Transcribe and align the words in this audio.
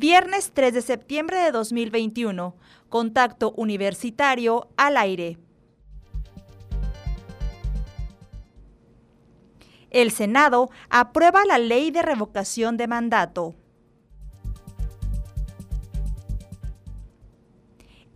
Viernes 0.00 0.52
3 0.54 0.74
de 0.74 0.80
septiembre 0.80 1.38
de 1.38 1.50
2021. 1.50 2.54
Contacto 2.88 3.52
Universitario 3.56 4.68
al 4.76 4.96
aire. 4.96 5.38
El 9.90 10.12
Senado 10.12 10.70
aprueba 10.88 11.44
la 11.44 11.58
ley 11.58 11.90
de 11.90 12.02
revocación 12.02 12.76
de 12.76 12.86
mandato. 12.86 13.56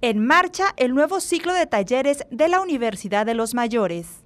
En 0.03 0.25
marcha 0.25 0.75
el 0.77 0.95
nuevo 0.95 1.19
ciclo 1.19 1.53
de 1.53 1.67
talleres 1.67 2.25
de 2.31 2.47
la 2.47 2.61
Universidad 2.61 3.27
de 3.27 3.35
los 3.35 3.55
Mayores. 3.55 4.22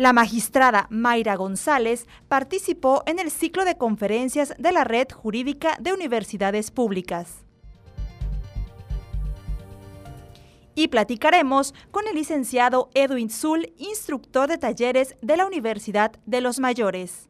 La 0.00 0.14
magistrada 0.14 0.86
Mayra 0.88 1.36
González 1.36 2.06
participó 2.26 3.02
en 3.04 3.18
el 3.18 3.30
ciclo 3.30 3.66
de 3.66 3.76
conferencias 3.76 4.54
de 4.56 4.72
la 4.72 4.82
Red 4.82 5.08
Jurídica 5.12 5.76
de 5.78 5.92
Universidades 5.92 6.70
Públicas. 6.70 7.44
Y 10.74 10.88
platicaremos 10.88 11.74
con 11.90 12.08
el 12.08 12.14
licenciado 12.14 12.88
Edwin 12.94 13.28
Zul, 13.28 13.74
instructor 13.76 14.48
de 14.48 14.56
talleres 14.56 15.16
de 15.20 15.36
la 15.36 15.44
Universidad 15.44 16.12
de 16.24 16.40
los 16.40 16.60
Mayores. 16.60 17.29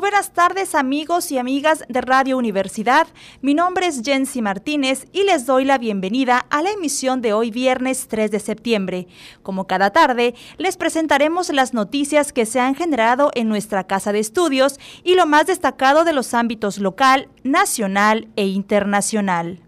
Muy 0.00 0.08
buenas 0.08 0.32
tardes 0.32 0.74
amigos 0.74 1.30
y 1.30 1.36
amigas 1.36 1.84
de 1.90 2.00
Radio 2.00 2.38
Universidad. 2.38 3.06
Mi 3.42 3.52
nombre 3.52 3.86
es 3.86 4.00
Jensi 4.02 4.40
Martínez 4.40 5.06
y 5.12 5.24
les 5.24 5.44
doy 5.44 5.66
la 5.66 5.76
bienvenida 5.76 6.46
a 6.48 6.62
la 6.62 6.70
emisión 6.70 7.20
de 7.20 7.34
hoy 7.34 7.50
viernes 7.50 8.08
3 8.08 8.30
de 8.30 8.40
septiembre. 8.40 9.08
Como 9.42 9.66
cada 9.66 9.90
tarde, 9.90 10.34
les 10.56 10.78
presentaremos 10.78 11.50
las 11.50 11.74
noticias 11.74 12.32
que 12.32 12.46
se 12.46 12.60
han 12.60 12.74
generado 12.74 13.30
en 13.34 13.50
nuestra 13.50 13.86
casa 13.86 14.10
de 14.10 14.20
estudios 14.20 14.80
y 15.04 15.16
lo 15.16 15.26
más 15.26 15.44
destacado 15.44 16.04
de 16.04 16.14
los 16.14 16.32
ámbitos 16.32 16.78
local, 16.78 17.28
nacional 17.44 18.28
e 18.36 18.46
internacional. 18.46 19.60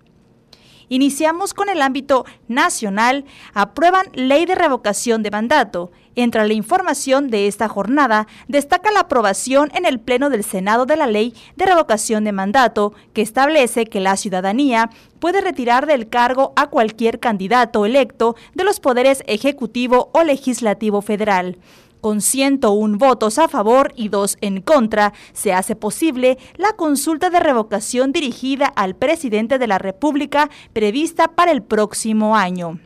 Iniciamos 0.93 1.55
con 1.55 1.71
el 1.71 1.81
ámbito 1.81 2.27
nacional. 2.49 3.25
Aprueban 3.55 4.09
ley 4.13 4.45
de 4.45 4.55
revocación 4.55 5.23
de 5.23 5.31
mandato. 5.31 5.91
Entre 6.17 6.47
la 6.47 6.53
información 6.53 7.31
de 7.31 7.47
esta 7.47 7.67
jornada, 7.67 8.27
destaca 8.47 8.93
la 8.93 9.01
aprobación 9.01 9.71
en 9.75 9.87
el 9.87 10.01
Pleno 10.01 10.29
del 10.29 10.45
Senado 10.45 10.85
de 10.85 10.97
la 10.99 11.07
Ley 11.07 11.35
de 11.57 11.65
Revocación 11.65 12.25
de 12.25 12.33
Mandato, 12.33 12.93
que 13.15 13.23
establece 13.23 13.87
que 13.87 14.01
la 14.01 14.19
ciudadanía 14.19 14.91
puede 15.19 15.41
retirar 15.41 15.87
del 15.87 16.11
cargo 16.11 16.53
a 16.57 16.67
cualquier 16.67 17.21
candidato 17.21 17.87
electo 17.87 18.37
de 18.53 18.65
los 18.65 18.79
poderes 18.79 19.25
ejecutivo 19.27 20.11
o 20.13 20.23
legislativo 20.25 21.01
federal. 21.01 21.57
Con 22.03 22.21
101 22.21 22.99
votos 22.99 23.39
a 23.39 23.47
favor 23.47 23.93
y 23.95 24.09
dos 24.09 24.37
en 24.41 24.61
contra, 24.61 25.13
se 25.33 25.53
hace 25.53 25.77
posible 25.77 26.37
la 26.57 26.73
consulta 26.73 27.31
de 27.31 27.39
revocación 27.39 28.11
dirigida 28.11 28.67
al 28.67 28.97
presidente 28.97 29.61
de 29.61 29.69
la 29.69 29.79
República 29.79 30.51
prevista 30.73 31.29
para 31.29 31.53
el 31.53 31.63
próximo 31.63 32.37
año. 32.37 32.81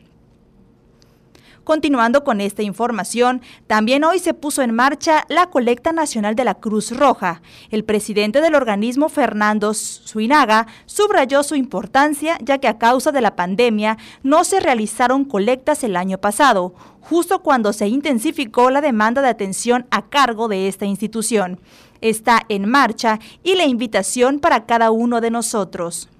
Continuando 1.66 2.22
con 2.22 2.40
esta 2.40 2.62
información, 2.62 3.42
también 3.66 4.04
hoy 4.04 4.20
se 4.20 4.34
puso 4.34 4.62
en 4.62 4.72
marcha 4.72 5.24
la 5.28 5.46
colecta 5.46 5.90
nacional 5.90 6.36
de 6.36 6.44
la 6.44 6.54
Cruz 6.54 6.96
Roja. 6.96 7.42
El 7.72 7.82
presidente 7.82 8.40
del 8.40 8.54
organismo, 8.54 9.08
Fernando 9.08 9.74
Suinaga, 9.74 10.68
subrayó 10.86 11.42
su 11.42 11.56
importancia 11.56 12.38
ya 12.40 12.58
que 12.58 12.68
a 12.68 12.78
causa 12.78 13.10
de 13.10 13.20
la 13.20 13.34
pandemia 13.34 13.98
no 14.22 14.44
se 14.44 14.60
realizaron 14.60 15.24
colectas 15.24 15.82
el 15.82 15.96
año 15.96 16.18
pasado, 16.18 16.72
justo 17.00 17.42
cuando 17.42 17.72
se 17.72 17.88
intensificó 17.88 18.70
la 18.70 18.80
demanda 18.80 19.20
de 19.20 19.28
atención 19.30 19.88
a 19.90 20.08
cargo 20.08 20.46
de 20.46 20.68
esta 20.68 20.86
institución. 20.86 21.58
Está 22.00 22.42
en 22.48 22.70
marcha 22.70 23.18
y 23.42 23.56
la 23.56 23.64
invitación 23.64 24.38
para 24.38 24.66
cada 24.66 24.92
uno 24.92 25.20
de 25.20 25.32
nosotros. 25.32 26.10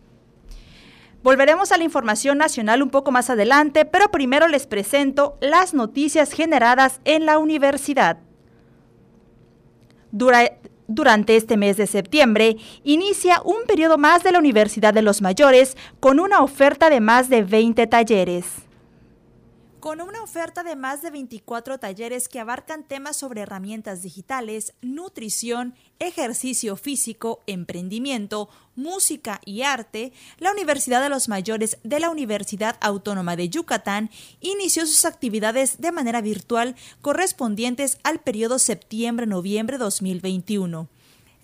Volveremos 1.27 1.73
a 1.73 1.77
la 1.77 1.83
información 1.83 2.39
nacional 2.39 2.85
un 2.85 2.91
poco 2.91 3.11
más 3.11 3.31
adelante, 3.31 3.85
pero 3.85 4.13
primero 4.13 4.47
les 4.47 4.69
presento 4.69 5.37
las 5.41 5.75
noticias 5.75 6.31
generadas 6.31 7.01
en 7.05 7.27
la 7.27 7.39
universidad. 7.39 8.19
durante 10.87 11.35
este 11.35 11.57
mes 11.57 11.77
de 11.77 11.89
septiembre, 11.89 12.59
inicia 12.85 13.43
un 13.45 13.67
periodo 13.67 13.99
más 13.99 14.23
de 14.23 14.31
la 14.31 14.39
Universidad 14.39 14.95
de 14.95 15.03
los 15.03 15.21
Mayores 15.21 15.77
con 15.99 16.21
una 16.21 16.45
oferta 16.45 16.91
de 16.91 17.01
más 17.01 17.29
de 17.29 17.43
20 17.43 17.89
talleres. 17.89 18.66
Con 19.87 20.01
una 20.01 20.21
oferta 20.21 20.65
de 20.65 20.75
más 20.75 21.01
de 21.01 21.11
24 21.13 21.79
talleres 21.79 22.27
que 22.27 22.41
abarcan 22.41 22.83
temas 22.83 23.19
sobre 23.19 23.43
herramientas 23.43 24.03
digitales, 24.03 24.75
nutrición, 24.83 25.77
ejercicio 26.01 26.75
físico, 26.75 27.41
emprendimiento, 27.47 28.49
música 28.75 29.41
y 29.45 29.63
arte, 29.63 30.13
la 30.39 30.51
Universidad 30.51 31.01
de 31.01 31.09
los 31.09 31.29
Mayores 31.29 31.79
de 31.85 32.01
la 32.01 32.11
Universidad 32.11 32.77
Autónoma 32.81 33.37
de 33.37 33.49
Yucatán 33.49 34.11
inició 34.41 34.87
sus 34.87 35.05
actividades 35.05 35.81
de 35.81 35.93
manera 35.93 36.21
virtual 36.21 36.75
correspondientes 37.01 37.99
al 38.03 38.19
periodo 38.19 38.59
septiembre-noviembre 38.59 39.79
2021. 39.79 40.89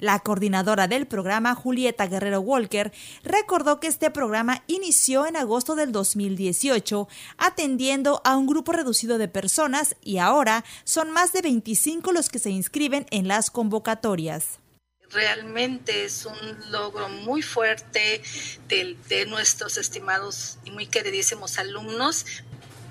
La 0.02 0.18
coordinadora 0.18 0.88
del 0.88 1.06
programa, 1.06 1.54
Julieta 1.54 2.08
Guerrero 2.08 2.40
Walker, 2.40 2.90
recordó 3.22 3.78
que 3.78 3.86
este 3.86 4.10
programa 4.10 4.64
inició 4.66 5.26
en 5.26 5.36
agosto 5.36 5.76
del 5.76 5.92
2018, 5.92 7.06
atendiendo 7.38 8.20
a 8.24 8.36
un 8.36 8.48
grupo 8.48 8.72
reducido 8.72 9.16
de 9.16 9.28
personas 9.28 9.94
y 10.02 10.18
ahora 10.18 10.64
son 10.82 11.12
más 11.12 11.32
de 11.32 11.42
25 11.42 12.10
los 12.10 12.30
que 12.30 12.40
se 12.40 12.50
inscriben 12.50 13.06
en 13.12 13.28
las 13.28 13.52
convocatorias. 13.52 14.58
Realmente 15.10 16.04
es 16.04 16.26
un 16.26 16.72
logro 16.72 17.08
muy 17.08 17.40
fuerte 17.40 18.20
de, 18.66 19.26
nuestros 19.26 19.76
estimados 19.76 20.58
y 20.64 20.72
muy 20.72 20.88
queridísimos 20.88 21.58
alumnos 21.58 22.26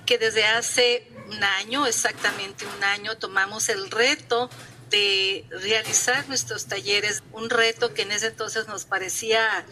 que 0.06 0.18
desde 0.18 0.46
hace 0.46 1.12
un 1.28 1.44
año, 1.44 1.86
exactamente 1.88 2.66
un 2.78 2.84
año, 2.86 3.18
tomamos 3.18 3.68
el 3.68 3.92
reto 3.92 4.50
de 4.92 5.46
realizar 5.50 6.28
nuestros 6.28 6.68
talleres, 6.68 7.24
un 7.32 7.50
reto 7.50 7.94
que 7.94 8.04
en 8.04 8.12
ese 8.12 8.28
entonces 8.28 8.68
nos 8.68 8.86
parecía 8.86 9.66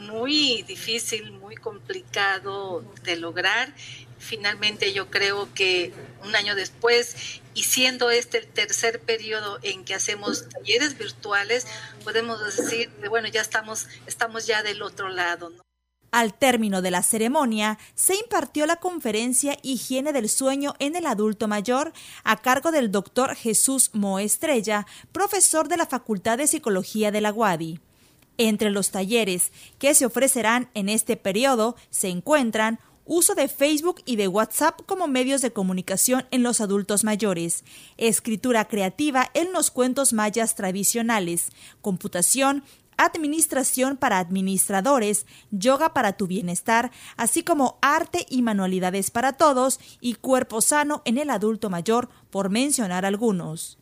muy 0.00 0.62
difícil, 0.62 1.32
muy 1.32 1.56
complicado 1.56 2.84
de 3.02 3.16
lograr. 3.16 3.74
Finalmente 4.18 4.92
yo 4.92 5.10
creo 5.10 5.52
que 5.54 5.92
un 6.22 6.36
año 6.36 6.54
después, 6.54 7.40
y 7.54 7.64
siendo 7.64 8.10
este 8.10 8.38
el 8.38 8.46
tercer 8.46 9.00
periodo 9.00 9.58
en 9.62 9.84
que 9.84 9.94
hacemos 9.94 10.48
talleres 10.48 10.96
virtuales, 10.98 11.66
podemos 12.04 12.44
decir, 12.44 12.90
bueno, 13.08 13.28
ya 13.28 13.40
estamos, 13.40 13.88
estamos 14.06 14.46
ya 14.46 14.62
del 14.62 14.82
otro 14.82 15.08
lado. 15.08 15.50
¿no? 15.50 15.65
Al 16.10 16.34
término 16.34 16.82
de 16.82 16.90
la 16.90 17.02
ceremonia, 17.02 17.78
se 17.94 18.14
impartió 18.14 18.66
la 18.66 18.76
conferencia 18.76 19.56
Higiene 19.62 20.12
del 20.12 20.28
Sueño 20.28 20.74
en 20.78 20.96
el 20.96 21.06
Adulto 21.06 21.48
Mayor 21.48 21.92
a 22.24 22.36
cargo 22.36 22.70
del 22.70 22.90
doctor 22.90 23.34
Jesús 23.34 23.90
Moestrella, 23.92 24.86
profesor 25.12 25.68
de 25.68 25.76
la 25.76 25.86
Facultad 25.86 26.38
de 26.38 26.46
Psicología 26.46 27.10
de 27.10 27.20
la 27.20 27.32
UADI. 27.32 27.80
Entre 28.38 28.70
los 28.70 28.90
talleres 28.90 29.50
que 29.78 29.94
se 29.94 30.06
ofrecerán 30.06 30.70
en 30.74 30.88
este 30.88 31.16
periodo 31.16 31.76
se 31.90 32.08
encuentran 32.08 32.78
uso 33.06 33.34
de 33.34 33.48
Facebook 33.48 34.02
y 34.04 34.16
de 34.16 34.28
WhatsApp 34.28 34.80
como 34.84 35.06
medios 35.06 35.40
de 35.40 35.52
comunicación 35.52 36.26
en 36.30 36.42
los 36.42 36.60
adultos 36.60 37.04
mayores, 37.04 37.64
escritura 37.96 38.66
creativa 38.66 39.30
en 39.32 39.52
los 39.52 39.70
cuentos 39.70 40.12
mayas 40.12 40.56
tradicionales, 40.56 41.50
computación 41.80 42.64
administración 42.96 43.96
para 43.96 44.18
administradores, 44.18 45.26
yoga 45.50 45.94
para 45.94 46.14
tu 46.14 46.26
bienestar, 46.26 46.90
así 47.16 47.42
como 47.42 47.78
arte 47.82 48.26
y 48.28 48.42
manualidades 48.42 49.10
para 49.10 49.32
todos 49.32 49.80
y 50.00 50.14
cuerpo 50.14 50.60
sano 50.60 51.02
en 51.04 51.18
el 51.18 51.30
adulto 51.30 51.70
mayor, 51.70 52.08
por 52.30 52.50
mencionar 52.50 53.04
algunos. 53.04 53.78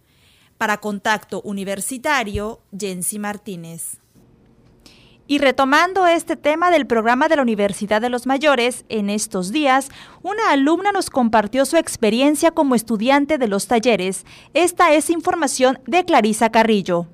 Para 0.58 0.78
contacto 0.78 1.40
universitario, 1.42 2.60
Jensi 2.76 3.18
Martínez. 3.18 3.98
Y 5.26 5.38
retomando 5.38 6.06
este 6.06 6.36
tema 6.36 6.70
del 6.70 6.86
programa 6.86 7.28
de 7.28 7.36
la 7.36 7.42
Universidad 7.42 8.02
de 8.02 8.10
los 8.10 8.26
Mayores, 8.26 8.84
en 8.90 9.08
estos 9.08 9.52
días, 9.52 9.88
una 10.22 10.50
alumna 10.50 10.92
nos 10.92 11.08
compartió 11.08 11.64
su 11.64 11.78
experiencia 11.78 12.50
como 12.50 12.74
estudiante 12.74 13.38
de 13.38 13.48
los 13.48 13.66
talleres. 13.66 14.26
Esta 14.52 14.92
es 14.92 15.08
información 15.08 15.78
de 15.86 16.04
Clarisa 16.04 16.50
Carrillo. 16.50 17.08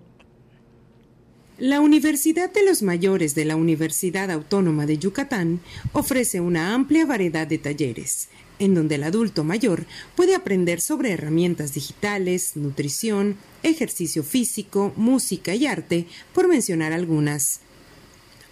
La 1.61 1.81
Universidad 1.81 2.51
de 2.51 2.65
los 2.65 2.83
Mayores 2.83 3.35
de 3.35 3.45
la 3.45 3.55
Universidad 3.55 4.31
Autónoma 4.31 4.87
de 4.87 4.97
Yucatán 4.97 5.61
ofrece 5.93 6.41
una 6.41 6.73
amplia 6.73 7.05
variedad 7.05 7.47
de 7.47 7.59
talleres, 7.59 8.31
en 8.59 8.75
donde 8.75 8.95
el 8.95 9.03
adulto 9.03 9.45
mayor 9.45 9.85
puede 10.17 10.35
aprender 10.35 10.81
sobre 10.81 11.11
herramientas 11.11 11.75
digitales, 11.75 12.53
nutrición, 12.57 13.37
ejercicio 13.62 14.23
físico, 14.23 14.95
música 14.97 15.55
y 15.55 15.67
arte, 15.67 16.07
por 16.33 16.49
mencionar 16.49 16.95
algunas. 16.95 17.61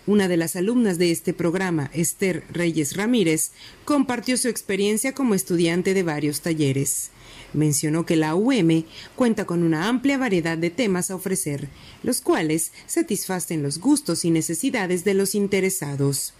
Una 0.06 0.28
de 0.28 0.36
las 0.36 0.54
alumnas 0.54 0.98
de 0.98 1.10
este 1.10 1.32
programa, 1.32 1.90
Esther 1.94 2.44
Reyes 2.50 2.94
Ramírez, 2.94 3.52
compartió 3.86 4.36
su 4.36 4.48
experiencia 4.48 5.14
como 5.14 5.34
estudiante 5.34 5.94
de 5.94 6.02
varios 6.02 6.42
talleres. 6.42 7.10
Mencionó 7.52 8.04
que 8.04 8.16
la 8.16 8.34
UM 8.34 8.84
cuenta 9.16 9.46
con 9.46 9.62
una 9.62 9.88
amplia 9.88 10.18
variedad 10.18 10.58
de 10.58 10.70
temas 10.70 11.10
a 11.10 11.16
ofrecer, 11.16 11.68
los 12.02 12.20
cuales 12.20 12.72
satisfacen 12.86 13.62
los 13.62 13.80
gustos 13.80 14.24
y 14.24 14.30
necesidades 14.30 15.04
de 15.04 15.14
los 15.14 15.34
interesados. 15.34 16.34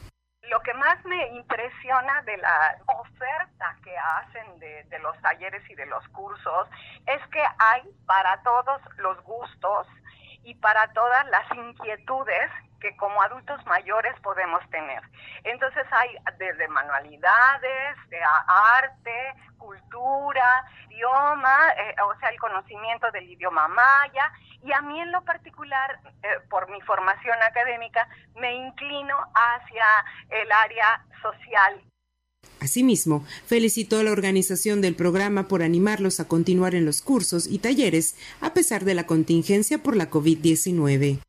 Lo 0.51 0.61
que 0.61 0.75
más 0.75 1.05
me 1.05 1.29
impresiona 1.37 2.23
de 2.23 2.37
la 2.39 2.79
oferta 2.87 3.77
que 3.83 3.97
hacen 3.97 4.59
de, 4.59 4.99
los 5.01 5.19
talleres 5.21 5.63
y 5.71 5.75
de 5.75 5.87
los 5.87 6.07
cursos 6.09 6.69
es 7.07 7.27
que 7.29 7.41
hay 7.59 7.83
para 8.07 8.43
todos 8.43 8.81
los 8.99 9.23
gustos 9.23 9.87
y 10.45 10.55
para 10.57 10.93
todas 10.93 11.27
las 11.29 11.47
inquietudes 11.57 12.51
que 12.81 12.97
como 12.97 13.21
adultos 13.23 13.65
mayores 13.67 14.15
podemos 14.23 14.61
tener. 14.71 15.03
Entonces 15.45 15.85
hay 15.91 16.17
desde 16.39 16.69
manualidades, 16.69 17.97
de 18.09 18.19
arte, 18.23 19.35
cultura, 19.59 20.65
idioma, 20.89 21.73
eh, 21.77 21.95
o 22.03 22.19
sea, 22.19 22.29
el 22.31 22.39
conocimiento 22.39 23.11
del 23.13 23.29
idioma 23.31 23.69
maya, 23.69 24.33
y 24.63 24.73
a 24.73 24.81
mí 24.83 25.01
en 25.01 25.13
lo 25.13 25.23
particular, 25.25 26.01
eh, 26.23 26.29
por 26.51 26.71
mi 26.71 26.81
formación 26.83 27.37
académica, 27.43 28.09
me 28.37 28.55
inclino 28.55 29.17
hacia 29.35 29.87
el 30.31 30.51
área 30.51 31.05
social. 31.23 31.83
Asimismo, 32.61 33.25
felicitó 33.47 34.01
a 34.01 34.03
la 34.03 34.13
organización 34.13 34.81
del 34.81 34.97
programa 34.97 35.49
por 35.49 35.63
animarlos 35.63 36.19
a 36.19 36.27
continuar 36.27 36.75
en 36.75 36.85
los 36.85 37.03
cursos 37.03 37.47
y 37.47 37.59
talleres 37.61 38.17
a 38.41 38.53
pesar 38.53 38.85
de 38.85 38.95
la 38.95 39.07
contingencia 39.07 39.79
por 39.79 39.97
la 39.97 40.11
COVID-19 40.11 41.21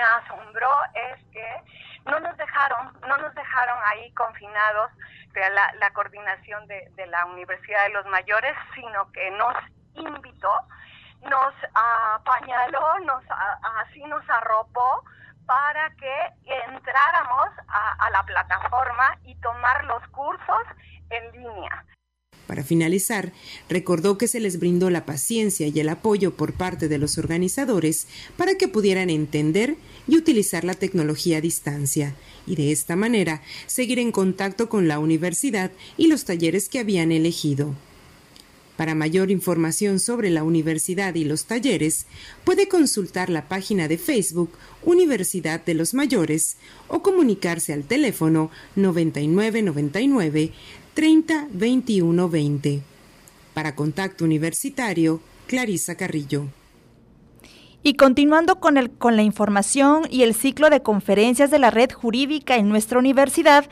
asombró 0.00 0.70
es 0.94 1.24
que 1.32 1.62
no 2.06 2.18
nos 2.20 2.36
dejaron, 2.36 2.92
no 3.06 3.18
nos 3.18 3.34
dejaron 3.34 3.78
ahí 3.84 4.12
confinados 4.12 4.90
de 5.32 5.40
la, 5.50 5.90
coordinación 5.92 6.66
de, 6.66 7.06
la 7.06 7.26
Universidad 7.26 7.84
de 7.84 7.90
los 7.90 8.06
Mayores, 8.06 8.54
sino 8.74 9.10
que 9.12 9.30
nos 9.32 9.54
invitó, 9.94 10.52
nos 11.22 11.54
apañaló, 11.74 12.98
nos, 13.00 13.24
así 13.82 14.02
nos 14.04 14.28
arropó 14.28 15.04
para 15.46 15.90
que 15.96 16.14
entráramos 16.68 17.48
a 17.68 18.10
la 18.10 18.22
plataforma 18.24 19.18
y 19.24 19.34
tomar 19.36 19.84
los 19.84 20.06
cursos 20.08 20.66
en 21.10 21.32
línea. 21.32 21.84
Para 22.50 22.64
finalizar, 22.64 23.30
recordó 23.68 24.18
que 24.18 24.26
se 24.26 24.40
les 24.40 24.58
brindó 24.58 24.90
la 24.90 25.06
paciencia 25.06 25.68
y 25.68 25.78
el 25.78 25.88
apoyo 25.88 26.34
por 26.36 26.52
parte 26.52 26.88
de 26.88 26.98
los 26.98 27.16
organizadores 27.16 28.08
para 28.36 28.56
que 28.56 28.66
pudieran 28.66 29.08
entender 29.08 29.76
y 30.10 30.16
utilizar 30.16 30.64
la 30.64 30.74
tecnología 30.74 31.38
a 31.38 31.40
distancia, 31.40 32.16
y 32.44 32.56
de 32.56 32.72
esta 32.72 32.96
manera 32.96 33.42
seguir 33.66 34.00
en 34.00 34.10
contacto 34.10 34.68
con 34.68 34.88
la 34.88 34.98
universidad 34.98 35.70
y 35.96 36.08
los 36.08 36.24
talleres 36.24 36.68
que 36.68 36.80
habían 36.80 37.12
elegido. 37.12 37.76
Para 38.76 38.96
mayor 38.96 39.30
información 39.30 40.00
sobre 40.00 40.30
la 40.30 40.42
universidad 40.42 41.14
y 41.14 41.24
los 41.24 41.44
talleres, 41.44 42.06
puede 42.44 42.66
consultar 42.66 43.30
la 43.30 43.46
página 43.46 43.86
de 43.86 43.98
Facebook 43.98 44.50
Universidad 44.82 45.64
de 45.64 45.74
los 45.74 45.94
Mayores 45.94 46.56
o 46.88 47.02
comunicarse 47.02 47.72
al 47.72 47.84
teléfono 47.84 48.50
9999 48.74 50.52
30 50.94 51.48
21 51.52 52.28
20. 52.28 52.82
Para 53.54 53.76
Contacto 53.76 54.24
Universitario, 54.24 55.20
Clarisa 55.46 55.94
Carrillo. 55.94 56.48
Y 57.82 57.94
continuando 57.94 58.60
con, 58.60 58.76
el, 58.76 58.90
con 58.90 59.16
la 59.16 59.22
información 59.22 60.02
y 60.10 60.22
el 60.22 60.34
ciclo 60.34 60.68
de 60.68 60.82
conferencias 60.82 61.50
de 61.50 61.58
la 61.58 61.70
red 61.70 61.90
jurídica 61.90 62.56
en 62.56 62.68
nuestra 62.68 62.98
universidad, 62.98 63.64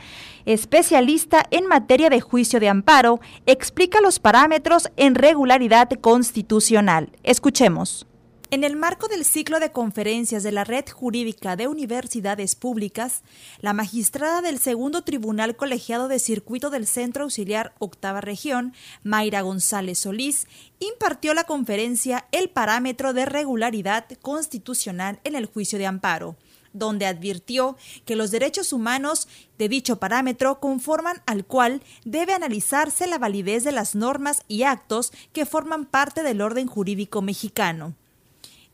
especialista 0.45 1.45
en 1.51 1.67
materia 1.67 2.09
de 2.09 2.19
juicio 2.19 2.59
de 2.59 2.69
amparo, 2.69 3.19
explica 3.45 4.01
los 4.01 4.19
parámetros 4.19 4.89
en 4.97 5.13
regularidad 5.13 5.89
constitucional. 6.01 7.09
Escuchemos. 7.23 8.08
En 8.51 8.63
el 8.63 8.75
marco 8.75 9.07
del 9.07 9.25
ciclo 9.25 9.59
de 9.59 9.71
conferencias 9.71 10.41
de 10.41 10.51
la 10.51 10.63
Red 10.63 10.89
Jurídica 10.89 11.55
de 11.55 11.67
Universidades 11.67 12.55
Públicas, 12.55 13.21
la 13.61 13.73
magistrada 13.73 14.41
del 14.41 14.57
Segundo 14.57 15.03
Tribunal 15.03 15.55
Colegiado 15.55 16.07
de 16.07 16.17
Circuito 16.17 16.71
del 16.71 16.87
Centro 16.87 17.25
Auxiliar 17.25 17.75
Octava 17.77 18.21
Región, 18.21 18.73
Mayra 19.03 19.41
González 19.41 19.99
Solís, 19.99 20.47
impartió 20.79 21.35
la 21.35 21.43
conferencia 21.43 22.25
El 22.31 22.49
parámetro 22.49 23.13
de 23.13 23.27
regularidad 23.27 24.05
constitucional 24.23 25.19
en 25.23 25.35
el 25.35 25.45
juicio 25.45 25.77
de 25.77 25.85
amparo 25.85 26.35
donde 26.71 27.07
advirtió 27.07 27.77
que 28.05 28.15
los 28.15 28.29
derechos 28.29 28.73
humanos 28.73 29.27
de 29.57 29.69
dicho 29.69 29.97
parámetro 29.97 30.59
conforman 30.59 31.21
al 31.25 31.43
cual 31.43 31.81
debe 32.05 32.33
analizarse 32.33 33.07
la 33.07 33.17
validez 33.17 33.63
de 33.63 33.71
las 33.71 33.95
normas 33.95 34.43
y 34.47 34.63
actos 34.63 35.11
que 35.33 35.47
forman 35.47 35.85
parte 35.85 36.21
del 36.21 36.41
orden 36.41 36.67
jurídico 36.67 37.23
mexicano. 37.23 37.95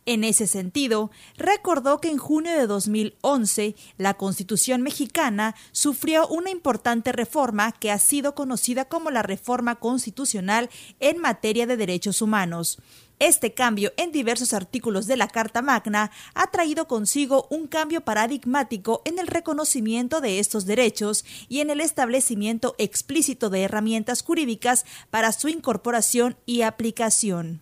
En 0.08 0.24
ese 0.24 0.46
sentido, 0.46 1.10
recordó 1.36 2.00
que 2.00 2.10
en 2.10 2.20
junio 2.20 2.52
de 2.52 2.68
2011 2.68 3.76
la 3.98 4.14
Constitución 4.14 4.84
mexicana 4.84 5.56
sufrió 5.72 6.28
una 6.28 6.52
importante 6.52 7.12
reforma 7.12 7.72
que 7.72 7.90
ha 7.90 7.98
sido 7.98 8.36
conocida 8.36 8.86
como 8.86 9.10
la 9.10 9.24
Reforma 9.24 9.76
Constitucional 9.76 10.70
en 11.00 11.18
materia 11.18 11.66
de 11.66 11.76
derechos 11.76 12.22
humanos. 12.22 12.78
Este 13.18 13.54
cambio 13.54 13.94
en 13.98 14.12
diversos 14.12 14.54
artículos 14.54 15.08
de 15.08 15.18
la 15.18 15.28
Carta 15.28 15.64
Magna 15.64 16.12
ha 16.36 16.52
traído 16.52 16.88
consigo 16.88 17.48
un 17.50 17.66
cambio 17.66 18.02
paradigmático 18.02 19.02
en 19.06 19.18
el 19.18 19.26
reconocimiento 19.26 20.22
de 20.22 20.38
estos 20.38 20.66
derechos 20.66 21.26
y 21.48 21.62
en 21.62 21.72
el 21.72 21.82
establecimiento 21.82 22.76
explícito 22.78 23.50
de 23.50 23.64
herramientas 23.64 24.22
jurídicas 24.22 24.86
para 25.10 25.32
su 25.32 25.48
incorporación 25.48 26.38
y 26.46 26.62
aplicación. 26.62 27.62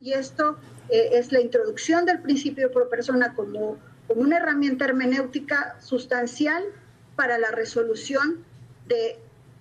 Y 0.00 0.12
esto 0.12 0.56
eh, 0.90 1.10
es 1.12 1.32
la 1.32 1.40
introducción 1.40 2.04
del 2.04 2.20
principio 2.20 2.70
pro 2.70 2.88
persona 2.88 3.34
como, 3.34 3.78
como 4.06 4.22
una 4.22 4.38
herramienta 4.38 4.84
hermenéutica 4.84 5.80
sustancial 5.80 6.64
para 7.16 7.38
la 7.38 7.50
resolución 7.50 8.44
de 8.86 9.18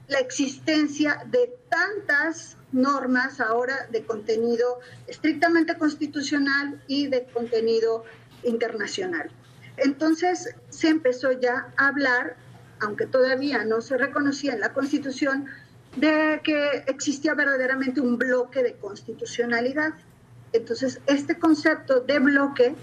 la 0.07 0.19
existencia 0.19 1.25
de 1.29 1.53
tantas 1.69 2.57
normas 2.71 3.39
ahora 3.39 3.87
de 3.91 4.03
contenido 4.03 4.79
estrictamente 5.07 5.77
constitucional 5.77 6.81
y 6.87 7.07
de 7.07 7.25
contenido 7.25 8.03
internacional. 8.43 9.29
Entonces 9.77 10.55
se 10.69 10.89
empezó 10.89 11.31
ya 11.33 11.71
a 11.77 11.87
hablar, 11.87 12.35
aunque 12.79 13.05
todavía 13.05 13.63
no 13.63 13.81
se 13.81 13.97
reconocía 13.97 14.53
en 14.53 14.59
la 14.59 14.73
Constitución, 14.73 15.47
de 15.95 16.41
que 16.43 16.83
existía 16.87 17.33
verdaderamente 17.33 18.01
un 18.01 18.17
bloque 18.17 18.63
de 18.63 18.75
constitucionalidad. 18.75 19.93
Entonces, 20.53 20.99
este 21.07 21.37
concepto 21.37 22.01
de 22.01 22.19
bloque 22.19 22.75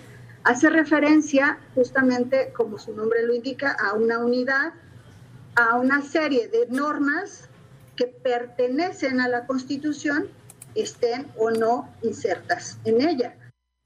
hace 0.45 0.71
referencia 0.71 1.59
justamente, 1.75 2.53
como 2.53 2.79
su 2.79 2.95
nombre 2.95 3.27
lo 3.27 3.35
indica, 3.35 3.73
a 3.73 3.95
una 3.95 4.19
unidad, 4.19 4.75
a 5.57 5.77
una 5.77 6.03
serie 6.03 6.49
de 6.49 6.67
normas 6.69 7.49
que 7.97 8.07
pertenecen 8.07 9.21
a 9.21 9.29
la 9.29 9.47
Constitución, 9.47 10.29
estén 10.75 11.27
o 11.37 11.51
no 11.51 11.89
insertas 12.03 12.79
en 12.85 13.01
ella. 13.01 13.37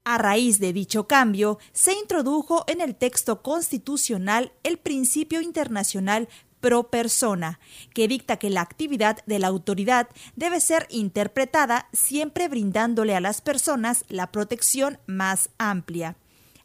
A 0.05 0.17
raíz 0.17 0.59
de 0.59 0.73
dicho 0.73 1.07
cambio, 1.07 1.59
se 1.71 1.93
introdujo 1.93 2.63
en 2.67 2.81
el 2.81 2.95
texto 2.95 3.43
constitucional 3.43 4.51
el 4.63 4.79
principio 4.79 5.39
internacional 5.39 6.27
pro 6.59 6.89
persona, 6.89 7.59
que 7.93 8.07
dicta 8.07 8.37
que 8.37 8.49
la 8.49 8.61
actividad 8.61 9.23
de 9.25 9.39
la 9.39 9.47
autoridad 9.47 10.09
debe 10.35 10.59
ser 10.59 10.87
interpretada 10.89 11.87
siempre 11.93 12.47
brindándole 12.47 13.15
a 13.15 13.21
las 13.21 13.41
personas 13.41 14.05
la 14.09 14.31
protección 14.31 14.99
más 15.07 15.49
amplia. 15.57 16.17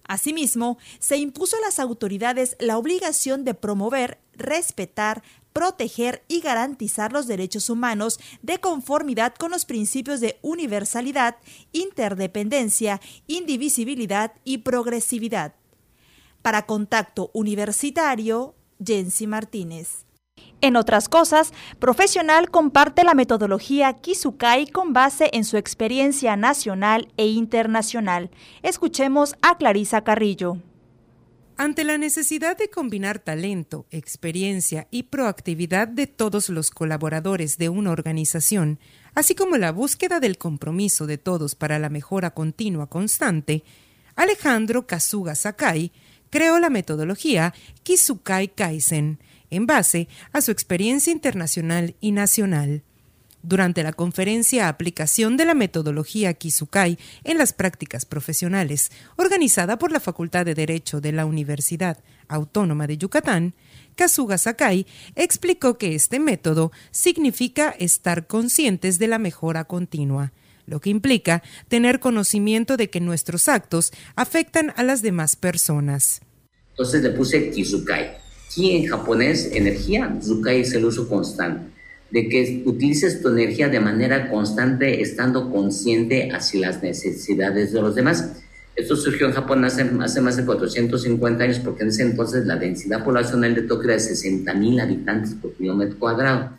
Asimismo, 0.06 0.78
se 0.98 1.16
impuso 1.16 1.56
a 1.56 1.60
las 1.60 1.78
autoridades 1.78 2.56
la 2.60 2.76
obligación 2.76 3.44
de 3.44 3.54
promover, 3.54 4.18
respetar, 4.34 5.22
proteger 5.54 6.24
y 6.28 6.40
garantizar 6.40 7.12
los 7.12 7.26
derechos 7.26 7.70
humanos 7.70 8.18
de 8.42 8.58
conformidad 8.58 9.34
con 9.34 9.52
los 9.52 9.64
principios 9.64 10.20
de 10.20 10.38
universalidad, 10.42 11.36
interdependencia, 11.72 13.00
indivisibilidad 13.28 14.32
y 14.44 14.58
progresividad. 14.58 15.54
Para 16.42 16.66
Contacto 16.66 17.30
Universitario, 17.32 18.54
Jensi 18.84 19.26
Martínez. 19.26 20.04
En 20.60 20.76
otras 20.76 21.08
cosas, 21.08 21.52
Profesional 21.78 22.50
comparte 22.50 23.04
la 23.04 23.14
metodología 23.14 23.92
Kizukai 23.92 24.66
con 24.66 24.92
base 24.92 25.30
en 25.32 25.44
su 25.44 25.56
experiencia 25.56 26.36
nacional 26.36 27.08
e 27.16 27.26
internacional. 27.26 28.30
Escuchemos 28.62 29.36
a 29.42 29.58
Clarisa 29.58 30.04
Carrillo. 30.04 30.58
Ante 31.56 31.84
la 31.84 31.98
necesidad 31.98 32.56
de 32.56 32.68
combinar 32.68 33.20
talento, 33.20 33.86
experiencia 33.90 34.88
y 34.90 35.04
proactividad 35.04 35.86
de 35.86 36.08
todos 36.08 36.48
los 36.48 36.70
colaboradores 36.70 37.58
de 37.58 37.68
una 37.68 37.92
organización, 37.92 38.80
así 39.14 39.36
como 39.36 39.56
la 39.56 39.70
búsqueda 39.70 40.18
del 40.18 40.36
compromiso 40.36 41.06
de 41.06 41.16
todos 41.16 41.54
para 41.54 41.78
la 41.78 41.90
mejora 41.90 42.30
continua 42.32 42.88
constante, 42.88 43.62
Alejandro 44.16 44.86
Kazuga 44.86 45.36
Sakai 45.36 45.92
creó 46.34 46.58
la 46.58 46.68
metodología 46.68 47.54
Kizukai 47.84 48.48
Kaizen, 48.48 49.20
en 49.50 49.66
base 49.66 50.08
a 50.32 50.40
su 50.40 50.50
experiencia 50.50 51.12
internacional 51.12 51.94
y 52.00 52.10
nacional. 52.10 52.82
Durante 53.44 53.84
la 53.84 53.92
conferencia 53.92 54.66
Aplicación 54.66 55.36
de 55.36 55.44
la 55.44 55.54
metodología 55.54 56.34
Kizukai 56.34 56.98
en 57.22 57.38
las 57.38 57.52
prácticas 57.52 58.04
profesionales, 58.04 58.90
organizada 59.14 59.78
por 59.78 59.92
la 59.92 60.00
Facultad 60.00 60.44
de 60.44 60.56
Derecho 60.56 61.00
de 61.00 61.12
la 61.12 61.24
Universidad 61.24 61.98
Autónoma 62.26 62.88
de 62.88 62.98
Yucatán, 62.98 63.54
Kazuga 63.94 64.36
Sakai 64.36 64.88
explicó 65.14 65.78
que 65.78 65.94
este 65.94 66.18
método 66.18 66.72
significa 66.90 67.70
estar 67.78 68.26
conscientes 68.26 68.98
de 68.98 69.06
la 69.06 69.20
mejora 69.20 69.66
continua, 69.66 70.32
lo 70.66 70.80
que 70.80 70.90
implica 70.90 71.42
tener 71.68 72.00
conocimiento 72.00 72.76
de 72.76 72.90
que 72.90 73.00
nuestros 73.00 73.48
actos 73.48 73.92
afectan 74.16 74.72
a 74.76 74.82
las 74.82 75.02
demás 75.02 75.36
personas. 75.36 76.20
Entonces 76.70 77.02
le 77.02 77.10
puse 77.10 77.50
Kizukai. 77.50 78.16
Ki 78.54 78.76
en 78.76 78.86
japonés, 78.86 79.50
energía, 79.52 80.16
Zukai 80.22 80.60
es 80.60 80.72
el 80.74 80.84
uso 80.84 81.08
constante 81.08 81.74
de 82.14 82.28
que 82.28 82.62
utilices 82.64 83.20
tu 83.20 83.28
energía 83.28 83.68
de 83.68 83.80
manera 83.80 84.30
constante, 84.30 85.02
estando 85.02 85.50
consciente 85.50 86.30
hacia 86.30 86.68
las 86.68 86.80
necesidades 86.80 87.72
de 87.72 87.80
los 87.80 87.96
demás. 87.96 88.36
Esto 88.76 88.94
surgió 88.94 89.26
en 89.26 89.32
Japón 89.32 89.64
hace, 89.64 89.82
hace 90.00 90.20
más 90.20 90.36
de 90.36 90.44
450 90.44 91.42
años 91.42 91.58
porque 91.58 91.82
en 91.82 91.88
ese 91.88 92.02
entonces 92.02 92.46
la 92.46 92.54
densidad 92.54 93.04
poblacional 93.04 93.56
de 93.56 93.62
Tokio 93.62 93.90
era 93.90 93.94
de 93.94 94.08
60.000 94.08 94.82
habitantes 94.82 95.34
por 95.34 95.54
kilómetro 95.54 95.98
cuadrado. 95.98 96.56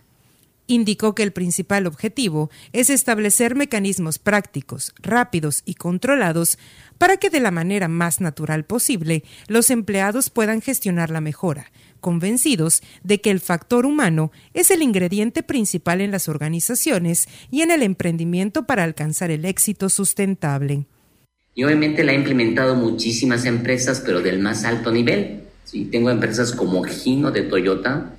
Indicó 0.68 1.14
que 1.14 1.22
el 1.22 1.32
principal 1.32 1.86
objetivo 1.86 2.50
es 2.74 2.90
establecer 2.90 3.56
mecanismos 3.56 4.18
prácticos, 4.18 4.94
rápidos 5.02 5.62
y 5.66 5.76
controlados 5.76 6.58
para 6.98 7.18
que 7.18 7.30
de 7.30 7.40
la 7.40 7.52
manera 7.52 7.88
más 7.88 8.20
natural 8.20 8.66
posible 8.66 9.24
los 9.48 9.70
empleados 9.70 10.32
puedan 10.32 10.62
gestionar 10.62 11.12
la 11.12 11.22
mejora, 11.22 11.72
convencidos 12.00 12.82
de 13.04 13.22
que 13.22 13.30
el 13.30 13.42
factor 13.42 13.86
humano 13.86 14.32
es 14.54 14.72
el 14.72 14.82
ingrediente 14.82 15.44
principal 15.44 16.02
en 16.02 16.12
las 16.12 16.30
organizaciones 16.30 17.28
y 17.52 17.62
en 17.62 17.70
el 17.70 17.84
emprendimiento 17.84 18.66
para 18.66 18.84
alcanzar 18.84 19.30
el 19.30 19.46
éxito 19.46 19.90
sustentable. 19.90 20.88
Y 21.54 21.64
obviamente 21.64 22.04
la 22.04 22.12
he 22.12 22.16
implementado 22.16 22.76
muchísimas 22.76 23.46
empresas, 23.46 24.02
pero 24.06 24.22
del 24.22 24.40
más 24.40 24.66
alto 24.66 24.92
nivel. 24.92 25.44
¿sí? 25.64 25.86
Tengo 25.86 26.10
empresas 26.10 26.52
como 26.52 26.84
Gino 26.84 27.32
de 27.32 27.44
Toyota, 27.44 28.14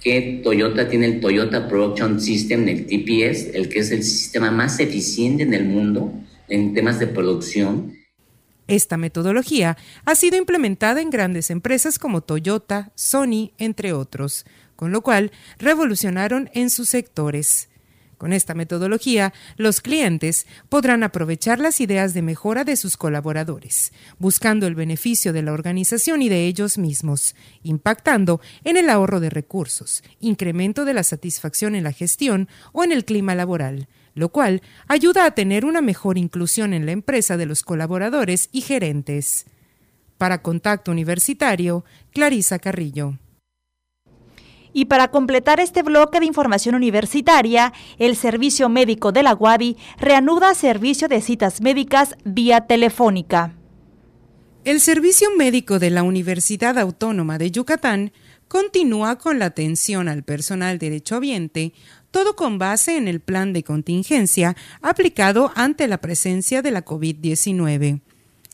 que 0.00 0.40
Toyota 0.42 0.88
tiene 0.88 1.06
el 1.06 1.20
Toyota 1.20 1.68
Production 1.68 2.20
System, 2.20 2.66
el 2.68 2.86
TPS, 2.86 3.54
el 3.54 3.68
que 3.68 3.80
es 3.80 3.90
el 3.90 4.02
sistema 4.02 4.50
más 4.50 4.80
eficiente 4.80 5.42
en 5.42 5.54
el 5.54 5.64
mundo 5.64 6.12
en 6.48 6.74
temas 6.74 6.98
de 6.98 7.06
producción 7.06 8.00
esta 8.70 8.96
metodología 8.96 9.76
ha 10.04 10.14
sido 10.14 10.36
implementada 10.36 11.00
en 11.00 11.10
grandes 11.10 11.50
empresas 11.50 11.98
como 11.98 12.20
Toyota, 12.20 12.92
Sony, 12.94 13.50
entre 13.58 13.92
otros, 13.92 14.44
con 14.76 14.92
lo 14.92 15.02
cual 15.02 15.32
revolucionaron 15.58 16.48
en 16.54 16.70
sus 16.70 16.88
sectores. 16.88 17.69
Con 18.20 18.34
esta 18.34 18.52
metodología, 18.52 19.32
los 19.56 19.80
clientes 19.80 20.46
podrán 20.68 21.04
aprovechar 21.04 21.58
las 21.58 21.80
ideas 21.80 22.12
de 22.12 22.20
mejora 22.20 22.64
de 22.64 22.76
sus 22.76 22.98
colaboradores, 22.98 23.94
buscando 24.18 24.66
el 24.66 24.74
beneficio 24.74 25.32
de 25.32 25.40
la 25.40 25.54
organización 25.54 26.20
y 26.20 26.28
de 26.28 26.44
ellos 26.44 26.76
mismos, 26.76 27.34
impactando 27.62 28.42
en 28.62 28.76
el 28.76 28.90
ahorro 28.90 29.20
de 29.20 29.30
recursos, 29.30 30.04
incremento 30.20 30.84
de 30.84 30.92
la 30.92 31.02
satisfacción 31.02 31.74
en 31.74 31.84
la 31.84 31.92
gestión 31.92 32.50
o 32.72 32.84
en 32.84 32.92
el 32.92 33.06
clima 33.06 33.34
laboral, 33.34 33.88
lo 34.12 34.28
cual 34.28 34.60
ayuda 34.86 35.24
a 35.24 35.30
tener 35.30 35.64
una 35.64 35.80
mejor 35.80 36.18
inclusión 36.18 36.74
en 36.74 36.84
la 36.84 36.92
empresa 36.92 37.38
de 37.38 37.46
los 37.46 37.62
colaboradores 37.62 38.50
y 38.52 38.60
gerentes. 38.60 39.46
Para 40.18 40.42
Contacto 40.42 40.90
Universitario, 40.90 41.86
Clarisa 42.12 42.58
Carrillo. 42.58 43.16
Y 44.72 44.86
para 44.86 45.10
completar 45.10 45.60
este 45.60 45.82
bloque 45.82 46.20
de 46.20 46.26
información 46.26 46.74
universitaria, 46.74 47.72
el 47.98 48.16
Servicio 48.16 48.68
Médico 48.68 49.12
de 49.12 49.22
la 49.22 49.34
UADI 49.34 49.76
reanuda 49.98 50.54
servicio 50.54 51.08
de 51.08 51.20
citas 51.20 51.60
médicas 51.60 52.16
vía 52.24 52.66
telefónica. 52.66 53.56
El 54.64 54.80
Servicio 54.80 55.28
Médico 55.36 55.78
de 55.78 55.90
la 55.90 56.02
Universidad 56.02 56.78
Autónoma 56.78 57.38
de 57.38 57.50
Yucatán 57.50 58.12
continúa 58.46 59.16
con 59.16 59.38
la 59.38 59.46
atención 59.46 60.08
al 60.08 60.22
personal 60.22 60.78
derechohabiente 60.78 61.72
todo 62.10 62.36
con 62.36 62.58
base 62.58 62.96
en 62.96 63.08
el 63.08 63.20
plan 63.20 63.52
de 63.52 63.62
contingencia 63.62 64.56
aplicado 64.82 65.52
ante 65.54 65.86
la 65.88 65.98
presencia 66.00 66.62
de 66.62 66.70
la 66.70 66.84
COVID-19. 66.84 68.00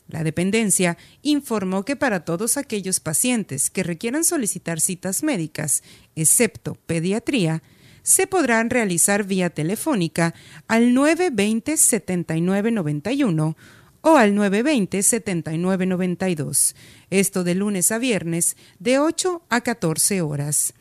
La 0.07 0.23
dependencia 0.23 0.97
informó 1.21 1.83
que 1.83 1.95
para 1.95 2.25
todos 2.25 2.57
aquellos 2.57 2.99
pacientes 2.99 3.69
que 3.69 3.83
requieran 3.83 4.23
solicitar 4.23 4.79
citas 4.79 5.21
médicas, 5.21 5.83
excepto 6.15 6.73
pediatría, 6.85 7.61
se 8.03 8.25
podrán 8.25 8.69
realizar 8.69 9.25
vía 9.25 9.49
telefónica 9.49 10.33
al 10.69 10.93
920-7991 10.93 13.55
o 13.99 14.15
al 14.15 14.33
920-7992, 14.33 16.73
esto 17.09 17.43
de 17.43 17.55
lunes 17.55 17.91
a 17.91 17.97
viernes 17.97 18.55
de 18.79 18.99
8 18.99 19.41
a 19.49 19.59
14 19.59 20.21
horas. 20.21 20.73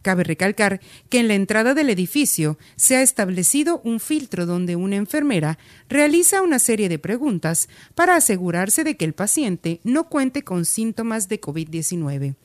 Cabe 0.01 0.24
recalcar 0.24 0.79
que 1.10 1.19
en 1.19 1.27
la 1.27 1.34
entrada 1.34 1.74
del 1.74 1.89
edificio 1.89 2.57
se 2.77 2.96
ha 2.96 3.01
establecido 3.01 3.81
un 3.84 4.00
filtro 4.00 4.46
donde 4.46 4.77
una 4.77 4.96
enfermera 4.96 5.60
realiza 5.89 6.41
una 6.41 6.60
serie 6.60 6.88
de 6.88 7.00
preguntas 7.00 7.67
para 7.96 8.15
asegurarse 8.15 8.86
de 8.86 8.96
que 8.96 9.03
el 9.03 9.12
paciente 9.13 9.81
no 9.84 10.07
cuente 10.07 10.43
con 10.43 10.63
síntomas 10.63 11.27
de 11.27 11.41
COVID-19. 11.41 12.36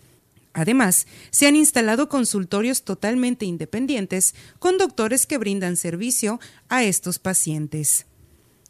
Además, 0.54 1.06
se 1.30 1.46
han 1.46 1.56
instalado 1.56 2.08
consultorios 2.08 2.82
totalmente 2.82 3.46
independientes 3.46 4.34
con 4.58 4.76
doctores 4.76 5.26
que 5.26 5.38
brindan 5.38 5.76
servicio 5.76 6.40
a 6.68 6.84
estos 6.84 7.18
pacientes. 7.18 8.06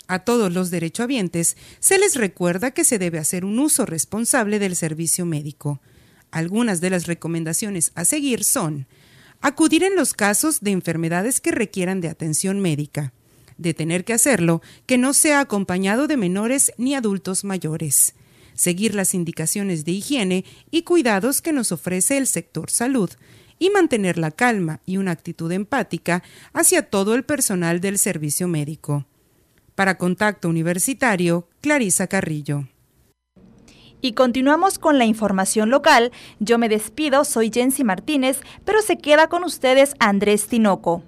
A 0.06 0.20
todos 0.20 0.52
los 0.52 0.70
derechohabientes 0.70 1.56
se 1.80 1.98
les 1.98 2.14
recuerda 2.16 2.72
que 2.72 2.84
se 2.84 2.98
debe 2.98 3.18
hacer 3.18 3.44
un 3.44 3.58
uso 3.58 3.86
responsable 3.86 4.58
del 4.58 4.76
servicio 4.76 5.26
médico. 5.26 5.80
Algunas 6.30 6.80
de 6.80 6.90
las 6.90 7.06
recomendaciones 7.06 7.92
a 7.94 8.04
seguir 8.04 8.44
son 8.44 8.86
acudir 9.40 9.82
en 9.82 9.96
los 9.96 10.14
casos 10.14 10.60
de 10.60 10.70
enfermedades 10.70 11.40
que 11.40 11.50
requieran 11.50 12.00
de 12.00 12.08
atención 12.08 12.60
médica, 12.60 13.12
de 13.58 13.74
tener 13.74 14.04
que 14.04 14.12
hacerlo 14.12 14.62
que 14.86 14.98
no 14.98 15.12
sea 15.14 15.40
acompañado 15.40 16.06
de 16.06 16.16
menores 16.16 16.72
ni 16.78 16.94
adultos 16.94 17.42
mayores, 17.44 18.14
seguir 18.54 18.94
las 18.94 19.14
indicaciones 19.14 19.84
de 19.84 19.92
higiene 19.92 20.44
y 20.70 20.82
cuidados 20.82 21.42
que 21.42 21.52
nos 21.52 21.72
ofrece 21.72 22.18
el 22.18 22.26
sector 22.26 22.70
salud, 22.70 23.10
y 23.62 23.70
mantener 23.70 24.18
la 24.18 24.32
calma 24.32 24.80
y 24.86 24.96
una 24.96 25.12
actitud 25.12 25.52
empática 25.52 26.24
hacia 26.52 26.90
todo 26.90 27.14
el 27.14 27.22
personal 27.22 27.80
del 27.80 27.96
servicio 27.96 28.48
médico. 28.48 29.06
Para 29.76 29.98
Contacto 29.98 30.48
Universitario, 30.48 31.48
Clarisa 31.60 32.08
Carrillo. 32.08 32.66
Y 34.00 34.14
continuamos 34.14 34.80
con 34.80 34.98
la 34.98 35.04
información 35.04 35.70
local. 35.70 36.10
Yo 36.40 36.58
me 36.58 36.68
despido, 36.68 37.24
soy 37.24 37.52
Jensi 37.54 37.84
Martínez, 37.84 38.40
pero 38.64 38.82
se 38.82 38.98
queda 38.98 39.28
con 39.28 39.44
ustedes 39.44 39.94
Andrés 40.00 40.48
Tinoco. 40.48 41.04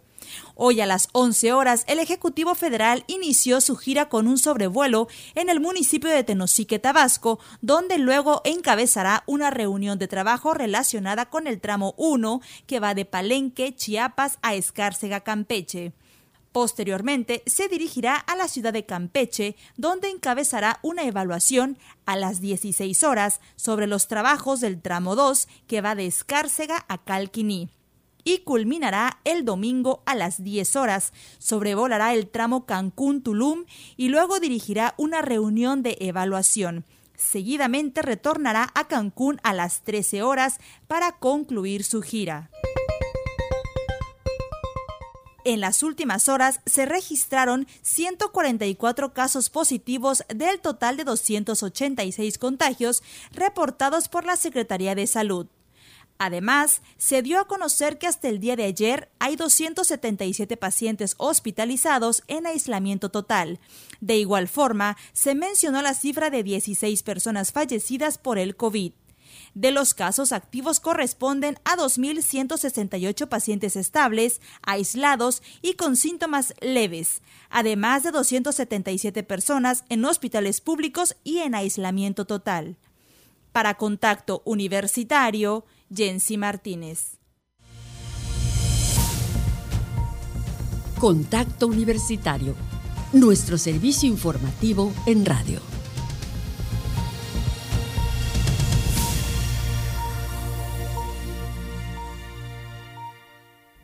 Hoy 0.54 0.80
a 0.80 0.86
las 0.86 1.08
11 1.12 1.52
horas, 1.52 1.84
el 1.88 1.98
Ejecutivo 1.98 2.54
Federal 2.54 3.04
inició 3.06 3.60
su 3.60 3.76
gira 3.76 4.08
con 4.08 4.26
un 4.28 4.38
sobrevuelo 4.38 5.08
en 5.34 5.48
el 5.48 5.60
municipio 5.60 6.10
de 6.10 6.24
Tenosique, 6.24 6.78
Tabasco, 6.78 7.38
donde 7.60 7.98
luego 7.98 8.42
encabezará 8.44 9.24
una 9.26 9.50
reunión 9.50 9.98
de 9.98 10.08
trabajo 10.08 10.54
relacionada 10.54 11.26
con 11.26 11.46
el 11.46 11.60
tramo 11.60 11.94
1 11.96 12.40
que 12.66 12.80
va 12.80 12.94
de 12.94 13.04
Palenque, 13.04 13.74
Chiapas 13.74 14.38
a 14.42 14.54
Escárcega, 14.54 15.20
Campeche. 15.20 15.92
Posteriormente, 16.52 17.42
se 17.46 17.68
dirigirá 17.68 18.14
a 18.14 18.36
la 18.36 18.46
ciudad 18.46 18.74
de 18.74 18.84
Campeche, 18.84 19.56
donde 19.78 20.10
encabezará 20.10 20.78
una 20.82 21.04
evaluación 21.04 21.78
a 22.04 22.14
las 22.16 22.42
16 22.42 23.02
horas 23.04 23.40
sobre 23.56 23.86
los 23.86 24.06
trabajos 24.06 24.60
del 24.60 24.80
tramo 24.80 25.16
2 25.16 25.48
que 25.66 25.80
va 25.80 25.94
de 25.94 26.06
Escárcega 26.06 26.84
a 26.88 26.98
Calquiní. 26.98 27.70
Y 28.22 28.38
culminará 28.40 29.18
el 29.24 29.44
domingo 29.44 30.02
a 30.04 30.14
las 30.14 30.44
10 30.44 30.76
horas. 30.76 31.12
Sobrevolará 31.38 32.12
el 32.12 32.28
tramo 32.28 32.66
Cancún-Tulum 32.66 33.64
y 33.96 34.08
luego 34.08 34.38
dirigirá 34.38 34.94
una 34.98 35.22
reunión 35.22 35.82
de 35.82 35.96
evaluación. 36.00 36.84
Seguidamente 37.16 38.02
retornará 38.02 38.70
a 38.74 38.86
Cancún 38.88 39.40
a 39.42 39.54
las 39.54 39.82
13 39.82 40.22
horas 40.22 40.58
para 40.86 41.12
concluir 41.12 41.82
su 41.82 42.02
gira. 42.02 42.50
En 45.44 45.60
las 45.60 45.82
últimas 45.82 46.28
horas 46.28 46.60
se 46.66 46.86
registraron 46.86 47.66
144 47.82 49.12
casos 49.12 49.50
positivos 49.50 50.22
del 50.28 50.60
total 50.60 50.96
de 50.96 51.04
286 51.04 52.38
contagios 52.38 53.02
reportados 53.32 54.08
por 54.08 54.24
la 54.24 54.36
Secretaría 54.36 54.94
de 54.94 55.08
Salud. 55.08 55.48
Además, 56.18 56.82
se 56.98 57.22
dio 57.22 57.40
a 57.40 57.48
conocer 57.48 57.98
que 57.98 58.06
hasta 58.06 58.28
el 58.28 58.38
día 58.38 58.54
de 58.54 58.62
ayer 58.62 59.10
hay 59.18 59.34
277 59.34 60.56
pacientes 60.56 61.16
hospitalizados 61.18 62.22
en 62.28 62.46
aislamiento 62.46 63.08
total. 63.08 63.58
De 64.00 64.16
igual 64.18 64.46
forma, 64.46 64.96
se 65.12 65.34
mencionó 65.34 65.82
la 65.82 65.94
cifra 65.94 66.30
de 66.30 66.44
16 66.44 67.02
personas 67.02 67.50
fallecidas 67.50 68.18
por 68.18 68.38
el 68.38 68.54
COVID. 68.54 68.92
De 69.54 69.70
los 69.70 69.92
casos 69.92 70.32
activos 70.32 70.80
corresponden 70.80 71.58
a 71.64 71.76
2.168 71.76 73.28
pacientes 73.28 73.76
estables, 73.76 74.40
aislados 74.62 75.42
y 75.60 75.74
con 75.74 75.96
síntomas 75.96 76.54
leves, 76.60 77.20
además 77.50 78.02
de 78.02 78.12
277 78.12 79.22
personas 79.22 79.84
en 79.90 80.04
hospitales 80.06 80.62
públicos 80.62 81.16
y 81.22 81.38
en 81.38 81.54
aislamiento 81.54 82.24
total. 82.24 82.78
Para 83.52 83.74
Contacto 83.74 84.40
Universitario, 84.46 85.66
Jensi 85.94 86.38
Martínez. 86.38 87.18
Contacto 90.98 91.66
Universitario, 91.66 92.54
nuestro 93.12 93.58
servicio 93.58 94.08
informativo 94.08 94.94
en 95.04 95.26
radio. 95.26 95.71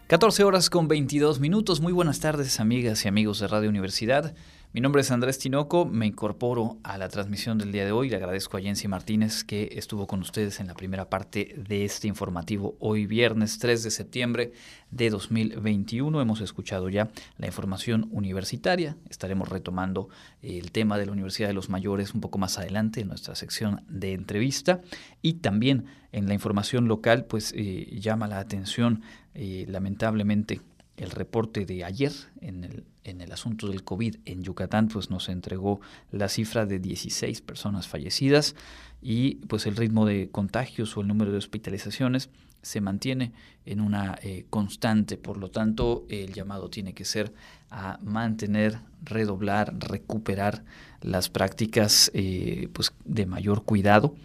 14 0.09 0.43
horas 0.45 0.71
con 0.71 0.89
22 0.89 1.39
minutos. 1.39 1.83
Muy 1.83 1.93
buenas 1.93 2.19
tardes, 2.19 2.61
amigas 2.61 3.05
y 3.05 3.09
amigos 3.09 3.41
de 3.41 3.47
Radio 3.47 3.69
Universidad. 3.69 4.35
Mi 4.73 4.81
nombre 4.81 5.03
es 5.03 5.11
Andrés 5.11 5.39
Tinoco, 5.39 5.85
me 5.85 6.07
incorporo 6.07 6.79
a 6.83 6.97
la 6.97 7.09
transmisión 7.09 7.59
del 7.59 7.73
día 7.73 7.85
de 7.85 7.93
hoy. 7.93 8.09
Le 8.09 8.17
agradezco 8.17 8.57
a 8.57 8.61
Jensi 8.61 8.89
Martínez 8.89 9.45
que 9.45 9.71
estuvo 9.73 10.07
con 10.07 10.21
ustedes 10.21 10.61
en 10.61 10.67
la 10.67 10.75
primera 10.75 11.11
parte 11.11 11.55
de 11.57 11.85
este 11.85 12.09
informativo 12.09 12.77
hoy 12.79 13.07
viernes 13.07 13.59
3 13.59 13.83
de 13.83 13.91
septiembre 13.91 14.53
de 14.91 15.11
2021. 15.11 16.21
Hemos 16.21 16.41
escuchado 16.41 16.89
ya 16.89 17.11
la 17.37 17.47
información 17.47 18.09
universitaria. 18.11 18.97
Estaremos 19.11 19.49
retomando 19.49 20.09
el 20.41 20.71
tema 20.71 20.97
de 20.97 21.05
la 21.05 21.13
Universidad 21.13 21.49
de 21.49 21.55
los 21.55 21.69
Mayores 21.69 22.15
un 22.15 22.23
poco 22.23 22.39
más 22.39 22.59
adelante 22.59 23.01
en 23.01 23.09
nuestra 23.09 23.35
sección 23.35 23.85
de 23.89 24.13
entrevista. 24.15 24.81
Y 25.21 25.35
también 25.35 25.87
en 26.13 26.29
la 26.29 26.35
información 26.35 26.89
local, 26.89 27.25
pues 27.25 27.53
eh, 27.55 27.99
llama 28.01 28.29
la 28.29 28.39
atención 28.39 29.03
eh, 29.41 29.67
lamentablemente, 29.69 30.61
el 30.97 31.13
reporte 31.13 31.65
de 31.65 31.85
ayer 31.85 32.11
en 32.41 32.65
el, 32.65 32.85
en 33.05 33.21
el 33.21 33.31
asunto 33.31 33.69
del 33.69 33.85
COVID 33.85 34.17
en 34.25 34.43
Yucatán, 34.43 34.89
pues 34.89 35.11
nos 35.11 35.29
entregó 35.29 35.81
la 36.11 36.29
cifra 36.29 36.67
de 36.67 36.81
16 36.81 37.41
personas 37.43 37.87
fallecidas 37.87 38.57
y 39.01 39.37
pues 39.47 39.67
el 39.67 39.77
ritmo 39.77 40.07
de 40.07 40.29
contagios 40.31 40.97
o 40.97 41.03
el 41.03 41.07
número 41.07 41.31
de 41.31 41.39
hospitalizaciones 41.39 42.31
se 42.63 42.81
mantiene 42.81 43.31
en 43.65 43.81
una 43.81 44.19
eh, 44.25 44.47
constante. 44.51 45.17
Por 45.17 45.37
lo 45.37 45.53
tanto, 45.53 46.05
el 46.09 46.35
llamado 46.35 46.69
tiene 46.69 46.93
que 46.93 47.05
ser 47.05 47.33
a 47.71 48.01
mantener, 48.03 48.81
redoblar, 49.05 49.73
recuperar 49.79 50.65
las 51.01 51.29
prácticas 51.29 52.11
eh, 52.13 52.71
pues, 52.73 52.93
de 53.05 53.25
mayor 53.25 53.63
cuidado 53.63 54.17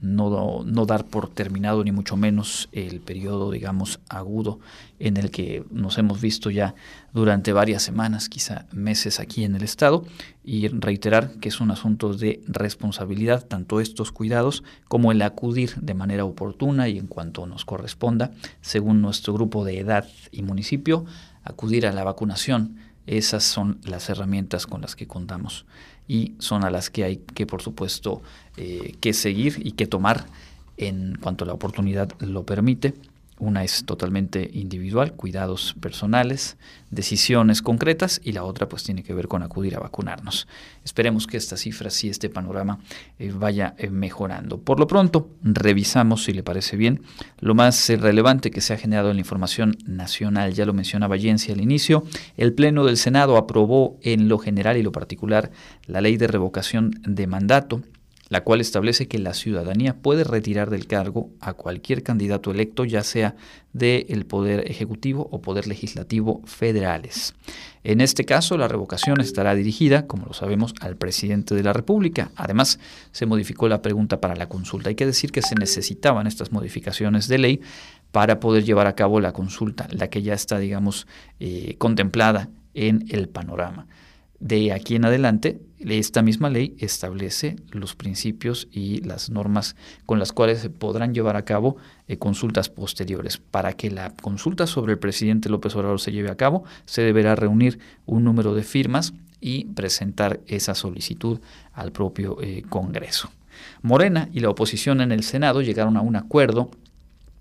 no, 0.00 0.62
no, 0.64 0.86
dar 0.86 1.06
por 1.06 1.30
terminado 1.30 1.82
ni 1.82 1.90
mucho 1.90 2.16
menos 2.16 2.68
el 2.72 3.00
periodo, 3.00 3.50
digamos, 3.50 3.98
agudo 4.08 4.60
en 4.98 5.16
el 5.16 5.30
que 5.30 5.64
nos 5.70 5.96
hemos 5.96 6.20
visto 6.20 6.50
ya 6.50 6.74
durante 7.14 7.52
varias 7.52 7.82
semanas, 7.82 8.28
quizá 8.28 8.66
meses 8.72 9.20
aquí 9.20 9.44
en 9.44 9.54
el 9.56 9.62
Estado, 9.62 10.04
y 10.44 10.68
reiterar 10.68 11.32
que 11.40 11.48
es 11.48 11.60
un 11.60 11.70
asunto 11.70 12.14
de 12.14 12.42
responsabilidad, 12.46 13.46
tanto 13.46 13.80
estos 13.80 14.12
cuidados 14.12 14.62
como 14.86 15.12
el 15.12 15.22
acudir 15.22 15.74
de 15.76 15.94
manera 15.94 16.24
oportuna 16.24 16.88
y 16.88 16.98
en 16.98 17.06
cuanto 17.06 17.46
nos 17.46 17.64
corresponda, 17.64 18.32
según 18.60 19.00
nuestro 19.00 19.32
grupo 19.32 19.64
de 19.64 19.80
edad 19.80 20.06
y 20.30 20.42
municipio, 20.42 21.06
acudir 21.42 21.86
a 21.86 21.92
la 21.92 22.04
vacunación. 22.04 22.76
Esas 23.06 23.44
son 23.44 23.78
las 23.84 24.10
herramientas 24.10 24.66
con 24.66 24.82
las 24.82 24.96
que 24.96 25.06
contamos 25.06 25.64
y 26.08 26.34
son 26.38 26.64
a 26.64 26.70
las 26.70 26.90
que 26.90 27.04
hay 27.04 27.16
que, 27.16 27.46
por 27.46 27.62
supuesto, 27.62 28.22
eh, 28.56 28.94
que 29.00 29.12
seguir 29.12 29.60
y 29.64 29.72
que 29.72 29.86
tomar 29.86 30.26
en 30.76 31.16
cuanto 31.20 31.44
la 31.44 31.52
oportunidad 31.52 32.10
lo 32.20 32.44
permite. 32.44 32.94
Una 33.38 33.64
es 33.64 33.84
totalmente 33.84 34.50
individual, 34.54 35.12
cuidados 35.12 35.74
personales, 35.78 36.56
decisiones 36.90 37.60
concretas 37.60 38.18
y 38.24 38.32
la 38.32 38.44
otra 38.44 38.66
pues 38.66 38.82
tiene 38.82 39.02
que 39.02 39.12
ver 39.12 39.28
con 39.28 39.42
acudir 39.42 39.76
a 39.76 39.80
vacunarnos. 39.80 40.48
Esperemos 40.84 41.26
que 41.26 41.36
estas 41.36 41.60
cifras 41.60 42.02
y 42.04 42.08
este 42.08 42.30
panorama 42.30 42.78
eh, 43.18 43.32
vaya 43.34 43.74
eh, 43.76 43.90
mejorando. 43.90 44.58
Por 44.58 44.80
lo 44.80 44.86
pronto, 44.86 45.28
revisamos, 45.42 46.24
si 46.24 46.32
le 46.32 46.42
parece 46.42 46.78
bien, 46.78 47.02
lo 47.38 47.54
más 47.54 47.90
relevante 47.90 48.50
que 48.50 48.62
se 48.62 48.72
ha 48.72 48.78
generado 48.78 49.10
en 49.10 49.16
la 49.16 49.20
información 49.20 49.76
nacional. 49.84 50.54
Ya 50.54 50.64
lo 50.64 50.72
mencionaba 50.72 51.18
Jensi 51.18 51.52
al 51.52 51.60
inicio, 51.60 52.04
el 52.38 52.54
Pleno 52.54 52.86
del 52.86 52.96
Senado 52.96 53.36
aprobó 53.36 53.98
en 54.00 54.28
lo 54.28 54.38
general 54.38 54.78
y 54.78 54.82
lo 54.82 54.92
particular 54.92 55.50
la 55.86 56.00
ley 56.00 56.16
de 56.16 56.26
revocación 56.26 56.92
de 57.04 57.26
mandato 57.26 57.82
la 58.28 58.42
cual 58.42 58.60
establece 58.60 59.06
que 59.06 59.18
la 59.18 59.34
ciudadanía 59.34 59.94
puede 59.94 60.24
retirar 60.24 60.70
del 60.70 60.86
cargo 60.86 61.30
a 61.40 61.52
cualquier 61.52 62.02
candidato 62.02 62.50
electo, 62.50 62.84
ya 62.84 63.02
sea 63.02 63.36
del 63.72 64.26
Poder 64.26 64.68
Ejecutivo 64.70 65.28
o 65.30 65.40
Poder 65.40 65.68
Legislativo 65.68 66.42
federales. 66.44 67.34
En 67.84 68.00
este 68.00 68.24
caso, 68.24 68.58
la 68.58 68.66
revocación 68.66 69.20
estará 69.20 69.54
dirigida, 69.54 70.08
como 70.08 70.26
lo 70.26 70.32
sabemos, 70.32 70.74
al 70.80 70.96
presidente 70.96 71.54
de 71.54 71.62
la 71.62 71.72
República. 71.72 72.32
Además, 72.34 72.80
se 73.12 73.26
modificó 73.26 73.68
la 73.68 73.80
pregunta 73.80 74.20
para 74.20 74.34
la 74.34 74.48
consulta. 74.48 74.88
Hay 74.88 74.96
que 74.96 75.06
decir 75.06 75.30
que 75.30 75.42
se 75.42 75.54
necesitaban 75.54 76.26
estas 76.26 76.50
modificaciones 76.50 77.28
de 77.28 77.38
ley 77.38 77.60
para 78.10 78.40
poder 78.40 78.64
llevar 78.64 78.88
a 78.88 78.96
cabo 78.96 79.20
la 79.20 79.32
consulta, 79.32 79.86
la 79.90 80.08
que 80.08 80.22
ya 80.22 80.34
está, 80.34 80.58
digamos, 80.58 81.06
eh, 81.38 81.76
contemplada 81.78 82.48
en 82.74 83.04
el 83.08 83.28
panorama. 83.28 83.86
De 84.38 84.72
aquí 84.72 84.96
en 84.96 85.04
adelante, 85.06 85.60
esta 85.78 86.22
misma 86.22 86.50
ley 86.50 86.76
establece 86.78 87.56
los 87.70 87.94
principios 87.94 88.68
y 88.70 89.00
las 89.02 89.30
normas 89.30 89.76
con 90.04 90.18
las 90.18 90.32
cuales 90.32 90.60
se 90.60 90.70
podrán 90.70 91.14
llevar 91.14 91.36
a 91.36 91.44
cabo 91.44 91.76
eh, 92.06 92.18
consultas 92.18 92.68
posteriores. 92.68 93.38
Para 93.38 93.72
que 93.72 93.90
la 93.90 94.10
consulta 94.10 94.66
sobre 94.66 94.92
el 94.92 94.98
presidente 94.98 95.48
López 95.48 95.74
Obrador 95.74 96.00
se 96.00 96.12
lleve 96.12 96.30
a 96.30 96.36
cabo, 96.36 96.64
se 96.84 97.02
deberá 97.02 97.34
reunir 97.34 97.78
un 98.04 98.24
número 98.24 98.54
de 98.54 98.62
firmas 98.62 99.14
y 99.40 99.66
presentar 99.66 100.40
esa 100.46 100.74
solicitud 100.74 101.40
al 101.72 101.92
propio 101.92 102.38
eh, 102.42 102.62
Congreso. 102.68 103.30
Morena 103.80 104.28
y 104.32 104.40
la 104.40 104.50
oposición 104.50 105.00
en 105.00 105.12
el 105.12 105.22
Senado 105.22 105.62
llegaron 105.62 105.96
a 105.96 106.02
un 106.02 106.16
acuerdo 106.16 106.70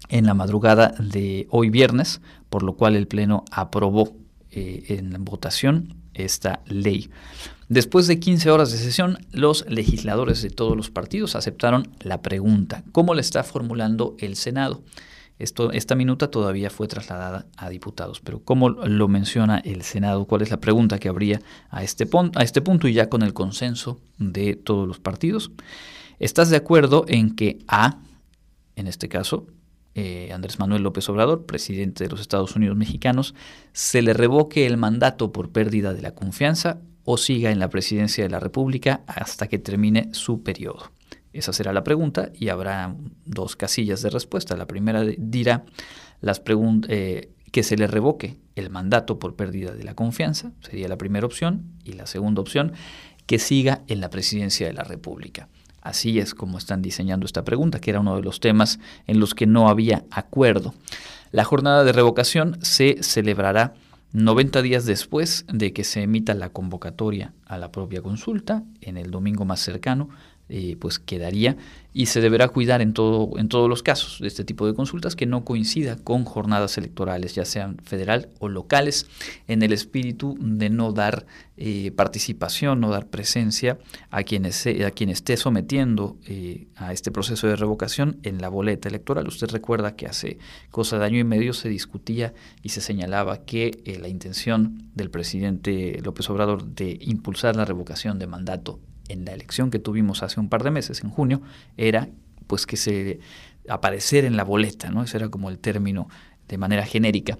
en 0.08 0.26
la 0.26 0.34
madrugada 0.34 0.94
de 1.00 1.48
hoy 1.50 1.70
viernes, 1.70 2.22
por 2.50 2.64
lo 2.64 2.74
cual 2.74 2.96
el 2.96 3.08
Pleno 3.08 3.44
aprobó 3.52 4.16
eh, 4.52 4.84
en 4.88 5.26
votación 5.26 6.05
esta 6.16 6.62
ley. 6.66 7.10
Después 7.70 8.08
de 8.08 8.20
15 8.20 8.52
horas 8.52 8.72
de 8.72 8.78
sesión, 8.78 9.18
los 9.32 9.66
legisladores 9.70 10.42
de 10.42 10.50
todos 10.50 10.76
los 10.76 10.90
partidos 10.90 11.36
aceptaron 11.36 11.88
la 12.00 12.22
pregunta, 12.22 12.84
¿cómo 12.92 13.14
le 13.14 13.22
está 13.22 13.44
formulando 13.44 14.16
el 14.20 14.36
Senado? 14.36 14.84
Esto, 15.38 15.72
esta 15.72 15.96
minuta 15.96 16.32
todavía 16.32 16.70
fue 16.70 16.88
trasladada 16.88 17.46
a 17.58 17.70
diputados, 17.70 18.22
pero 18.22 18.40
¿cómo 18.40 18.70
lo 18.70 19.08
menciona 19.10 19.58
el 19.58 19.82
Senado? 19.82 20.26
¿Cuál 20.26 20.44
es 20.44 20.50
la 20.50 20.62
pregunta 20.62 20.98
que 20.98 21.10
habría 21.10 21.42
a 21.70 21.84
este, 21.84 22.08
a 22.36 22.44
este 22.44 22.62
punto 22.62 22.88
y 22.88 22.94
ya 22.94 23.10
con 23.10 23.22
el 23.22 23.34
consenso 23.34 24.00
de 24.18 24.56
todos 24.56 24.88
los 24.88 25.00
partidos? 25.00 25.52
¿Estás 26.20 26.50
de 26.50 26.56
acuerdo 26.56 27.04
en 27.10 27.36
que 27.36 27.60
A, 27.68 28.00
en 28.78 28.88
este 28.88 29.10
caso, 29.10 29.48
eh, 29.96 30.32
Andrés 30.34 30.60
Manuel 30.60 30.84
López 30.84 31.08
Obrador, 31.10 31.46
presidente 31.46 32.04
de 32.04 32.10
los 32.10 32.20
Estados 32.20 32.56
Unidos 32.56 32.76
mexicanos, 32.76 33.34
se 33.72 34.02
le 34.02 34.14
revoque 34.14 34.68
el 34.68 34.78
mandato 34.78 35.32
por 35.32 35.52
pérdida 35.52 35.94
de 35.94 36.02
la 36.02 36.14
confianza 36.14 36.82
o 37.06 37.18
siga 37.18 37.52
en 37.52 37.60
la 37.60 37.70
presidencia 37.70 38.24
de 38.24 38.30
la 38.30 38.40
República 38.40 39.02
hasta 39.08 39.48
que 39.48 39.58
termine 39.58 40.10
su 40.12 40.44
periodo. 40.44 40.92
Esa 41.32 41.54
será 41.54 41.72
la 41.72 41.84
pregunta 41.84 42.32
y 42.34 42.50
habrá 42.50 42.96
dos 43.26 43.56
casillas 43.56 44.02
de 44.02 44.10
respuesta. 44.10 44.56
La 44.58 44.68
primera 44.68 45.04
dirá 45.18 45.64
eh, 46.88 47.30
que 47.52 47.64
se 47.64 47.78
le 47.78 47.88
revoque 47.88 48.38
el 48.56 48.70
mandato 48.70 49.20
por 49.20 49.36
pérdida 49.36 49.74
de 49.74 49.84
la 49.84 49.96
confianza, 49.96 50.52
sería 50.62 50.88
la 50.88 50.98
primera 50.98 51.26
opción, 51.26 51.64
y 51.84 51.94
la 51.94 52.06
segunda 52.06 52.42
opción, 52.42 52.74
que 53.26 53.40
siga 53.40 53.84
en 53.88 54.02
la 54.02 54.10
presidencia 54.10 54.68
de 54.68 54.74
la 54.74 54.84
República. 54.84 55.50
Así 55.86 56.18
es 56.18 56.34
como 56.34 56.58
están 56.58 56.82
diseñando 56.82 57.28
esta 57.28 57.46
pregunta, 57.46 57.80
que 57.80 57.92
era 57.92 58.00
uno 58.00 58.16
de 58.16 58.24
los 58.24 58.40
temas 58.40 58.80
en 59.06 59.20
los 59.20 59.36
que 59.36 59.46
no 59.46 59.70
había 59.70 60.04
acuerdo. 60.10 60.74
La 61.30 61.44
jornada 61.44 61.84
de 61.84 61.92
revocación 61.92 62.58
se 62.64 63.04
celebrará 63.04 63.76
90 64.12 64.64
días 64.64 64.86
después 64.86 65.46
de 65.48 65.74
que 65.74 65.84
se 65.84 66.02
emita 66.02 66.34
la 66.34 66.50
convocatoria 66.50 67.34
a 67.46 67.60
la 67.60 67.72
propia 67.72 68.02
consulta, 68.02 68.64
en 68.82 68.98
el 68.98 69.12
domingo 69.12 69.46
más 69.46 69.60
cercano, 69.60 70.10
eh, 70.48 70.78
pues 70.80 71.00
quedaría 71.00 71.58
y 71.92 72.06
se 72.06 72.22
deberá 72.22 72.50
cuidar 72.50 72.82
en, 72.82 72.94
todo, 72.94 73.40
en 73.40 73.48
todos 73.48 73.68
los 73.68 73.82
casos 73.82 74.20
de 74.20 74.28
este 74.28 74.44
tipo 74.44 74.68
de 74.68 74.76
consultas 74.76 75.16
que 75.16 75.26
no 75.26 75.44
coincida 75.44 75.96
con 75.96 76.24
jornadas 76.24 76.78
electorales, 76.78 77.34
ya 77.34 77.46
sean 77.46 77.78
federal 77.84 78.30
o 78.38 78.48
locales, 78.48 79.08
en 79.48 79.64
el 79.64 79.74
espíritu 79.74 80.38
de 80.40 80.70
no 80.70 80.92
dar 80.92 81.26
eh, 81.58 81.92
participación, 81.96 82.80
no 82.80 82.92
dar 82.92 83.08
presencia 83.08 83.80
a 84.12 84.22
quien, 84.22 84.46
a 84.46 84.92
quien 84.92 85.10
esté 85.10 85.36
sometiendo 85.36 86.18
eh, 86.28 86.68
a 86.76 86.94
este 86.94 87.12
proceso 87.12 87.48
de 87.48 87.56
revocación 87.56 88.20
en 88.22 88.40
la 88.40 88.50
boleta 88.50 88.88
electoral. 88.88 89.28
Usted 89.28 89.48
recuerda 89.50 89.96
que 89.96 90.06
hace 90.06 90.38
cosa 90.70 91.00
de 91.00 91.06
año 91.06 91.18
y 91.18 91.24
medio 91.24 91.54
se 91.54 91.70
discutía 91.70 92.36
y 92.62 92.70
se 92.70 92.82
señalaba 92.82 93.46
que 93.46 93.82
la 94.00 94.10
intención 94.10 94.92
del 94.94 95.10
presidente 95.10 96.00
López 96.04 96.30
Obrador 96.30 96.66
de 96.66 97.00
impulsar 97.02 97.56
la 97.56 97.66
revocación 97.66 98.20
de 98.20 98.28
mandato 98.28 98.80
en 99.10 99.26
la 99.26 99.34
elección 99.34 99.72
que 99.72 99.80
tuvimos 99.80 100.24
hace 100.24 100.40
un 100.40 100.50
par 100.50 100.64
de 100.64 100.72
meses, 100.72 101.04
en 101.04 101.10
junio, 101.10 101.42
era 101.78 102.10
pues 102.48 102.66
que 102.66 102.78
se 102.78 103.20
aparecer 103.68 104.26
en 104.26 104.38
la 104.38 104.44
boleta, 104.44 104.90
¿no? 104.90 105.04
Ese 105.04 105.18
era 105.18 105.30
como 105.30 105.50
el 105.50 105.60
término 105.60 106.08
de 106.48 106.58
manera 106.58 106.86
genérica. 106.86 107.38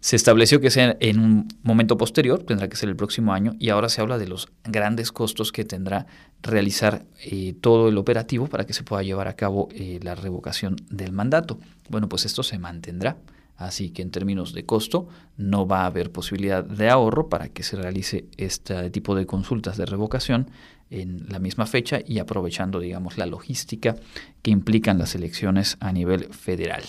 Se 0.00 0.16
estableció 0.16 0.60
que 0.60 0.70
sea 0.70 0.96
en 1.00 1.18
un 1.18 1.48
momento 1.62 1.96
posterior, 1.96 2.42
tendrá 2.42 2.68
que 2.68 2.76
ser 2.76 2.90
el 2.90 2.96
próximo 2.96 3.32
año, 3.32 3.54
y 3.58 3.70
ahora 3.70 3.88
se 3.88 4.02
habla 4.02 4.18
de 4.18 4.28
los 4.28 4.48
grandes 4.64 5.12
costos 5.12 5.50
que 5.50 5.64
tendrá 5.64 6.06
realizar 6.42 7.06
eh, 7.24 7.54
todo 7.58 7.88
el 7.88 7.96
operativo 7.96 8.46
para 8.46 8.66
que 8.66 8.74
se 8.74 8.82
pueda 8.82 9.02
llevar 9.02 9.28
a 9.28 9.36
cabo 9.36 9.68
eh, 9.72 10.00
la 10.02 10.14
revocación 10.14 10.76
del 10.90 11.12
mandato. 11.12 11.58
Bueno, 11.88 12.08
pues 12.08 12.26
esto 12.26 12.42
se 12.42 12.58
mantendrá. 12.58 13.16
Así 13.56 13.90
que 13.90 14.02
en 14.02 14.10
términos 14.10 14.52
de 14.52 14.66
costo 14.66 15.08
no 15.36 15.66
va 15.66 15.82
a 15.82 15.86
haber 15.86 16.10
posibilidad 16.10 16.64
de 16.64 16.90
ahorro 16.90 17.28
para 17.28 17.48
que 17.48 17.62
se 17.62 17.76
realice 17.76 18.26
este 18.36 18.90
tipo 18.90 19.14
de 19.14 19.26
consultas 19.26 19.76
de 19.76 19.86
revocación 19.86 20.50
en 20.94 21.26
la 21.28 21.38
misma 21.38 21.66
fecha 21.66 22.00
y 22.06 22.18
aprovechando, 22.18 22.78
digamos, 22.78 23.18
la 23.18 23.26
logística 23.26 23.96
que 24.42 24.50
implican 24.50 24.98
las 24.98 25.14
elecciones 25.14 25.76
a 25.80 25.92
nivel 25.92 26.24
federal. 26.32 26.84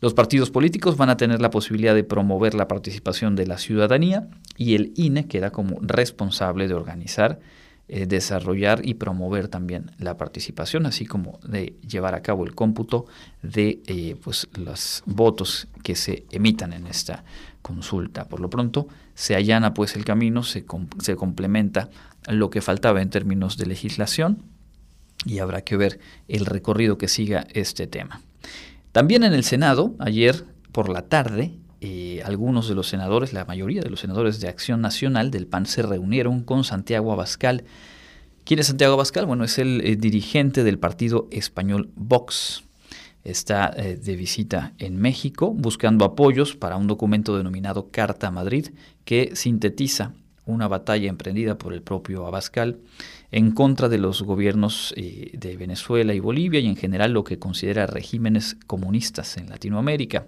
Los 0.00 0.14
partidos 0.14 0.50
políticos 0.50 0.96
van 0.96 1.10
a 1.10 1.16
tener 1.16 1.40
la 1.40 1.50
posibilidad 1.50 1.94
de 1.94 2.04
promover 2.04 2.54
la 2.54 2.68
participación 2.68 3.34
de 3.34 3.46
la 3.46 3.58
ciudadanía 3.58 4.28
y 4.56 4.74
el 4.74 4.92
INE 4.96 5.26
queda 5.26 5.50
como 5.50 5.78
responsable 5.80 6.68
de 6.68 6.74
organizar, 6.74 7.40
eh, 7.88 8.06
desarrollar 8.06 8.82
y 8.84 8.94
promover 8.94 9.48
también 9.48 9.90
la 9.98 10.16
participación, 10.16 10.86
así 10.86 11.06
como 11.06 11.40
de 11.42 11.74
llevar 11.88 12.14
a 12.14 12.22
cabo 12.22 12.44
el 12.44 12.54
cómputo 12.54 13.06
de 13.42 13.80
eh, 13.86 14.14
pues, 14.22 14.46
los 14.52 15.02
votos 15.06 15.68
que 15.82 15.96
se 15.96 16.26
emitan 16.30 16.74
en 16.74 16.86
esta 16.86 17.24
consulta. 17.62 18.28
Por 18.28 18.40
lo 18.40 18.50
pronto, 18.50 18.88
se 19.14 19.34
allana 19.34 19.74
pues 19.74 19.96
el 19.96 20.04
camino, 20.04 20.44
se, 20.44 20.64
se 21.00 21.16
complementa 21.16 21.88
lo 22.28 22.50
que 22.50 22.60
faltaba 22.60 23.02
en 23.02 23.10
términos 23.10 23.56
de 23.56 23.66
legislación 23.66 24.42
y 25.24 25.38
habrá 25.38 25.62
que 25.62 25.76
ver 25.76 25.98
el 26.28 26.46
recorrido 26.46 26.98
que 26.98 27.08
siga 27.08 27.46
este 27.52 27.86
tema. 27.86 28.22
También 28.92 29.24
en 29.24 29.34
el 29.34 29.44
Senado, 29.44 29.94
ayer 29.98 30.44
por 30.72 30.88
la 30.88 31.02
tarde, 31.02 31.52
eh, 31.80 32.22
algunos 32.24 32.68
de 32.68 32.74
los 32.74 32.88
senadores, 32.88 33.32
la 33.32 33.44
mayoría 33.44 33.82
de 33.82 33.90
los 33.90 34.00
senadores 34.00 34.40
de 34.40 34.48
Acción 34.48 34.80
Nacional 34.80 35.30
del 35.30 35.46
PAN 35.46 35.66
se 35.66 35.82
reunieron 35.82 36.42
con 36.42 36.64
Santiago 36.64 37.12
Abascal. 37.12 37.64
¿Quién 38.44 38.60
es 38.60 38.66
Santiago 38.66 38.94
Abascal? 38.94 39.26
Bueno, 39.26 39.44
es 39.44 39.58
el 39.58 39.80
eh, 39.84 39.96
dirigente 39.96 40.64
del 40.64 40.78
partido 40.78 41.28
español 41.30 41.90
Vox. 41.94 42.64
Está 43.24 43.72
eh, 43.76 43.96
de 43.96 44.16
visita 44.16 44.72
en 44.78 44.96
México 44.96 45.52
buscando 45.52 46.04
apoyos 46.04 46.56
para 46.56 46.76
un 46.76 46.86
documento 46.86 47.36
denominado 47.36 47.90
Carta 47.90 48.30
Madrid 48.30 48.68
que 49.04 49.32
sintetiza 49.34 50.12
una 50.48 50.66
batalla 50.66 51.08
emprendida 51.08 51.58
por 51.58 51.72
el 51.72 51.82
propio 51.82 52.26
Abascal 52.26 52.78
en 53.30 53.52
contra 53.52 53.88
de 53.88 53.98
los 53.98 54.22
gobiernos 54.22 54.94
eh, 54.96 55.30
de 55.34 55.56
Venezuela 55.56 56.14
y 56.14 56.20
Bolivia 56.20 56.60
y 56.60 56.66
en 56.66 56.76
general 56.76 57.12
lo 57.12 57.24
que 57.24 57.38
considera 57.38 57.86
regímenes 57.86 58.56
comunistas 58.66 59.36
en 59.36 59.50
Latinoamérica. 59.50 60.26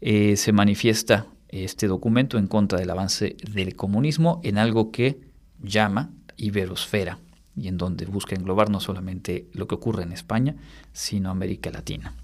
Eh, 0.00 0.36
se 0.36 0.52
manifiesta 0.52 1.26
este 1.48 1.86
documento 1.86 2.38
en 2.38 2.46
contra 2.46 2.78
del 2.78 2.90
avance 2.90 3.36
del 3.50 3.74
comunismo 3.74 4.40
en 4.44 4.58
algo 4.58 4.90
que 4.92 5.18
llama 5.62 6.10
iberosfera 6.36 7.18
y 7.56 7.68
en 7.68 7.78
donde 7.78 8.06
busca 8.06 8.34
englobar 8.34 8.70
no 8.70 8.80
solamente 8.80 9.46
lo 9.52 9.66
que 9.66 9.74
ocurre 9.74 10.02
en 10.02 10.12
España, 10.12 10.56
sino 10.92 11.30
América 11.30 11.70
Latina. 11.70 12.14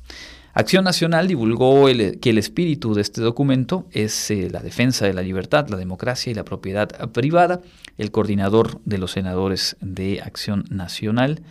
Acción 0.58 0.84
Nacional 0.84 1.28
divulgó 1.28 1.84
que 1.84 2.30
el 2.30 2.38
espíritu 2.38 2.94
de 2.94 3.02
este 3.02 3.20
documento 3.20 3.86
es 3.92 4.30
eh, 4.30 4.48
la 4.50 4.60
defensa 4.60 5.04
de 5.04 5.12
la 5.12 5.20
libertad, 5.20 5.68
la 5.68 5.76
democracia 5.76 6.30
y 6.30 6.34
la 6.34 6.46
propiedad 6.46 6.88
privada. 7.10 7.60
El 7.98 8.10
coordinador 8.10 8.80
de 8.86 8.96
los 8.96 9.10
senadores 9.10 9.76
de 9.82 10.22
Acción 10.22 10.64
Nacional 10.70 11.42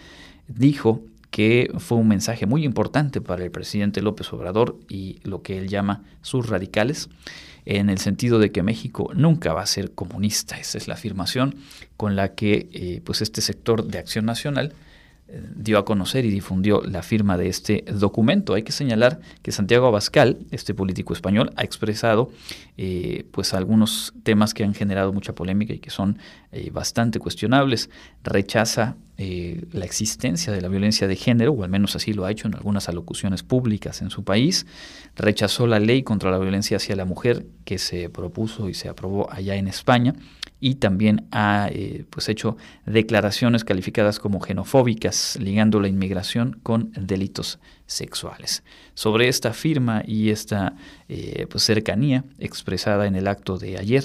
dijo 0.48 1.04
que 1.30 1.72
fue 1.78 2.00
un 2.00 2.08
mensaje 2.08 2.48
muy 2.48 2.66
importante 2.66 3.22
para 3.22 3.44
el 3.44 3.52
presidente 3.52 4.02
López 4.02 4.34
Obrador 4.34 4.80
y 4.90 5.20
lo 5.22 5.44
que 5.44 5.60
él 5.60 5.68
llama 5.68 6.02
sus 6.24 6.50
radicales, 6.50 7.08
en 7.66 7.92
el 7.92 8.00
sentido 8.00 8.40
de 8.40 8.52
que 8.52 8.64
México 8.64 9.12
nunca 9.14 9.54
va 9.54 9.62
a 9.62 9.68
ser 9.68 9.92
comunista. 9.92 10.58
Esa 10.58 10.80
es 10.80 10.88
la 10.88 10.96
afirmación 10.96 11.54
con 11.96 12.16
la 12.16 12.34
que 12.34 12.70
eh, 12.74 13.02
pues 13.06 13.22
este 13.22 13.42
sector 13.42 13.86
de 13.86 14.00
Acción 14.00 14.26
Nacional 14.26 14.74
dio 15.56 15.80
a 15.80 15.86
conocer 15.86 16.24
y 16.26 16.30
difundió 16.30 16.82
la 16.84 17.02
firma 17.02 17.38
de 17.38 17.48
este 17.48 17.84
documento. 17.92 18.54
Hay 18.54 18.64
que 18.64 18.72
señalar 18.72 19.20
que 19.42 19.52
Santiago 19.52 19.88
Abascal, 19.88 20.38
este 20.52 20.74
político 20.76 21.14
español, 21.14 21.52
ha 21.56 21.64
expresado 21.64 22.30
eh, 22.78 23.26
pues 23.32 23.54
algunos 23.56 24.14
temas 24.24 24.54
que 24.54 24.64
han 24.64 24.76
generado 24.76 25.14
mucha 25.14 25.34
polémica 25.34 25.74
y 25.74 25.80
que 25.80 25.90
son 25.90 26.20
eh, 26.52 26.70
bastante 26.72 27.18
cuestionables. 27.18 27.90
Rechaza 28.24 28.98
eh, 29.18 29.66
la 29.72 29.86
existencia 29.86 30.54
de 30.54 30.62
la 30.62 30.68
violencia 30.68 31.08
de 31.08 31.16
género, 31.16 31.54
o 31.54 31.64
al 31.64 31.70
menos 31.70 31.96
así 31.96 32.14
lo 32.14 32.26
ha 32.26 32.32
hecho 32.32 32.48
en 32.48 32.54
algunas 32.54 32.88
alocuciones 32.88 33.42
públicas 33.42 34.04
en 34.04 34.12
su 34.12 34.24
país. 34.24 34.68
Rechazó 35.16 35.66
la 35.66 35.80
ley 35.80 36.04
contra 36.04 36.30
la 36.30 36.38
violencia 36.38 36.78
hacia 36.78 36.96
la 36.96 37.06
mujer 37.06 37.48
que 37.64 37.80
se 37.80 38.10
propuso 38.10 38.70
y 38.70 38.76
se 38.76 38.90
aprobó 38.90 39.32
allá 39.32 39.56
en 39.56 39.68
España 39.68 40.14
y 40.66 40.76
también 40.76 41.28
ha 41.30 41.70
eh, 41.72 42.06
pues 42.10 42.28
hecho 42.28 42.58
declaraciones 42.88 43.64
calificadas 43.64 44.18
como 44.18 44.44
xenofóbicas, 44.44 45.38
ligando 45.40 45.80
la 45.80 45.88
inmigración 45.88 46.60
con 46.64 46.92
delitos 47.00 47.60
sexuales. 47.86 48.64
Sobre 48.96 49.28
esta 49.28 49.54
firma 49.54 50.02
y 50.08 50.32
esta 50.32 50.76
eh, 51.08 51.46
pues, 51.52 51.64
cercanía 51.64 52.24
expresada 52.40 53.06
en 53.06 53.16
el 53.16 53.28
acto 53.28 53.60
de 53.60 53.78
ayer, 53.78 54.04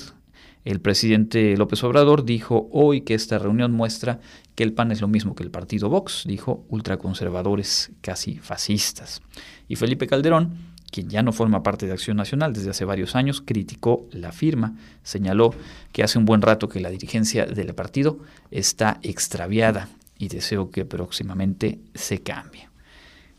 el 0.66 0.82
presidente 0.82 1.56
López 1.56 1.82
Obrador 1.82 2.26
dijo 2.26 2.68
hoy 2.72 3.00
que 3.00 3.14
esta 3.14 3.38
reunión 3.38 3.72
muestra 3.72 4.20
que 4.54 4.62
el 4.62 4.74
PAN 4.74 4.92
es 4.92 5.00
lo 5.00 5.08
mismo 5.08 5.34
que 5.34 5.42
el 5.42 5.50
partido 5.50 5.88
Vox, 5.88 6.24
dijo 6.26 6.66
ultraconservadores 6.68 7.90
casi 8.02 8.36
fascistas. 8.36 9.22
Y 9.66 9.76
Felipe 9.76 10.06
Calderón 10.06 10.69
quien 10.90 11.08
ya 11.08 11.22
no 11.22 11.32
forma 11.32 11.62
parte 11.62 11.86
de 11.86 11.92
Acción 11.92 12.16
Nacional 12.16 12.52
desde 12.52 12.70
hace 12.70 12.84
varios 12.84 13.16
años, 13.16 13.42
criticó 13.44 14.06
la 14.12 14.32
firma, 14.32 14.74
señaló 15.02 15.54
que 15.92 16.02
hace 16.02 16.18
un 16.18 16.24
buen 16.24 16.42
rato 16.42 16.68
que 16.68 16.80
la 16.80 16.90
dirigencia 16.90 17.46
del 17.46 17.74
partido 17.74 18.18
está 18.50 18.98
extraviada 19.02 19.88
y 20.18 20.28
deseo 20.28 20.70
que 20.70 20.84
próximamente 20.84 21.78
se 21.94 22.20
cambie. 22.20 22.68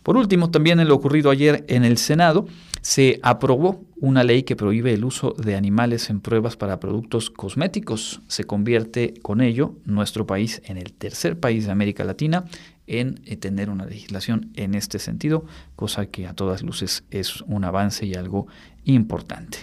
Por 0.04 0.18
último, 0.18 0.50
también 0.50 0.80
en 0.80 0.88
lo 0.88 0.96
ocurrido 0.96 1.30
ayer 1.30 1.64
en 1.68 1.86
el 1.86 1.98
Senado, 1.98 2.48
se 2.82 3.20
aprobó 3.22 3.84
una 4.00 4.24
ley 4.24 4.42
que 4.42 4.56
prohíbe 4.56 4.94
el 4.94 5.06
uso 5.06 5.36
de 5.38 5.56
animales 5.56 6.10
en 6.10 6.20
pruebas 6.20 6.58
para 6.58 6.80
productos 6.80 7.30
cosméticos. 7.30 8.22
Se 8.28 8.46
convierte 8.46 9.14
con 9.22 9.42
ello 9.42 9.76
nuestro 9.86 10.26
país 10.26 10.64
en 10.66 10.78
el 10.78 10.92
tercer 10.94 11.40
país 11.40 11.68
de 11.68 11.72
América 11.72 12.04
Latina 12.04 12.46
en 12.92 13.22
eh, 13.26 13.38
tener 13.38 13.70
una 13.70 13.86
legislación 13.86 14.52
en 14.56 14.76
este 14.76 15.00
sentido, 15.00 15.46
cosa 15.78 16.08
que 16.08 16.28
a 16.28 16.34
todas 16.34 16.62
luces 16.62 17.06
es 17.10 17.42
un 17.42 17.64
avance 17.64 18.06
y 18.06 18.16
algo 18.16 18.48
importante. 18.84 19.60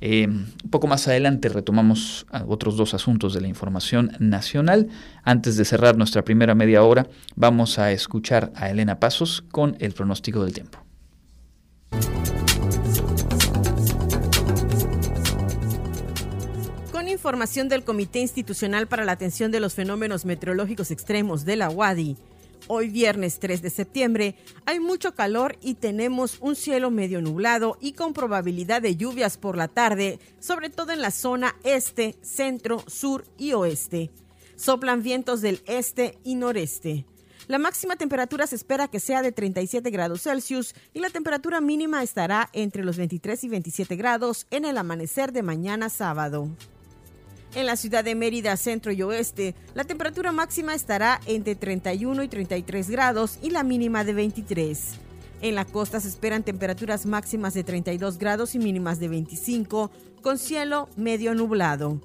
Eh, 0.00 0.28
un 0.28 0.70
poco 0.70 0.86
más 0.86 1.08
adelante 1.08 1.48
retomamos 1.48 2.26
otros 2.46 2.76
dos 2.76 2.94
asuntos 2.94 3.34
de 3.34 3.40
la 3.40 3.48
información 3.48 4.12
nacional. 4.20 4.88
Antes 5.24 5.56
de 5.56 5.64
cerrar 5.64 5.96
nuestra 5.96 6.22
primera 6.22 6.54
media 6.54 6.84
hora, 6.84 7.08
vamos 7.34 7.78
a 7.78 7.90
escuchar 7.90 8.52
a 8.54 8.70
Elena 8.70 9.00
Pasos 9.00 9.42
con 9.50 9.76
el 9.80 9.92
pronóstico 9.94 10.44
del 10.44 10.52
tiempo. 10.52 10.78
Con 16.92 17.08
información 17.08 17.68
del 17.68 17.82
Comité 17.82 18.20
Institucional 18.20 18.86
para 18.86 19.04
la 19.04 19.12
Atención 19.12 19.50
de 19.50 19.60
los 19.60 19.74
Fenómenos 19.74 20.26
Meteorológicos 20.26 20.90
Extremos 20.90 21.44
de 21.44 21.56
la 21.56 21.70
UADI, 21.70 22.16
Hoy 22.70 22.90
viernes 22.90 23.38
3 23.40 23.62
de 23.62 23.70
septiembre 23.70 24.34
hay 24.66 24.78
mucho 24.78 25.14
calor 25.14 25.56
y 25.62 25.72
tenemos 25.72 26.36
un 26.42 26.54
cielo 26.54 26.90
medio 26.90 27.22
nublado 27.22 27.78
y 27.80 27.92
con 27.92 28.12
probabilidad 28.12 28.82
de 28.82 28.94
lluvias 28.94 29.38
por 29.38 29.56
la 29.56 29.68
tarde, 29.68 30.18
sobre 30.38 30.68
todo 30.68 30.92
en 30.92 31.00
la 31.00 31.10
zona 31.10 31.56
este, 31.64 32.16
centro, 32.20 32.84
sur 32.86 33.24
y 33.38 33.54
oeste. 33.54 34.10
Soplan 34.56 35.02
vientos 35.02 35.40
del 35.40 35.62
este 35.66 36.18
y 36.24 36.34
noreste. 36.34 37.06
La 37.46 37.58
máxima 37.58 37.96
temperatura 37.96 38.46
se 38.46 38.56
espera 38.56 38.88
que 38.88 39.00
sea 39.00 39.22
de 39.22 39.32
37 39.32 39.88
grados 39.88 40.24
Celsius 40.24 40.74
y 40.92 41.00
la 41.00 41.08
temperatura 41.08 41.62
mínima 41.62 42.02
estará 42.02 42.50
entre 42.52 42.84
los 42.84 42.98
23 42.98 43.44
y 43.44 43.48
27 43.48 43.96
grados 43.96 44.46
en 44.50 44.66
el 44.66 44.76
amanecer 44.76 45.32
de 45.32 45.42
mañana 45.42 45.88
sábado. 45.88 46.50
En 47.54 47.66
la 47.66 47.76
ciudad 47.76 48.04
de 48.04 48.14
Mérida, 48.14 48.56
centro 48.56 48.92
y 48.92 49.02
oeste, 49.02 49.54
la 49.74 49.84
temperatura 49.84 50.32
máxima 50.32 50.74
estará 50.74 51.20
entre 51.26 51.54
31 51.54 52.22
y 52.22 52.28
33 52.28 52.90
grados 52.90 53.38
y 53.42 53.50
la 53.50 53.62
mínima 53.62 54.04
de 54.04 54.12
23. 54.12 54.80
En 55.40 55.54
la 55.54 55.64
costa 55.64 55.98
se 56.00 56.08
esperan 56.08 56.42
temperaturas 56.42 57.06
máximas 57.06 57.54
de 57.54 57.64
32 57.64 58.18
grados 58.18 58.54
y 58.54 58.58
mínimas 58.58 59.00
de 59.00 59.08
25, 59.08 59.90
con 60.20 60.38
cielo 60.38 60.88
medio 60.96 61.34
nublado. 61.34 62.00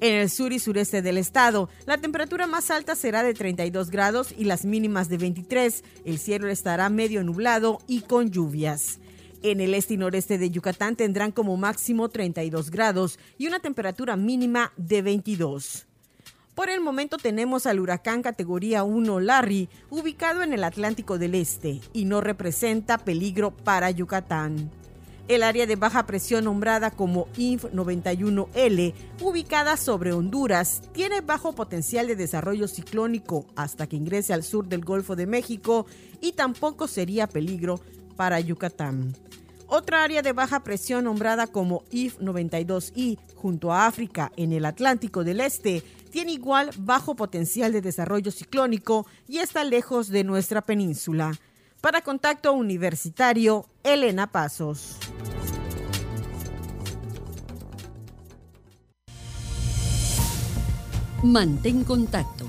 En 0.00 0.14
el 0.14 0.28
sur 0.28 0.52
y 0.52 0.58
sureste 0.58 1.00
del 1.00 1.16
estado, 1.16 1.70
la 1.86 1.98
temperatura 1.98 2.46
más 2.46 2.70
alta 2.70 2.94
será 2.94 3.22
de 3.22 3.32
32 3.32 3.90
grados 3.90 4.34
y 4.36 4.44
las 4.44 4.64
mínimas 4.66 5.08
de 5.08 5.16
23. 5.16 5.82
El 6.04 6.18
cielo 6.18 6.48
estará 6.48 6.90
medio 6.90 7.24
nublado 7.24 7.78
y 7.86 8.02
con 8.02 8.30
lluvias. 8.30 8.98
En 9.44 9.60
el 9.60 9.74
este 9.74 9.92
y 9.92 9.96
noreste 9.98 10.38
de 10.38 10.48
Yucatán 10.48 10.96
tendrán 10.96 11.30
como 11.30 11.58
máximo 11.58 12.08
32 12.08 12.70
grados 12.70 13.18
y 13.36 13.46
una 13.46 13.60
temperatura 13.60 14.16
mínima 14.16 14.72
de 14.78 15.02
22. 15.02 15.84
Por 16.54 16.70
el 16.70 16.80
momento 16.80 17.18
tenemos 17.18 17.66
al 17.66 17.78
huracán 17.78 18.22
categoría 18.22 18.84
1 18.84 19.20
Larry 19.20 19.68
ubicado 19.90 20.42
en 20.42 20.54
el 20.54 20.64
Atlántico 20.64 21.18
del 21.18 21.34
Este 21.34 21.82
y 21.92 22.06
no 22.06 22.22
representa 22.22 22.96
peligro 22.96 23.50
para 23.50 23.90
Yucatán. 23.90 24.70
El 25.28 25.42
área 25.42 25.66
de 25.66 25.76
baja 25.76 26.06
presión 26.06 26.44
nombrada 26.44 26.90
como 26.90 27.28
INF 27.36 27.66
91L, 27.66 28.94
ubicada 29.20 29.76
sobre 29.76 30.14
Honduras, 30.14 30.80
tiene 30.92 31.20
bajo 31.20 31.54
potencial 31.54 32.06
de 32.06 32.16
desarrollo 32.16 32.66
ciclónico 32.66 33.44
hasta 33.56 33.86
que 33.86 33.96
ingrese 33.96 34.32
al 34.32 34.42
sur 34.42 34.68
del 34.68 34.86
Golfo 34.86 35.16
de 35.16 35.26
México 35.26 35.84
y 36.22 36.32
tampoco 36.32 36.88
sería 36.88 37.26
peligro 37.26 37.80
para 38.16 38.40
Yucatán. 38.40 39.14
Otra 39.66 40.02
área 40.04 40.22
de 40.22 40.32
baja 40.32 40.60
presión 40.60 41.04
nombrada 41.04 41.46
como 41.46 41.84
IF 41.90 42.18
92I 42.20 43.18
junto 43.34 43.72
a 43.72 43.86
África 43.86 44.30
en 44.36 44.52
el 44.52 44.66
Atlántico 44.66 45.24
del 45.24 45.40
Este 45.40 45.82
tiene 46.10 46.32
igual 46.32 46.70
bajo 46.78 47.16
potencial 47.16 47.72
de 47.72 47.80
desarrollo 47.80 48.30
ciclónico 48.30 49.06
y 49.26 49.38
está 49.38 49.64
lejos 49.64 50.08
de 50.08 50.22
nuestra 50.22 50.62
península. 50.62 51.32
Para 51.80 52.02
contacto 52.02 52.52
universitario, 52.52 53.66
Elena 53.82 54.30
Pasos. 54.30 54.96
Mantén 61.22 61.84
contacto 61.84 62.48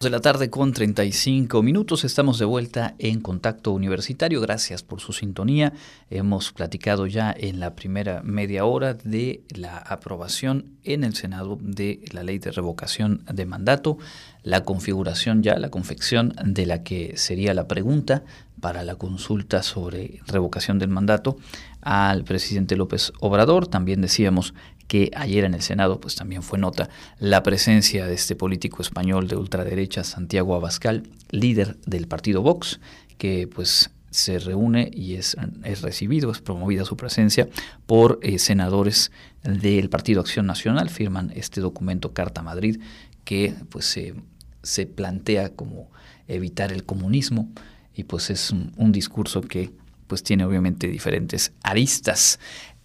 De 0.00 0.10
la 0.10 0.20
tarde 0.20 0.50
con 0.50 0.74
35 0.74 1.62
minutos. 1.62 2.04
Estamos 2.04 2.38
de 2.38 2.44
vuelta 2.44 2.94
en 2.98 3.20
Contacto 3.20 3.72
Universitario. 3.72 4.42
Gracias 4.42 4.82
por 4.82 5.00
su 5.00 5.14
sintonía. 5.14 5.72
Hemos 6.10 6.52
platicado 6.52 7.06
ya 7.06 7.34
en 7.36 7.60
la 7.60 7.74
primera 7.74 8.20
media 8.22 8.66
hora 8.66 8.92
de 8.92 9.42
la 9.48 9.78
aprobación 9.78 10.76
en 10.84 11.02
el 11.02 11.14
Senado 11.14 11.58
de 11.60 12.04
la 12.12 12.22
ley 12.24 12.38
de 12.38 12.52
revocación 12.52 13.24
de 13.32 13.46
mandato, 13.46 13.96
la 14.42 14.64
configuración 14.64 15.42
ya, 15.42 15.58
la 15.58 15.70
confección 15.70 16.34
de 16.44 16.66
la 16.66 16.82
que 16.82 17.16
sería 17.16 17.54
la 17.54 17.66
pregunta 17.66 18.22
para 18.60 18.84
la 18.84 18.96
consulta 18.96 19.62
sobre 19.62 20.20
revocación 20.26 20.78
del 20.78 20.90
mandato 20.90 21.38
al 21.80 22.24
presidente 22.24 22.76
López 22.76 23.12
Obrador. 23.20 23.66
También 23.66 24.02
decíamos 24.02 24.54
que 24.88 25.10
ayer 25.14 25.44
en 25.44 25.54
el 25.54 25.62
Senado 25.62 26.00
pues 26.00 26.14
también 26.14 26.42
fue 26.42 26.58
nota 26.58 26.88
la 27.18 27.42
presencia 27.42 28.06
de 28.06 28.14
este 28.14 28.36
político 28.36 28.82
español 28.82 29.28
de 29.28 29.36
ultraderecha 29.36 30.04
Santiago 30.04 30.54
Abascal, 30.54 31.04
líder 31.30 31.76
del 31.86 32.06
partido 32.06 32.42
Vox, 32.42 32.80
que 33.18 33.48
pues 33.48 33.90
se 34.10 34.38
reúne 34.38 34.90
y 34.92 35.14
es, 35.14 35.36
es 35.64 35.82
recibido, 35.82 36.30
es 36.30 36.40
promovida 36.40 36.84
su 36.84 36.96
presencia 36.96 37.48
por 37.86 38.18
eh, 38.22 38.38
senadores 38.38 39.12
del 39.42 39.90
Partido 39.90 40.20
Acción 40.20 40.46
Nacional, 40.46 40.88
firman 40.88 41.32
este 41.34 41.60
documento 41.60 42.12
Carta 42.12 42.42
Madrid 42.42 42.80
que 43.24 43.54
pues 43.68 43.84
se, 43.84 44.14
se 44.62 44.86
plantea 44.86 45.50
como 45.50 45.90
evitar 46.28 46.72
el 46.72 46.84
comunismo 46.84 47.50
y 47.94 48.04
pues 48.04 48.30
es 48.30 48.50
un 48.50 48.92
discurso 48.92 49.40
que 49.40 49.72
pues 50.06 50.22
tiene 50.22 50.44
obviamente 50.44 50.88
diferentes 50.88 51.52
aristas. 51.62 52.38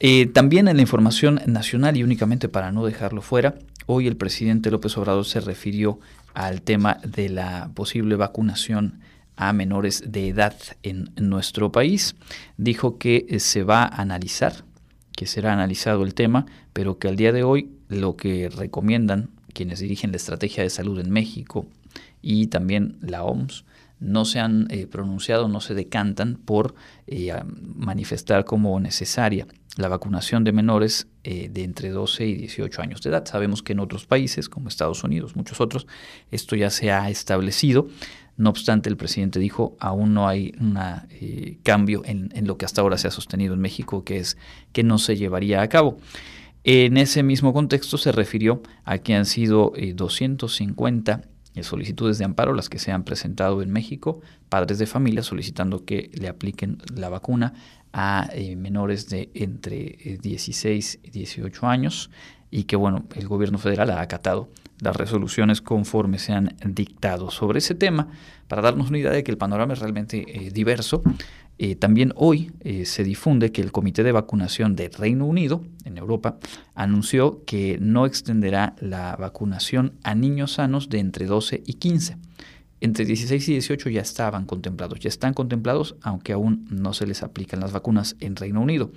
Eh, 0.04 0.26
también 0.26 0.68
en 0.68 0.78
la 0.78 0.82
información 0.82 1.42
nacional 1.46 1.96
y 1.96 2.02
únicamente 2.02 2.50
para 2.50 2.72
no 2.72 2.84
dejarlo 2.84 3.22
fuera, 3.22 3.54
hoy 3.86 4.08
el 4.08 4.18
presidente 4.18 4.72
López 4.72 4.98
Obrador 4.98 5.26
se 5.26 5.42
refirió 5.42 6.00
al 6.34 6.64
tema 6.64 6.98
de 7.04 7.30
la 7.30 7.70
posible 7.76 8.16
vacunación 8.16 9.00
a 9.36 9.54
menores 9.54 10.12
de 10.12 10.30
edad 10.30 10.56
en 10.82 11.12
nuestro 11.18 11.72
país. 11.72 12.16
Dijo 12.58 12.98
que 12.98 13.28
eh, 13.30 13.40
se 13.40 13.62
va 13.62 13.84
a 13.84 14.02
analizar, 14.02 14.64
que 15.16 15.28
será 15.28 15.54
analizado 15.54 16.04
el 16.04 16.16
tema, 16.16 16.48
pero 16.74 16.98
que 16.98 17.08
al 17.08 17.16
día 17.16 17.32
de 17.32 17.44
hoy 17.44 17.70
lo 17.88 18.18
que 18.18 18.50
recomiendan 18.50 19.30
quienes 19.54 19.82
dirigen 19.82 20.10
la 20.10 20.18
estrategia 20.18 20.64
de 20.64 20.72
salud 20.72 21.00
en 21.00 21.12
México 21.12 21.68
y 22.24 22.48
también 22.48 22.98
la 23.02 23.22
OMS 23.22 23.66
no 24.02 24.26
se 24.26 24.40
han 24.40 24.68
eh, 24.72 24.88
pronunciado, 24.88 25.48
no 25.48 25.62
se 25.62 25.76
decantan 25.76 26.36
por 26.36 26.74
eh, 27.08 27.32
manifestar 27.46 28.44
como 28.44 28.78
necesaria 28.80 29.48
la 29.78 29.88
vacunación 29.88 30.44
de 30.44 30.52
menores 30.52 31.08
eh, 31.24 31.50
de 31.50 31.64
entre 31.64 31.92
12 31.92 32.26
y 32.26 32.34
18 32.34 32.82
años 32.82 33.02
de 33.02 33.12
edad. 33.12 33.26
Sabemos 33.26 33.62
que 33.62 33.74
en 33.74 33.80
otros 33.80 34.06
países, 34.06 34.50
como 34.50 34.68
Estados 34.68 35.04
Unidos, 35.04 35.36
muchos 35.36 35.62
otros, 35.62 35.88
esto 36.32 36.56
ya 36.56 36.70
se 36.72 36.92
ha 36.92 37.10
establecido. 37.10 37.88
No 38.38 38.50
obstante, 38.50 38.90
el 38.90 38.98
presidente 38.98 39.40
dijo, 39.40 39.78
aún 39.80 40.16
no 40.16 40.28
hay 40.28 40.54
un 40.60 40.78
cambio 41.64 42.02
en, 42.04 42.32
lo 42.48 42.58
que 42.58 42.66
hasta 42.66 42.82
ahora 42.82 42.98
se 42.98 43.08
ha 43.08 43.12
sostenido 43.12 43.54
en 43.54 43.60
México, 43.60 44.04
que 44.04 44.18
es 44.18 44.36
que 44.74 44.84
no 44.84 44.98
se 44.98 45.16
llevaría 45.16 45.62
a 45.62 45.70
cabo. 45.70 46.00
En 46.64 46.98
ese 46.98 47.22
mismo 47.24 47.54
contexto 47.54 47.98
se 47.98 48.12
refirió 48.12 48.64
a 48.84 48.98
que 48.98 49.14
han 49.14 49.26
sido 49.26 49.74
250 49.94 51.22
eh, 51.24 51.28
solicitudes 51.62 52.18
de 52.18 52.26
amparo 52.26 52.54
las 52.54 52.70
que 52.70 52.80
se 52.80 52.92
han 52.92 53.04
presentado 53.04 53.62
en 53.62 53.72
México, 53.72 54.22
padres 54.50 54.80
de 54.80 54.86
familia 54.86 55.24
solicitando 55.24 55.86
que 55.86 56.10
le 56.14 56.28
apliquen 56.28 56.78
la 56.96 57.10
vacuna 57.10 57.54
a 57.94 58.30
eh, 58.34 58.56
menores 58.56 59.10
de 59.10 59.30
entre 59.34 60.18
16 60.22 61.00
y 61.04 61.10
18 61.10 61.68
años 61.68 62.10
y 62.50 62.64
que 62.64 62.76
bueno, 62.76 63.06
el 63.16 63.28
gobierno 63.28 63.58
federal 63.58 63.90
ha 63.92 64.02
acatado 64.02 64.50
las 64.80 64.96
resoluciones 64.96 65.62
conforme 65.62 66.20
se 66.20 66.34
han 66.34 66.56
dictado 66.66 67.30
sobre 67.30 67.60
ese 67.60 67.76
tema 67.76 68.08
para 68.48 68.62
darnos 68.62 68.90
una 68.90 68.98
idea 68.98 69.12
de 69.12 69.24
que 69.24 69.32
el 69.32 69.38
panorama 69.38 69.74
es 69.74 69.80
realmente 69.80 70.26
eh, 70.28 70.52
diverso 70.52 71.04
eh, 71.64 71.76
también 71.76 72.12
hoy 72.16 72.52
eh, 72.62 72.86
se 72.86 73.04
difunde 73.04 73.52
que 73.52 73.62
el 73.62 73.72
Comité 73.72 74.02
de 74.02 74.12
Vacunación 74.12 74.76
de 74.76 74.90
Reino 74.90 75.28
Unido, 75.28 75.64
en 75.86 75.96
Europa, 76.00 76.40
anunció 76.74 77.46
que 77.46 77.78
no 77.80 78.08
extenderá 78.08 78.76
la 78.80 79.16
vacunación 79.16 79.94
a 80.02 80.16
niños 80.16 80.54
sanos 80.54 80.90
de 80.90 80.98
entre 80.98 81.28
12 81.28 81.62
y 81.64 81.74
15. 81.76 82.18
Entre 82.80 83.06
16 83.06 83.48
y 83.48 83.52
18 83.52 83.90
ya 83.92 84.02
estaban 84.02 84.48
contemplados, 84.48 85.00
ya 85.02 85.10
están 85.10 85.36
contemplados, 85.36 85.96
aunque 86.02 86.34
aún 86.34 86.66
no 86.72 86.94
se 86.94 87.06
les 87.06 87.22
aplican 87.22 87.60
las 87.60 87.74
vacunas 87.74 88.16
en 88.22 88.36
Reino 88.36 88.60
Unido. 88.60 88.92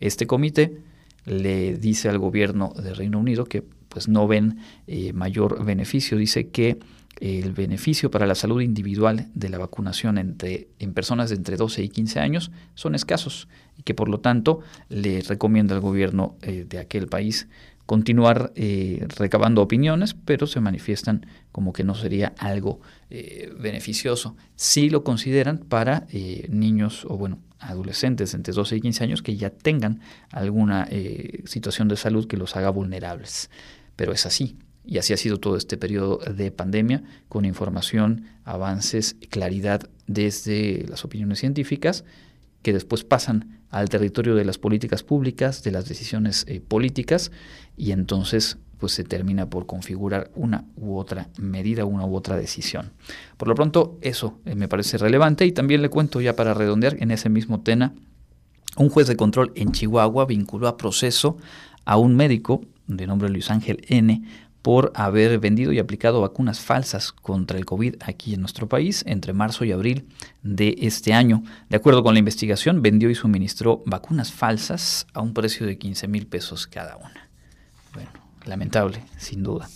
Este 0.00 0.26
comité 0.26 0.80
le 1.26 1.76
dice 1.76 2.08
al 2.08 2.16
gobierno 2.16 2.72
de 2.82 2.94
Reino 2.94 3.18
Unido 3.18 3.44
que 3.44 3.62
pues 3.90 4.08
no 4.08 4.26
ven 4.26 4.60
eh, 4.86 5.12
mayor 5.12 5.66
beneficio, 5.66 6.16
dice 6.16 6.48
que 6.48 6.78
el 7.20 7.52
beneficio 7.52 8.10
para 8.10 8.26
la 8.26 8.34
salud 8.34 8.60
individual 8.60 9.28
de 9.34 9.48
la 9.48 9.58
vacunación 9.58 10.18
entre, 10.18 10.68
en 10.78 10.92
personas 10.92 11.30
de 11.30 11.36
entre 11.36 11.56
12 11.56 11.82
y 11.82 11.88
15 11.88 12.20
años 12.20 12.50
son 12.74 12.94
escasos 12.94 13.48
y 13.78 13.82
que 13.82 13.94
por 13.94 14.08
lo 14.08 14.20
tanto 14.20 14.60
le 14.88 15.22
recomienda 15.22 15.74
al 15.74 15.80
gobierno 15.80 16.36
eh, 16.42 16.66
de 16.68 16.78
aquel 16.78 17.08
país 17.08 17.48
continuar 17.86 18.52
eh, 18.56 19.06
recabando 19.16 19.62
opiniones, 19.62 20.14
pero 20.24 20.48
se 20.48 20.60
manifiestan 20.60 21.24
como 21.52 21.72
que 21.72 21.84
no 21.84 21.94
sería 21.94 22.34
algo 22.38 22.80
eh, 23.10 23.52
beneficioso. 23.60 24.36
Sí 24.56 24.90
lo 24.90 25.04
consideran 25.04 25.58
para 25.58 26.08
niños 26.48 27.06
o 27.08 27.16
bueno, 27.16 27.38
adolescentes 27.60 28.34
entre 28.34 28.52
12 28.52 28.76
y 28.76 28.80
15 28.80 29.04
años 29.04 29.22
que 29.22 29.36
ya 29.36 29.50
tengan 29.50 30.00
alguna 30.32 30.88
situación 31.44 31.86
de 31.86 31.96
salud 31.96 32.26
que 32.26 32.36
los 32.36 32.56
haga 32.56 32.70
vulnerables. 32.70 33.50
Pero 33.94 34.12
es 34.12 34.26
así, 34.26 34.56
y 34.86 34.98
así 34.98 35.12
ha 35.12 35.16
sido 35.16 35.38
todo 35.38 35.56
este 35.56 35.76
periodo 35.76 36.18
de 36.18 36.50
pandemia, 36.50 37.02
con 37.28 37.44
información, 37.44 38.26
avances, 38.44 39.16
claridad 39.28 39.88
desde 40.06 40.86
las 40.88 41.04
opiniones 41.04 41.40
científicas, 41.40 42.04
que 42.62 42.72
después 42.72 43.04
pasan 43.04 43.60
al 43.70 43.88
territorio 43.88 44.34
de 44.34 44.44
las 44.44 44.58
políticas 44.58 45.02
públicas, 45.02 45.62
de 45.62 45.72
las 45.72 45.88
decisiones 45.88 46.44
eh, 46.48 46.60
políticas, 46.60 47.32
y 47.76 47.90
entonces 47.90 48.58
pues 48.78 48.92
se 48.92 49.04
termina 49.04 49.48
por 49.48 49.66
configurar 49.66 50.30
una 50.34 50.66
u 50.76 50.96
otra 50.96 51.28
medida, 51.38 51.84
una 51.84 52.04
u 52.04 52.14
otra 52.14 52.36
decisión. 52.36 52.92
Por 53.36 53.48
lo 53.48 53.54
pronto, 53.54 53.98
eso 54.02 54.38
eh, 54.44 54.54
me 54.54 54.68
parece 54.68 54.98
relevante 54.98 55.46
y 55.46 55.52
también 55.52 55.82
le 55.82 55.88
cuento 55.88 56.20
ya 56.20 56.36
para 56.36 56.54
redondear 56.54 56.96
en 57.00 57.10
ese 57.10 57.28
mismo 57.28 57.62
tema, 57.62 57.94
un 58.76 58.90
juez 58.90 59.06
de 59.06 59.16
control 59.16 59.52
en 59.54 59.72
Chihuahua 59.72 60.26
vinculó 60.26 60.68
a 60.68 60.76
proceso 60.76 61.38
a 61.86 61.96
un 61.96 62.14
médico 62.14 62.62
de 62.86 63.06
nombre 63.06 63.30
Luis 63.30 63.50
Ángel 63.50 63.82
N 63.88 64.22
por 64.66 64.90
haber 64.96 65.38
vendido 65.38 65.70
y 65.72 65.78
aplicado 65.78 66.22
vacunas 66.22 66.58
falsas 66.58 67.12
contra 67.12 67.56
el 67.56 67.64
COVID 67.64 68.02
aquí 68.04 68.34
en 68.34 68.40
nuestro 68.40 68.68
país 68.68 69.04
entre 69.06 69.32
marzo 69.32 69.64
y 69.64 69.70
abril 69.70 70.08
de 70.42 70.74
este 70.80 71.12
año. 71.12 71.44
De 71.68 71.76
acuerdo 71.76 72.02
con 72.02 72.14
la 72.14 72.18
investigación, 72.18 72.82
vendió 72.82 73.08
y 73.08 73.14
suministró 73.14 73.84
vacunas 73.86 74.32
falsas 74.32 75.06
a 75.14 75.20
un 75.20 75.34
precio 75.34 75.68
de 75.68 75.78
15 75.78 76.08
mil 76.08 76.26
pesos 76.26 76.66
cada 76.66 76.96
una. 76.96 77.28
Bueno, 77.94 78.10
lamentable, 78.44 79.04
sin 79.18 79.44
duda. 79.44 79.68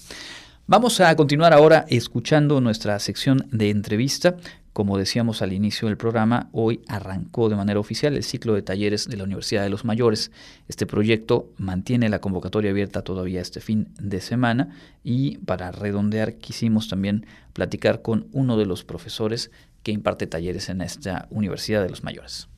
Vamos 0.66 1.00
a 1.00 1.14
continuar 1.14 1.52
ahora 1.52 1.86
escuchando 1.88 2.60
nuestra 2.60 2.98
sección 2.98 3.46
de 3.52 3.70
entrevista 3.70 4.38
como 4.72 4.98
decíamos 4.98 5.42
al 5.42 5.52
inicio 5.52 5.88
del 5.88 5.96
programa, 5.96 6.48
hoy 6.52 6.82
arrancó 6.88 7.48
de 7.48 7.56
manera 7.56 7.80
oficial 7.80 8.16
el 8.16 8.22
ciclo 8.22 8.54
de 8.54 8.62
talleres 8.62 9.08
de 9.08 9.16
la 9.16 9.24
Universidad 9.24 9.62
de 9.62 9.70
los 9.70 9.84
Mayores. 9.84 10.30
Este 10.68 10.86
proyecto 10.86 11.50
mantiene 11.56 12.08
la 12.08 12.20
convocatoria 12.20 12.70
abierta 12.70 13.02
todavía 13.02 13.40
este 13.40 13.60
fin 13.60 13.88
de 13.98 14.20
semana 14.20 14.76
y 15.02 15.38
para 15.38 15.72
redondear 15.72 16.36
quisimos 16.36 16.88
también 16.88 17.26
platicar 17.52 18.02
con 18.02 18.28
uno 18.32 18.56
de 18.56 18.66
los 18.66 18.84
profesores 18.84 19.50
que 19.82 19.92
imparte 19.92 20.26
talleres 20.26 20.68
en 20.68 20.82
esta 20.82 21.26
Universidad 21.30 21.82
de 21.82 21.90
los 21.90 22.04
Mayores. 22.04 22.49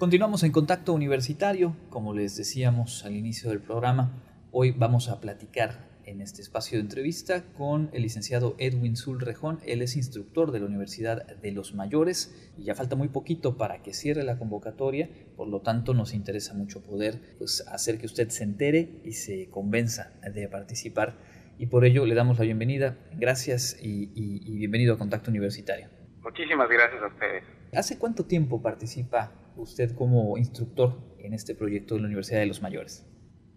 Continuamos 0.00 0.44
en 0.44 0.52
contacto 0.52 0.94
universitario, 0.94 1.76
como 1.90 2.14
les 2.14 2.34
decíamos 2.34 3.04
al 3.04 3.16
inicio 3.16 3.50
del 3.50 3.60
programa. 3.60 4.24
Hoy 4.50 4.70
vamos 4.70 5.10
a 5.10 5.20
platicar 5.20 5.90
en 6.06 6.22
este 6.22 6.40
espacio 6.40 6.78
de 6.78 6.84
entrevista 6.84 7.44
con 7.52 7.90
el 7.92 8.00
licenciado 8.00 8.54
Edwin 8.56 8.96
Zulrejón. 8.96 9.60
Él 9.66 9.82
es 9.82 9.96
instructor 9.96 10.52
de 10.52 10.60
la 10.60 10.64
Universidad 10.64 11.26
de 11.26 11.52
los 11.52 11.74
Mayores 11.74 12.50
y 12.56 12.64
ya 12.64 12.74
falta 12.74 12.96
muy 12.96 13.08
poquito 13.08 13.58
para 13.58 13.82
que 13.82 13.92
cierre 13.92 14.24
la 14.24 14.38
convocatoria, 14.38 15.10
por 15.36 15.48
lo 15.48 15.60
tanto 15.60 15.92
nos 15.92 16.14
interesa 16.14 16.54
mucho 16.54 16.82
poder 16.82 17.36
pues, 17.36 17.62
hacer 17.68 17.98
que 17.98 18.06
usted 18.06 18.30
se 18.30 18.44
entere 18.44 19.02
y 19.04 19.12
se 19.12 19.50
convenza 19.50 20.14
de 20.32 20.48
participar 20.48 21.18
y 21.58 21.66
por 21.66 21.84
ello 21.84 22.06
le 22.06 22.14
damos 22.14 22.38
la 22.38 22.46
bienvenida. 22.46 22.96
Gracias 23.18 23.76
y, 23.82 24.10
y 24.14 24.56
bienvenido 24.56 24.94
a 24.94 24.98
Contacto 24.98 25.30
Universitario. 25.30 25.88
Muchísimas 26.22 26.70
gracias 26.70 27.02
a 27.02 27.06
ustedes. 27.06 27.44
¿Hace 27.74 27.98
cuánto 27.98 28.24
tiempo 28.24 28.62
participa 28.62 29.39
usted 29.56 29.94
como 29.94 30.36
instructor 30.36 30.98
en 31.18 31.34
este 31.34 31.54
proyecto 31.54 31.94
de 31.94 32.00
la 32.00 32.06
Universidad 32.06 32.40
de 32.40 32.46
los 32.46 32.62
Mayores? 32.62 33.06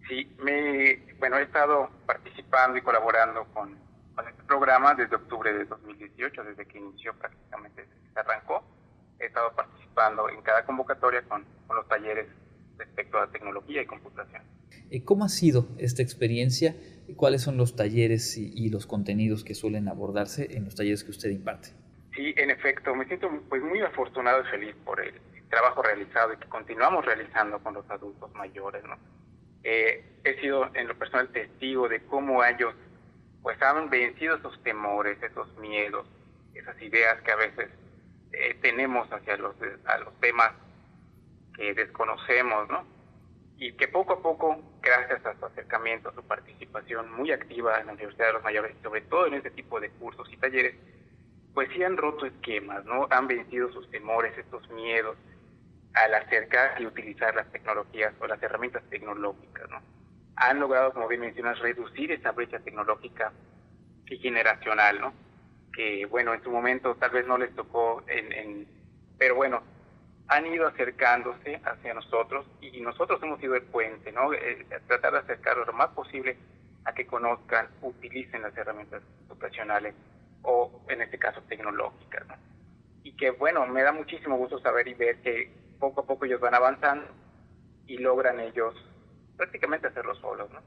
Sí, 0.08 0.30
me, 0.42 1.14
bueno, 1.18 1.38
he 1.38 1.42
estado 1.42 1.90
participando 2.06 2.76
y 2.76 2.82
colaborando 2.82 3.44
con, 3.54 3.76
este 4.28 4.42
programa 4.44 4.94
desde 4.94 5.16
octubre 5.16 5.52
de 5.52 5.64
2018, 5.64 6.44
desde 6.44 6.66
que 6.66 6.78
inició 6.78 7.14
prácticamente, 7.14 7.84
se 8.12 8.20
arrancó. 8.20 8.62
He 9.18 9.26
estado 9.26 9.54
participando 9.56 10.28
en 10.28 10.40
cada 10.42 10.64
convocatoria 10.64 11.22
con, 11.22 11.44
los 11.74 11.88
talleres 11.88 12.26
respecto 12.78 13.18
a 13.18 13.30
tecnología 13.30 13.82
y 13.82 13.86
computación. 13.86 14.42
Eh, 14.90 15.02
¿Cómo 15.02 15.24
ha 15.24 15.28
sido 15.28 15.68
esta 15.78 16.02
experiencia? 16.02 16.76
¿Cuáles 17.16 17.42
son 17.42 17.56
los 17.56 17.74
talleres 17.74 18.36
y, 18.36 18.52
y 18.54 18.68
los 18.68 18.86
contenidos 18.86 19.42
que 19.42 19.54
suelen 19.54 19.88
abordarse 19.88 20.56
en 20.56 20.64
los 20.64 20.76
talleres 20.76 21.02
que 21.02 21.10
usted 21.10 21.30
imparte? 21.30 21.70
Sí, 22.14 22.32
en 22.36 22.50
efecto, 22.50 22.94
me 22.94 23.06
siento 23.06 23.28
pues 23.48 23.62
muy 23.62 23.80
afortunado 23.80 24.42
y 24.42 24.50
feliz 24.50 24.74
por 24.84 25.00
el 25.00 25.14
trabajo 25.48 25.82
realizado 25.82 26.32
y 26.32 26.36
que 26.36 26.48
continuamos 26.48 27.04
realizando 27.04 27.58
con 27.60 27.74
los 27.74 27.88
adultos 27.90 28.32
mayores, 28.34 28.84
¿no? 28.84 28.96
Eh, 29.62 30.04
he 30.24 30.40
sido 30.40 30.70
en 30.74 30.88
lo 30.88 30.94
personal 30.94 31.28
testigo 31.28 31.88
de 31.88 32.04
cómo 32.06 32.44
ellos 32.44 32.74
pues 33.42 33.60
han 33.62 33.90
vencido 33.90 34.36
esos 34.36 34.62
temores, 34.62 35.22
esos 35.22 35.54
miedos, 35.58 36.06
esas 36.54 36.80
ideas 36.80 37.20
que 37.22 37.32
a 37.32 37.36
veces 37.36 37.70
eh, 38.32 38.58
tenemos 38.62 39.10
hacia 39.12 39.36
los, 39.36 39.54
a 39.84 39.98
los 39.98 40.18
temas 40.20 40.52
que 41.54 41.74
desconocemos, 41.74 42.68
¿no? 42.68 42.84
Y 43.58 43.72
que 43.72 43.86
poco 43.88 44.14
a 44.14 44.22
poco, 44.22 44.60
gracias 44.82 45.24
a 45.24 45.38
su 45.38 45.46
acercamiento, 45.46 46.08
a 46.08 46.14
su 46.14 46.22
participación 46.24 47.12
muy 47.12 47.32
activa 47.32 47.78
en 47.80 47.86
la 47.86 47.92
Universidad 47.92 48.28
de 48.28 48.32
los 48.34 48.42
Mayores 48.42 48.76
sobre 48.82 49.02
todo 49.02 49.26
en 49.26 49.34
este 49.34 49.50
tipo 49.50 49.80
de 49.80 49.90
cursos 49.90 50.28
y 50.32 50.36
talleres, 50.36 50.74
pues 51.54 51.68
sí 51.72 51.82
han 51.82 51.96
roto 51.96 52.26
esquemas, 52.26 52.84
¿no? 52.84 53.06
Han 53.10 53.28
vencido 53.28 53.72
sus 53.72 53.88
temores, 53.90 54.36
estos 54.36 54.68
miedos 54.70 55.16
al 55.94 56.14
acercar 56.14 56.80
y 56.80 56.86
utilizar 56.86 57.34
las 57.34 57.50
tecnologías 57.52 58.12
o 58.20 58.26
las 58.26 58.42
herramientas 58.42 58.82
tecnológicas, 58.90 59.70
¿no? 59.70 59.80
Han 60.36 60.58
logrado, 60.58 60.92
como 60.92 61.06
bien 61.06 61.20
mencionas, 61.20 61.58
reducir 61.60 62.10
esa 62.10 62.32
brecha 62.32 62.58
tecnológica 62.58 63.32
y 64.06 64.18
generacional, 64.18 65.00
¿no? 65.00 65.14
Que, 65.72 66.04
bueno, 66.06 66.34
en 66.34 66.42
su 66.42 66.50
momento 66.50 66.96
tal 66.96 67.10
vez 67.10 67.26
no 67.26 67.38
les 67.38 67.54
tocó, 67.54 68.02
en, 68.08 68.66
pero 69.18 69.36
bueno, 69.36 69.62
han 70.26 70.46
ido 70.46 70.66
acercándose 70.66 71.60
hacia 71.64 71.94
nosotros 71.94 72.46
y 72.60 72.80
nosotros 72.80 73.22
hemos 73.22 73.40
sido 73.40 73.54
el 73.54 73.62
puente, 73.62 74.10
¿no? 74.10 74.32
Eh, 74.32 74.66
tratar 74.88 75.12
de 75.12 75.18
acercarlos 75.20 75.66
lo 75.68 75.72
más 75.74 75.88
posible 75.90 76.36
a 76.84 76.92
que 76.92 77.06
conozcan, 77.06 77.68
utilicen 77.82 78.42
las 78.42 78.56
herramientas 78.56 79.02
educacionales 79.26 79.94
o 80.42 80.84
en 80.88 81.02
este 81.02 81.18
caso 81.18 81.40
tecnológicas. 81.48 82.24
y 83.04 83.12
que 83.16 83.30
bueno, 83.30 83.66
me 83.66 83.82
da 83.82 83.92
muchísimo 83.92 84.36
gusto 84.36 84.58
saber 84.60 84.88
y 84.88 84.94
ver 84.94 85.20
que 85.20 85.63
poco 85.88 86.00
a 86.00 86.06
poco 86.06 86.24
ellos 86.24 86.40
van 86.40 86.54
avanzando 86.54 87.06
y 87.86 87.98
logran 87.98 88.40
ellos 88.40 88.74
prácticamente 89.36 89.88
hacerlo 89.88 90.14
solos, 90.16 90.50
¿no? 90.50 90.60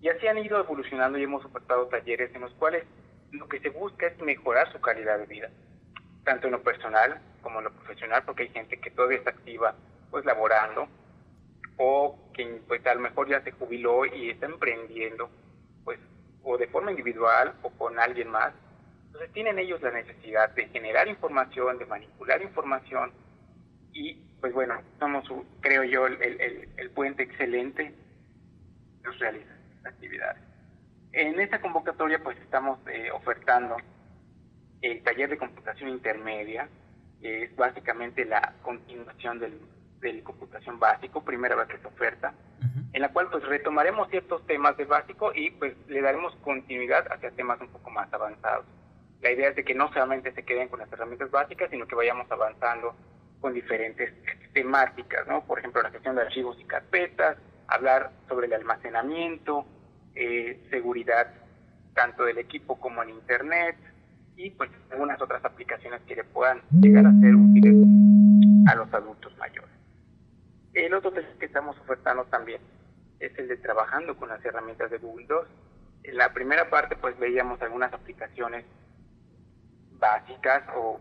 Y 0.00 0.08
así 0.08 0.26
han 0.26 0.38
ido 0.38 0.58
evolucionando 0.58 1.16
y 1.16 1.22
hemos 1.22 1.44
ofertado 1.44 1.86
talleres 1.86 2.34
en 2.34 2.40
los 2.40 2.52
cuales 2.54 2.84
lo 3.30 3.48
que 3.48 3.60
se 3.60 3.70
busca 3.70 4.08
es 4.08 4.20
mejorar 4.20 4.70
su 4.72 4.80
calidad 4.80 5.18
de 5.18 5.26
vida, 5.26 5.48
tanto 6.24 6.48
en 6.48 6.52
lo 6.52 6.62
personal 6.62 7.20
como 7.40 7.58
en 7.58 7.64
lo 7.66 7.72
profesional, 7.72 8.24
porque 8.24 8.42
hay 8.42 8.48
gente 8.48 8.80
que 8.80 8.90
todavía 8.90 9.18
está 9.18 9.30
activa, 9.30 9.74
pues 10.10 10.24
laborando, 10.24 10.88
o 11.76 12.18
que 12.34 12.60
pues 12.66 12.84
a 12.86 12.94
lo 12.94 13.00
mejor 13.00 13.28
ya 13.28 13.42
se 13.42 13.52
jubiló 13.52 14.04
y 14.04 14.30
está 14.30 14.46
emprendiendo, 14.46 15.30
pues 15.84 16.00
o 16.42 16.58
de 16.58 16.66
forma 16.66 16.90
individual 16.90 17.54
o 17.62 17.70
con 17.70 17.98
alguien 18.00 18.28
más. 18.28 18.52
Entonces 19.06 19.32
tienen 19.32 19.58
ellos 19.60 19.80
la 19.82 19.92
necesidad 19.92 20.50
de 20.50 20.66
generar 20.68 21.06
información, 21.06 21.78
de 21.78 21.86
manipular 21.86 22.42
información 22.42 23.12
y 23.92 24.14
pues 24.40 24.52
bueno, 24.52 24.80
somos, 24.98 25.24
creo 25.60 25.84
yo, 25.84 26.06
el, 26.06 26.20
el, 26.22 26.68
el 26.76 26.90
puente 26.90 27.22
excelente 27.22 27.94
nos 29.02 29.18
realiza 29.18 29.52
actividades. 29.84 30.42
En 31.12 31.38
esta 31.40 31.60
convocatoria 31.60 32.22
pues 32.22 32.38
estamos 32.38 32.78
eh, 32.88 33.10
ofertando 33.12 33.76
el 34.80 35.02
taller 35.02 35.30
de 35.30 35.38
computación 35.38 35.90
intermedia, 35.90 36.68
que 37.20 37.44
es 37.44 37.56
básicamente 37.56 38.24
la 38.24 38.54
continuación 38.62 39.38
del, 39.38 39.60
del 40.00 40.22
computación 40.22 40.80
básico, 40.80 41.24
primera 41.24 41.54
vez 41.54 41.68
que 41.68 41.78
se 41.78 41.86
oferta, 41.86 42.34
en 42.92 43.00
la 43.00 43.12
cual 43.12 43.28
pues 43.30 43.44
retomaremos 43.44 44.08
ciertos 44.10 44.44
temas 44.46 44.76
de 44.76 44.86
básico 44.86 45.32
y 45.34 45.50
pues 45.50 45.74
le 45.88 46.00
daremos 46.00 46.34
continuidad 46.36 47.06
hacia 47.12 47.30
temas 47.30 47.60
un 47.60 47.68
poco 47.68 47.90
más 47.90 48.12
avanzados. 48.12 48.66
La 49.20 49.30
idea 49.30 49.50
es 49.50 49.56
de 49.56 49.64
que 49.64 49.74
no 49.74 49.92
solamente 49.92 50.32
se 50.32 50.44
queden 50.44 50.68
con 50.68 50.80
las 50.80 50.92
herramientas 50.92 51.30
básicas, 51.30 51.70
sino 51.70 51.86
que 51.86 51.94
vayamos 51.94 52.28
avanzando 52.30 52.96
con 53.42 53.52
diferentes 53.52 54.14
temáticas, 54.54 55.26
¿no? 55.26 55.44
Por 55.44 55.58
ejemplo, 55.58 55.82
la 55.82 55.90
gestión 55.90 56.14
de 56.14 56.22
archivos 56.22 56.56
y 56.60 56.64
carpetas, 56.64 57.36
hablar 57.66 58.12
sobre 58.28 58.46
el 58.46 58.54
almacenamiento, 58.54 59.66
eh, 60.14 60.64
seguridad 60.70 61.26
tanto 61.94 62.24
del 62.24 62.38
equipo 62.38 62.78
como 62.78 63.02
en 63.02 63.10
Internet 63.10 63.76
y 64.36 64.50
pues 64.50 64.70
algunas 64.90 65.20
otras 65.20 65.44
aplicaciones 65.44 66.00
que 66.02 66.16
le 66.16 66.24
puedan 66.24 66.62
llegar 66.80 67.04
a 67.04 67.12
ser 67.20 67.34
útiles 67.34 67.74
a 68.68 68.74
los 68.76 68.94
adultos 68.94 69.36
mayores. 69.36 69.70
El 70.72 70.94
otro 70.94 71.12
que 71.12 71.44
estamos 71.44 71.76
ofertando 71.80 72.24
también 72.26 72.62
es 73.18 73.36
el 73.38 73.48
de 73.48 73.56
trabajando 73.56 74.16
con 74.16 74.28
las 74.28 74.42
herramientas 74.44 74.90
de 74.90 74.98
Google 74.98 75.26
2. 75.26 75.48
En 76.04 76.16
la 76.16 76.32
primera 76.32 76.70
parte 76.70 76.96
pues 76.96 77.18
veíamos 77.18 77.60
algunas 77.60 77.92
aplicaciones 77.92 78.64
básicas 79.98 80.62
o 80.76 81.00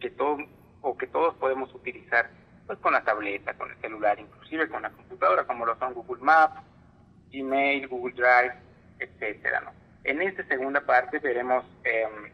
que 0.00 0.10
todo, 0.10 0.38
o 0.82 0.96
que 0.96 1.06
todos 1.06 1.34
podemos 1.34 1.74
utilizar 1.74 2.30
pues 2.66 2.78
con 2.80 2.92
la 2.92 3.02
tableta, 3.02 3.54
con 3.54 3.70
el 3.70 3.80
celular, 3.80 4.18
inclusive 4.18 4.68
con 4.68 4.82
la 4.82 4.90
computadora, 4.90 5.44
como 5.44 5.64
lo 5.64 5.78
son 5.78 5.94
Google 5.94 6.22
Maps, 6.22 6.60
Gmail, 7.32 7.88
Google 7.88 8.14
Drive, 8.14 8.54
etcétera. 8.98 9.60
¿no? 9.60 9.72
En 10.04 10.20
esta 10.20 10.44
segunda 10.46 10.82
parte 10.82 11.18
veremos 11.18 11.64
em, 11.84 12.30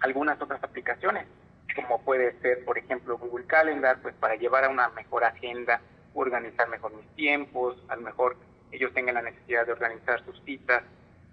algunas 0.00 0.40
otras 0.40 0.62
aplicaciones, 0.62 1.26
como 1.74 2.02
puede 2.02 2.38
ser, 2.40 2.64
por 2.64 2.78
ejemplo, 2.78 3.18
Google 3.18 3.46
Calendar, 3.46 3.98
pues 4.02 4.14
para 4.14 4.36
llevar 4.36 4.64
a 4.64 4.68
una 4.68 4.88
mejor 4.90 5.24
agenda, 5.24 5.80
organizar 6.14 6.68
mejor 6.68 6.94
mis 6.94 7.08
tiempos, 7.16 7.76
a 7.88 7.96
lo 7.96 8.02
mejor 8.02 8.36
ellos 8.70 8.92
tengan 8.94 9.16
la 9.16 9.22
necesidad 9.22 9.66
de 9.66 9.72
organizar 9.72 10.24
sus 10.24 10.40
citas 10.44 10.82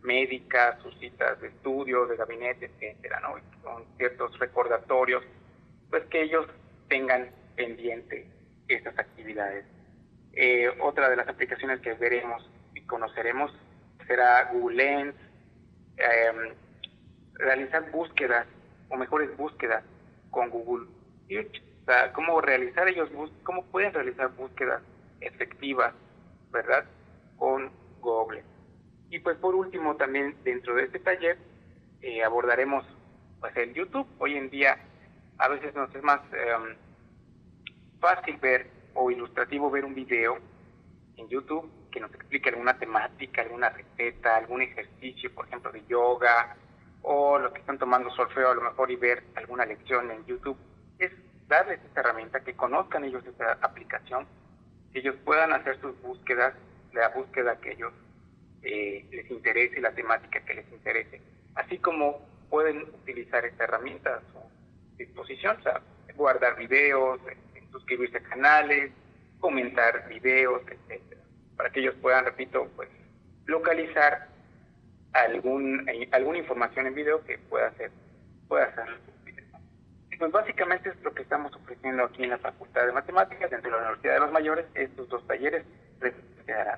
médicas, 0.02 0.82
sus 0.82 0.98
citas 1.00 1.39
de 1.39 1.48
estudio, 1.48 2.06
de 2.08 2.18
gabinete, 2.18 2.66
etcétera, 2.66 3.20
¿no? 3.22 3.36
Con 3.64 3.86
ciertos 3.98 4.38
recordatorios, 4.39 5.24
pues 5.94 6.06
que 6.06 6.24
ellos 6.24 6.48
tengan 6.89 7.30
pendiente 7.56 8.28
estas 8.68 8.98
actividades. 8.98 9.64
Eh, 10.32 10.68
otra 10.82 11.08
de 11.08 11.16
las 11.16 11.28
aplicaciones 11.28 11.82
que 11.82 11.94
veremos 11.94 12.50
y 12.74 12.82
conoceremos 12.82 13.52
será 14.08 14.50
Google 14.52 14.78
Lens, 14.78 15.16
em, 15.98 16.56
realizar 17.36 17.91
búsquedas 17.91 18.48
o 18.89 18.98
mejores 18.98 19.38
búsquedas 19.38 19.84
con 20.32 20.50
Google 20.50 20.88
Search, 21.28 21.62
o 21.84 21.86
sea, 21.86 22.12
cómo 22.12 22.41
realizar 22.41 22.88
ellos, 22.88 23.12
cómo 23.44 23.64
pueden 23.66 23.94
realizar 23.94 24.30
búsquedas 24.30 24.82
efectivas, 25.22 25.94
¿verdad? 26.50 26.86
Con 27.38 27.70
Google. 28.02 28.44
Y 29.12 29.20
pues 29.20 29.38
por 29.38 29.54
último 29.54 29.96
también 29.96 30.36
dentro 30.44 30.74
de 30.74 30.86
este 30.86 30.98
taller 30.98 31.38
eh, 32.02 32.24
abordaremos 32.24 32.84
pues 33.39 33.56
el 33.58 33.76
YouTube. 33.76 34.08
Hoy 34.18 34.38
en 34.38 34.50
día 34.50 34.80
a 35.38 35.48
veces 35.48 35.74
nos 35.76 35.94
es 35.94 36.04
más 36.04 36.22
em, 36.34 36.76
fácil 38.00 38.38
ver 38.38 38.70
o 38.94 39.12
ilustrativo 39.12 39.72
ver 39.72 39.86
un 39.86 39.96
video 39.96 40.38
en 41.18 41.28
YouTube 41.30 41.70
que 41.92 42.00
nos 42.00 42.14
explique 42.14 42.50
alguna 42.50 42.78
temática, 42.78 43.42
alguna 43.42 43.70
receta, 43.70 44.36
algún 44.36 44.62
ejercicio, 44.62 45.34
por 45.34 45.48
ejemplo, 45.48 45.72
de 45.72 45.86
yoga, 45.86 46.56
o 47.04 47.38
los 47.38 47.52
que 47.54 47.60
están 47.60 47.78
tomando 47.78 48.10
solfeo 48.12 48.50
a 48.50 48.56
lo 48.56 48.62
mejor 48.62 48.90
y 48.90 48.96
ver 48.96 49.24
alguna 49.36 49.66
lección 49.66 50.10
en 50.10 50.26
YouTube, 50.26 50.58
es 50.98 51.12
darles 51.48 51.80
esta 51.84 52.00
herramienta, 52.00 52.44
que 52.44 52.56
conozcan 52.56 53.04
ellos 53.04 53.24
esta 53.26 53.60
aplicación, 53.62 54.26
que 54.92 55.00
ellos 55.00 55.16
puedan 55.24 55.54
hacer 55.54 55.80
sus 55.82 56.00
búsquedas, 56.02 56.56
la 56.94 57.10
búsqueda 57.10 57.60
que 57.60 57.74
ellos 57.74 57.94
eh, 58.64 59.06
les 59.12 59.30
interese, 59.30 59.80
la 59.80 59.94
temática 59.94 60.44
que 60.44 60.54
les 60.56 60.72
interese, 60.72 61.22
así 61.56 61.78
como 61.78 62.28
pueden 62.50 62.84
utilizar 62.84 63.46
esta 63.46 63.66
herramienta 63.66 64.22
su 64.32 64.40
disposición, 64.98 65.58
o 65.60 65.64
sea, 65.64 65.82
guardar 66.16 66.58
videos, 66.58 67.20
suscribirse 67.72 68.18
a 68.18 68.24
canales, 68.24 68.91
comentar 69.39 70.08
videos, 70.08 70.62
etcétera, 70.68 71.22
para 71.58 71.70
que 71.72 71.80
ellos 71.80 71.96
puedan, 72.02 72.26
repito, 72.26 72.70
pues 72.76 72.89
localizar 73.46 74.28
algún 75.14 75.88
eh, 75.89 76.10
alguna 76.12 76.39
información 76.39 76.88
en 76.88 76.96
video 76.96 77.24
que 77.24 77.38
pueda 77.38 77.72
ser 77.74 77.91
pueda 78.48 78.74
ser 78.74 78.86
pues 80.18 80.32
básicamente 80.32 80.89
es 80.89 81.02
lo 81.04 81.14
que 81.14 81.24
estamos 81.24 81.54
ofreciendo 81.54 82.06
aquí 82.06 82.24
en 82.24 82.30
la 82.30 82.38
Facultad 82.38 82.86
de 82.86 82.94
Matemáticas, 82.94 83.50
dentro 83.50 83.72
de 83.72 83.76
la 83.76 83.84
Universidad 83.84 84.14
de 84.14 84.20
los 84.22 84.32
Mayores, 84.32 84.66
estos 84.74 85.10
dos 85.10 85.28
talleres 85.28 85.66
de 86.00 86.14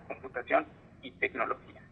computación 0.07 0.65
y 1.03 1.11
tecnología. 1.11 1.84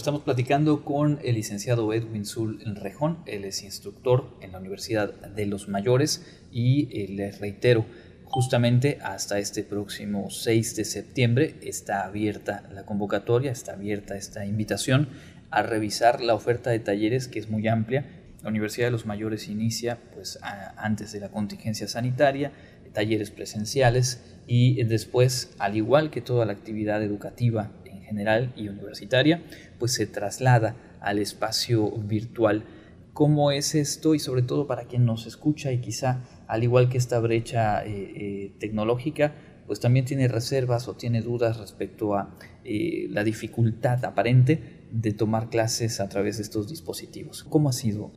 Estamos 0.00 0.22
platicando 0.22 0.82
con 0.82 1.18
el 1.22 1.34
licenciado 1.34 1.92
Edwin 1.92 2.24
Zul 2.24 2.58
Rejón, 2.74 3.18
él 3.26 3.44
es 3.44 3.62
instructor 3.62 4.34
en 4.40 4.52
la 4.52 4.58
Universidad 4.58 5.12
de 5.12 5.44
los 5.44 5.68
Mayores 5.68 6.24
y 6.50 6.88
eh, 6.90 7.08
les 7.10 7.38
reitero, 7.38 7.84
Justamente 8.24 8.98
hasta 9.02 9.38
este 9.38 9.62
próximo 9.62 10.30
6 10.30 10.76
de 10.76 10.84
septiembre 10.86 11.56
está 11.60 12.06
abierta 12.06 12.66
la 12.72 12.86
convocatoria, 12.86 13.52
está 13.52 13.74
abierta 13.74 14.16
esta 14.16 14.46
invitación 14.46 15.10
a 15.50 15.62
revisar 15.62 16.22
la 16.22 16.34
oferta 16.34 16.70
de 16.70 16.78
talleres 16.78 17.28
que 17.28 17.38
es 17.38 17.50
muy 17.50 17.68
amplia. 17.68 18.06
La 18.42 18.48
Universidad 18.48 18.86
de 18.86 18.92
los 18.92 19.04
Mayores 19.04 19.48
inicia 19.48 19.98
pues 20.14 20.38
antes 20.78 21.12
de 21.12 21.20
la 21.20 21.28
contingencia 21.28 21.88
sanitaria, 21.88 22.52
talleres 22.94 23.30
presenciales 23.30 24.22
y 24.46 24.82
después, 24.84 25.52
al 25.58 25.76
igual 25.76 26.10
que 26.10 26.22
toda 26.22 26.46
la 26.46 26.52
actividad 26.52 27.02
educativa 27.02 27.70
general 28.10 28.52
y 28.56 28.68
universitaria, 28.68 29.42
pues 29.78 29.94
se 29.94 30.06
traslada 30.06 30.74
al 31.00 31.18
espacio 31.18 31.90
virtual. 31.92 32.64
¿Cómo 33.12 33.52
es 33.52 33.74
esto? 33.74 34.14
Y 34.14 34.18
sobre 34.18 34.42
todo 34.42 34.66
para 34.66 34.84
quien 34.84 35.06
nos 35.06 35.26
escucha 35.26 35.70
y 35.70 35.80
quizá 35.80 36.22
al 36.48 36.64
igual 36.64 36.88
que 36.88 36.98
esta 36.98 37.20
brecha 37.20 37.84
eh, 37.84 37.90
eh, 37.90 38.52
tecnológica, 38.58 39.32
pues 39.66 39.78
también 39.78 40.04
tiene 40.04 40.26
reservas 40.26 40.88
o 40.88 40.96
tiene 40.96 41.22
dudas 41.22 41.58
respecto 41.58 42.16
a 42.16 42.30
eh, 42.64 43.06
la 43.10 43.22
dificultad 43.22 44.04
aparente 44.04 44.88
de 44.90 45.12
tomar 45.12 45.48
clases 45.48 46.00
a 46.00 46.08
través 46.08 46.38
de 46.38 46.42
estos 46.42 46.68
dispositivos. 46.68 47.44
¿Cómo 47.44 47.68
ha 47.68 47.72
sido? 47.72 48.12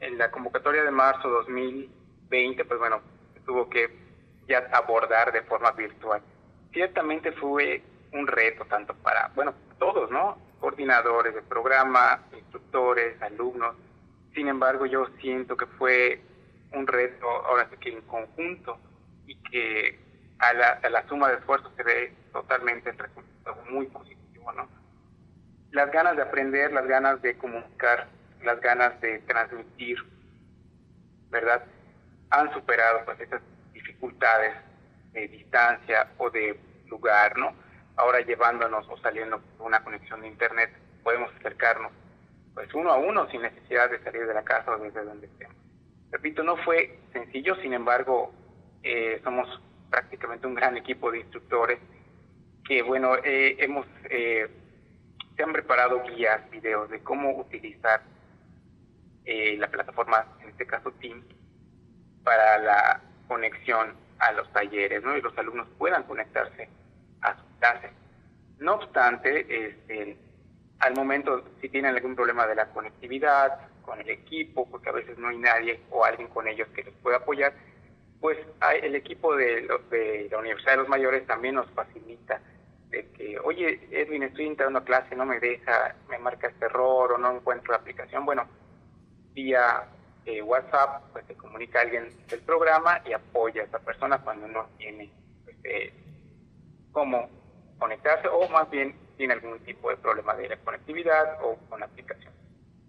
en 0.00 0.16
la 0.16 0.30
convocatoria 0.30 0.82
de 0.82 0.90
marzo 0.90 1.28
2020, 1.28 2.64
pues 2.64 2.80
bueno, 2.80 3.00
tuvo 3.44 3.68
que 3.68 3.86
ya 4.48 4.66
abordar 4.72 5.30
de 5.32 5.42
forma 5.42 5.72
virtual. 5.72 6.22
Ciertamente 6.72 7.32
fue 7.32 7.82
un 8.12 8.26
reto 8.26 8.64
tanto 8.66 8.94
para, 8.94 9.30
bueno, 9.34 9.54
todos, 9.78 10.10
¿no? 10.10 10.38
Coordinadores 10.58 11.34
de 11.34 11.42
programa, 11.42 12.22
instructores, 12.32 13.20
alumnos. 13.22 13.76
Sin 14.34 14.48
embargo, 14.48 14.86
yo 14.86 15.06
siento 15.20 15.56
que 15.56 15.66
fue 15.66 16.20
un 16.72 16.86
reto 16.86 17.26
ahora 17.46 17.68
sí 17.70 17.76
que 17.78 17.90
en 17.90 18.00
conjunto 18.02 18.78
y 19.26 19.34
que 19.36 19.98
a 20.38 20.52
la, 20.52 20.80
a 20.82 20.88
la 20.88 21.06
suma 21.08 21.28
de 21.28 21.36
esfuerzos 21.36 21.72
se 21.76 21.82
ve 21.82 22.14
totalmente 22.32 22.90
el 22.90 22.98
resultado 22.98 23.62
muy 23.70 23.86
positivo, 23.86 24.52
¿no? 24.52 24.68
Las 25.72 25.90
ganas 25.92 26.16
de 26.16 26.22
aprender, 26.22 26.72
las 26.72 26.86
ganas 26.86 27.22
de 27.22 27.36
comunicar, 27.36 28.08
las 28.42 28.60
ganas 28.60 29.00
de 29.00 29.18
transmitir, 29.20 29.98
¿verdad? 31.30 31.64
Han 32.30 32.52
superado 32.52 33.04
pues 33.04 33.20
esas 33.20 33.40
dificultades 33.72 34.54
de 35.12 35.28
distancia 35.28 36.08
o 36.18 36.30
de 36.30 36.58
lugar, 36.88 37.36
¿no? 37.38 37.54
Ahora 37.96 38.20
llevándonos 38.20 38.88
o 38.88 38.96
saliendo 38.98 39.40
por 39.58 39.66
una 39.66 39.82
conexión 39.82 40.20
de 40.22 40.28
internet, 40.28 40.70
podemos 41.02 41.30
acercarnos 41.38 41.92
pues 42.54 42.72
uno 42.74 42.90
a 42.90 42.96
uno 42.96 43.28
sin 43.30 43.42
necesidad 43.42 43.90
de 43.90 44.02
salir 44.02 44.26
de 44.26 44.34
la 44.34 44.42
casa 44.42 44.72
o 44.72 44.78
desde 44.78 45.04
donde 45.04 45.26
estemos. 45.26 45.56
Repito, 46.10 46.42
no 46.42 46.56
fue 46.58 46.98
sencillo, 47.12 47.54
sin 47.56 47.72
embargo, 47.72 48.32
eh, 48.82 49.20
somos 49.22 49.46
prácticamente 49.90 50.46
un 50.46 50.54
gran 50.54 50.76
equipo 50.76 51.10
de 51.10 51.20
instructores 51.20 51.78
que, 52.66 52.82
bueno, 52.82 53.16
eh, 53.24 53.56
hemos, 53.60 53.86
eh, 54.10 54.48
se 55.36 55.42
han 55.42 55.52
preparado 55.52 56.02
guías, 56.02 56.48
videos 56.50 56.90
de 56.90 57.00
cómo 57.00 57.36
utilizar 57.38 58.02
la 59.24 59.68
plataforma, 59.68 60.26
en 60.42 60.48
este 60.48 60.66
caso 60.66 60.90
Teams, 61.00 61.24
para 62.24 62.58
la 62.58 63.00
conexión 63.28 63.94
a 64.18 64.32
los 64.32 64.52
talleres, 64.52 65.04
¿no? 65.04 65.16
Y 65.16 65.20
los 65.20 65.36
alumnos 65.38 65.68
puedan 65.78 66.02
conectarse 66.02 66.68
a. 67.60 67.90
No 68.58 68.74
obstante, 68.74 69.46
este, 69.48 70.16
al 70.80 70.94
momento, 70.94 71.44
si 71.60 71.68
tienen 71.68 71.94
algún 71.94 72.14
problema 72.14 72.46
de 72.46 72.54
la 72.54 72.66
conectividad 72.66 73.68
con 73.82 74.00
el 74.00 74.10
equipo, 74.10 74.68
porque 74.68 74.90
a 74.90 74.92
veces 74.92 75.18
no 75.18 75.28
hay 75.28 75.38
nadie 75.38 75.80
o 75.90 76.04
alguien 76.04 76.28
con 76.28 76.46
ellos 76.48 76.68
que 76.74 76.84
les 76.84 76.94
pueda 76.96 77.18
apoyar, 77.18 77.54
pues 78.20 78.38
el 78.82 78.94
equipo 78.94 79.34
de, 79.34 79.66
de 79.90 80.28
la 80.30 80.38
Universidad 80.38 80.72
de 80.72 80.78
los 80.78 80.88
Mayores 80.88 81.26
también 81.26 81.54
nos 81.54 81.70
facilita 81.70 82.40
de 82.90 83.08
que, 83.12 83.38
oye, 83.38 83.80
Edwin, 83.90 84.24
estoy 84.24 84.46
entrando 84.46 84.80
a 84.80 84.84
clase, 84.84 85.14
no 85.14 85.24
me 85.24 85.38
deja, 85.40 85.94
me 86.08 86.18
marca 86.18 86.48
este 86.48 86.66
error 86.66 87.12
o 87.12 87.18
no 87.18 87.36
encuentro 87.36 87.72
la 87.72 87.78
aplicación. 87.78 88.26
Bueno, 88.26 88.46
vía 89.32 89.84
eh, 90.26 90.42
WhatsApp, 90.42 91.04
pues 91.12 91.24
se 91.26 91.34
comunica 91.34 91.80
alguien 91.80 92.08
del 92.28 92.40
programa 92.40 93.00
y 93.06 93.12
apoya 93.12 93.62
a 93.62 93.64
esa 93.66 93.78
persona 93.78 94.18
cuando 94.18 94.48
no 94.48 94.66
tiene 94.76 95.10
pues, 95.44 95.92
cómo 96.92 97.39
conectarse 97.80 98.28
o 98.28 98.48
más 98.50 98.70
bien 98.70 98.94
tiene 99.16 99.34
algún 99.34 99.58
tipo 99.60 99.90
de 99.90 99.96
problema 99.96 100.34
de 100.36 100.50
la 100.50 100.56
conectividad 100.58 101.38
o 101.42 101.56
con 101.68 101.80
la 101.80 101.86
aplicación. 101.86 102.32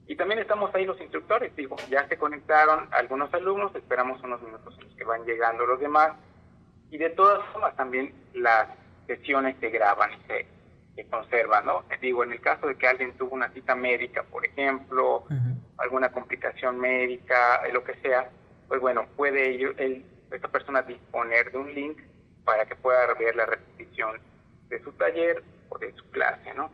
Y 0.06 0.16
también 0.16 0.39
estamos 0.39 0.76
ahí 0.76 0.86
los 0.86 1.00
instructores, 1.00 1.56
digo, 1.56 1.78
ya 1.89 2.08
se 2.08 2.18
conectaron 2.18 2.88
algunos 2.92 3.34
alumnos, 3.34 3.74
esperamos 3.74 4.22
unos 4.24 4.42
minutos 4.42 4.76
en 4.78 4.86
los 4.86 4.96
que 4.96 5.06
van 5.06 5.24
llegando 5.26 5.66
los 5.66 5.80
demás. 5.80 6.12
Y 6.89 6.98
de 6.98 7.10
todas 7.12 7.44
formas 7.54 7.76
también 7.78 8.14
las 8.34 8.68
sesiones 9.08 9.56
se 9.62 9.70
graban 9.70 10.12
y 10.12 10.18
se, 10.28 10.48
conservan, 11.10 11.66
¿no? 11.66 11.84
Digo, 12.00 12.24
en 12.24 12.34
el 12.34 12.42
caso 12.42 12.68
de 12.68 12.76
que 12.76 12.88
alguien 12.88 13.14
tuvo 13.14 13.34
una 13.34 13.50
cita 13.50 13.74
médica, 13.74 14.24
por 14.24 14.46
ejemplo, 14.46 15.24
alguna 15.78 16.12
complicación 16.12 16.80
médica, 16.80 17.62
lo 17.72 17.84
que 17.84 17.96
sea, 18.02 18.30
pues 18.68 18.80
bueno, 18.82 19.08
puede 19.16 19.56
él, 19.56 20.06
esta 20.32 20.48
persona 20.50 20.84
disponer 20.84 21.52
de 21.52 21.58
un 21.58 21.74
link 21.74 21.98
para 22.44 22.66
que 22.66 22.76
pueda 22.76 23.14
ver 23.16 23.36
la 23.36 23.46
repetición 23.46 24.20
de 24.72 24.82
su 24.82 24.91
taller 24.93 25.43
o 25.69 25.78
de 25.78 25.93
su 25.93 26.09
clase, 26.09 26.53
¿no? 26.55 26.72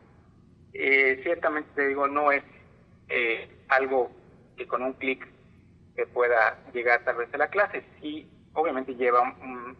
Eh, 0.74 1.20
ciertamente 1.24 1.70
te 1.76 1.88
digo, 1.88 2.08
no 2.08 2.32
es 2.32 2.44
eh, 3.10 3.50
algo 3.68 4.12
que 4.56 4.68
con 4.68 4.84
un 4.84 4.94
clic 4.94 5.28
se 5.96 6.06
pueda 6.08 6.60
llegar 6.74 7.04
tal 7.04 7.18
vez 7.18 7.34
a 7.34 7.38
la 7.38 7.50
clase, 7.50 7.84
sí, 8.00 8.30
obviamente 8.54 8.96
lleva 8.96 9.22
un 9.22 9.76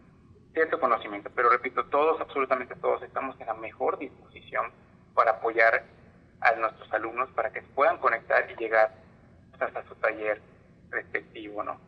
cierto 0.52 0.80
conocimiento, 0.80 1.30
pero 1.34 1.48
repito, 1.50 1.84
todos, 1.86 2.20
absolutamente 2.20 2.74
todos, 2.76 3.02
estamos 3.02 3.40
en 3.40 3.46
la 3.46 3.54
mejor 3.54 3.98
disposición 3.98 4.72
para 5.14 5.32
apoyar 5.32 5.84
a 6.40 6.52
nuestros 6.56 6.92
alumnos 6.92 7.30
para 7.30 7.52
que 7.52 7.62
puedan 7.62 7.98
conectar 7.98 8.50
y 8.50 8.56
llegar 8.56 8.92
hasta 9.60 9.86
su 9.86 9.94
taller 9.96 10.40
respectivo, 10.90 11.62
¿no? 11.62 11.80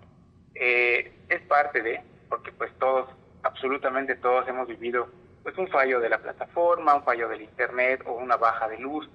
Eh, 0.54 1.12
es 1.28 1.40
parte 1.42 1.82
de, 1.82 2.00
porque 2.28 2.52
pues 2.52 2.72
todos, 2.78 3.08
absolutamente 3.42 4.14
todos 4.16 4.46
hemos 4.48 4.68
vivido 4.68 5.08
pues 5.42 5.56
un 5.58 5.68
fallo 5.68 6.00
de 6.00 6.08
la 6.08 6.18
plataforma, 6.18 6.94
un 6.94 7.04
fallo 7.04 7.28
del 7.28 7.42
internet 7.42 8.02
o 8.06 8.12
una 8.12 8.36
baja 8.36 8.68
de 8.68 8.78
luz 8.78 9.08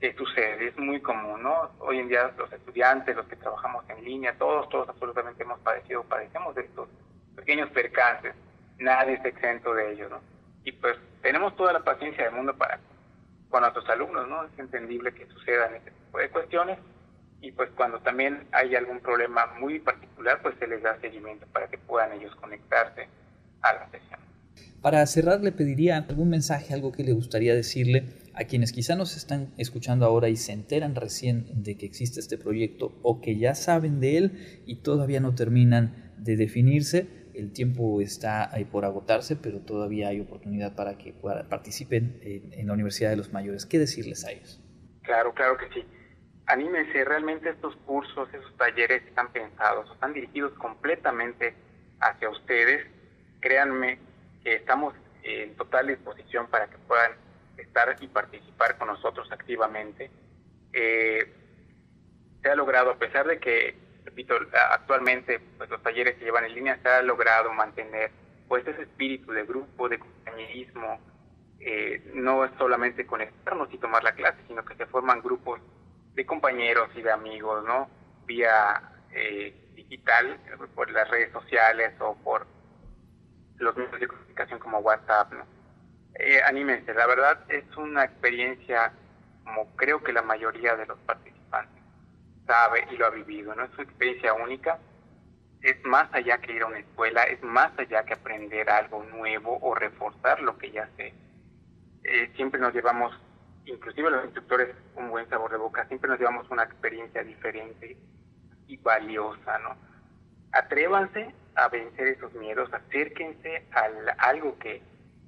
que 0.00 0.14
sucede, 0.14 0.68
es 0.68 0.78
muy 0.78 1.00
común, 1.00 1.42
¿no? 1.42 1.72
Hoy 1.80 1.98
en 1.98 2.08
día 2.08 2.32
los 2.38 2.50
estudiantes, 2.52 3.14
los 3.14 3.26
que 3.26 3.36
trabajamos 3.36 3.84
en 3.90 4.02
línea, 4.02 4.36
todos, 4.38 4.68
todos 4.70 4.88
absolutamente 4.88 5.42
hemos 5.42 5.60
padecido, 5.60 6.04
padecemos 6.04 6.54
de 6.54 6.62
estos 6.62 6.88
pequeños 7.36 7.68
percances, 7.70 8.34
nadie 8.78 9.14
es 9.14 9.24
exento 9.24 9.74
de 9.74 9.92
ellos, 9.92 10.10
¿no? 10.10 10.20
Y 10.64 10.72
pues 10.72 10.96
tenemos 11.20 11.54
toda 11.56 11.72
la 11.72 11.80
paciencia 11.80 12.24
del 12.24 12.34
mundo 12.34 12.56
para 12.56 12.80
con 13.50 13.62
nuestros 13.62 13.88
alumnos, 13.90 14.28
¿no? 14.28 14.44
Es 14.44 14.58
entendible 14.58 15.12
que 15.12 15.26
sucedan 15.26 15.74
este 15.74 15.90
tipo 15.90 16.18
de 16.18 16.30
cuestiones 16.30 16.78
y 17.40 17.52
pues 17.52 17.68
cuando 17.70 17.98
también 18.00 18.46
hay 18.52 18.76
algún 18.76 19.00
problema 19.00 19.46
muy 19.58 19.80
particular, 19.80 20.40
pues 20.40 20.54
se 20.58 20.66
les 20.66 20.82
da 20.82 20.98
seguimiento 21.00 21.46
para 21.52 21.66
que 21.68 21.78
puedan 21.78 22.12
ellos 22.12 22.34
conectarse 22.36 23.08
a 23.62 23.72
la 23.72 23.88
sesión. 23.90 24.20
Para 24.82 25.04
cerrar, 25.04 25.42
le 25.42 25.52
pediría 25.52 25.98
algún 25.98 26.30
mensaje, 26.30 26.72
algo 26.72 26.90
que 26.90 27.04
le 27.04 27.12
gustaría 27.12 27.54
decirle 27.54 28.04
a 28.34 28.44
quienes 28.44 28.72
quizá 28.72 28.96
nos 28.96 29.14
están 29.14 29.52
escuchando 29.58 30.06
ahora 30.06 30.30
y 30.30 30.36
se 30.36 30.52
enteran 30.52 30.94
recién 30.94 31.62
de 31.62 31.76
que 31.76 31.84
existe 31.84 32.20
este 32.20 32.38
proyecto 32.38 32.98
o 33.02 33.20
que 33.20 33.36
ya 33.36 33.54
saben 33.54 34.00
de 34.00 34.16
él 34.16 34.62
y 34.64 34.76
todavía 34.76 35.20
no 35.20 35.34
terminan 35.34 36.14
de 36.16 36.36
definirse. 36.36 37.08
El 37.34 37.52
tiempo 37.52 38.00
está 38.00 38.52
ahí 38.54 38.64
por 38.64 38.86
agotarse, 38.86 39.36
pero 39.36 39.60
todavía 39.60 40.08
hay 40.08 40.20
oportunidad 40.20 40.74
para 40.74 40.96
que 40.96 41.12
participen 41.48 42.18
en, 42.22 42.52
en 42.54 42.66
la 42.66 42.72
Universidad 42.72 43.10
de 43.10 43.16
los 43.16 43.34
Mayores. 43.34 43.66
¿Qué 43.66 43.78
decirles 43.78 44.24
a 44.24 44.32
ellos? 44.32 44.62
Claro, 45.02 45.34
claro 45.34 45.58
que 45.58 45.68
sí. 45.74 45.86
Anímense, 46.46 47.04
realmente 47.04 47.50
estos 47.50 47.76
cursos, 47.84 48.28
esos 48.32 48.56
talleres 48.56 49.02
están 49.06 49.30
pensados, 49.32 49.90
están 49.92 50.14
dirigidos 50.14 50.52
completamente 50.54 51.54
hacia 52.00 52.30
ustedes. 52.30 52.86
Créanme, 53.40 53.98
que 54.42 54.54
estamos 54.54 54.94
en 55.22 55.54
total 55.56 55.88
disposición 55.88 56.46
para 56.48 56.66
que 56.68 56.78
puedan 56.78 57.12
estar 57.56 57.94
y 58.00 58.08
participar 58.08 58.78
con 58.78 58.88
nosotros 58.88 59.30
activamente. 59.30 60.10
Eh, 60.72 61.34
se 62.42 62.50
ha 62.50 62.54
logrado, 62.54 62.90
a 62.90 62.98
pesar 62.98 63.26
de 63.26 63.38
que, 63.38 63.76
repito, 64.04 64.34
actualmente 64.70 65.40
pues, 65.58 65.68
los 65.68 65.82
talleres 65.82 66.16
se 66.18 66.24
llevan 66.24 66.44
en 66.44 66.54
línea, 66.54 66.78
se 66.82 66.88
ha 66.88 67.02
logrado 67.02 67.52
mantener 67.52 68.10
pues 68.48 68.66
ese 68.66 68.82
espíritu 68.82 69.30
de 69.30 69.44
grupo, 69.44 69.88
de 69.88 69.98
compañerismo, 69.98 70.98
eh, 71.60 72.10
no 72.14 72.44
es 72.44 72.50
solamente 72.58 73.06
conectarnos 73.06 73.72
y 73.72 73.78
tomar 73.78 74.02
la 74.02 74.12
clase, 74.12 74.38
sino 74.48 74.64
que 74.64 74.74
se 74.74 74.86
forman 74.86 75.20
grupos 75.20 75.60
de 76.14 76.26
compañeros 76.26 76.88
y 76.96 77.02
de 77.02 77.12
amigos, 77.12 77.64
¿no? 77.64 77.88
Vía 78.26 78.82
eh, 79.12 79.54
digital, 79.74 80.38
por 80.74 80.90
las 80.90 81.08
redes 81.10 81.30
sociales 81.32 81.92
o 82.00 82.16
por 82.16 82.46
los 83.60 83.76
medios 83.76 84.00
de 84.00 84.08
comunicación 84.08 84.58
como 84.58 84.78
WhatsApp, 84.78 85.32
¿no? 85.32 85.44
Eh, 86.14 86.40
anímense, 86.42 86.92
la 86.92 87.06
verdad 87.06 87.38
es 87.48 87.64
una 87.76 88.04
experiencia 88.04 88.92
como 89.44 89.74
creo 89.76 90.02
que 90.02 90.12
la 90.12 90.22
mayoría 90.22 90.76
de 90.76 90.86
los 90.86 90.98
participantes 91.00 91.82
sabe 92.46 92.86
y 92.90 92.96
lo 92.96 93.06
ha 93.06 93.10
vivido, 93.10 93.54
¿no? 93.54 93.64
Es 93.64 93.72
una 93.74 93.84
experiencia 93.84 94.34
única, 94.34 94.78
es 95.62 95.84
más 95.84 96.12
allá 96.12 96.38
que 96.38 96.52
ir 96.52 96.62
a 96.62 96.66
una 96.66 96.78
escuela, 96.78 97.24
es 97.24 97.42
más 97.42 97.72
allá 97.78 98.04
que 98.04 98.14
aprender 98.14 98.68
algo 98.70 99.04
nuevo 99.04 99.58
o 99.60 99.74
reforzar 99.74 100.40
lo 100.40 100.56
que 100.58 100.70
ya 100.70 100.88
sé. 100.96 101.14
Eh, 102.04 102.32
siempre 102.36 102.60
nos 102.60 102.74
llevamos, 102.74 103.12
inclusive 103.66 104.10
los 104.10 104.24
instructores, 104.24 104.74
un 104.96 105.10
buen 105.10 105.28
sabor 105.28 105.50
de 105.50 105.58
boca, 105.58 105.86
siempre 105.86 106.10
nos 106.10 106.18
llevamos 106.18 106.50
una 106.50 106.64
experiencia 106.64 107.22
diferente 107.22 107.96
y 108.66 108.76
valiosa, 108.78 109.58
¿no? 109.58 109.76
Atrévanse 110.52 111.34
a 111.54 111.68
vencer 111.68 112.08
esos 112.08 112.32
miedos, 112.34 112.72
acérquense 112.72 113.64
a 113.72 113.88
algo 114.28 114.58
que, 114.58 114.82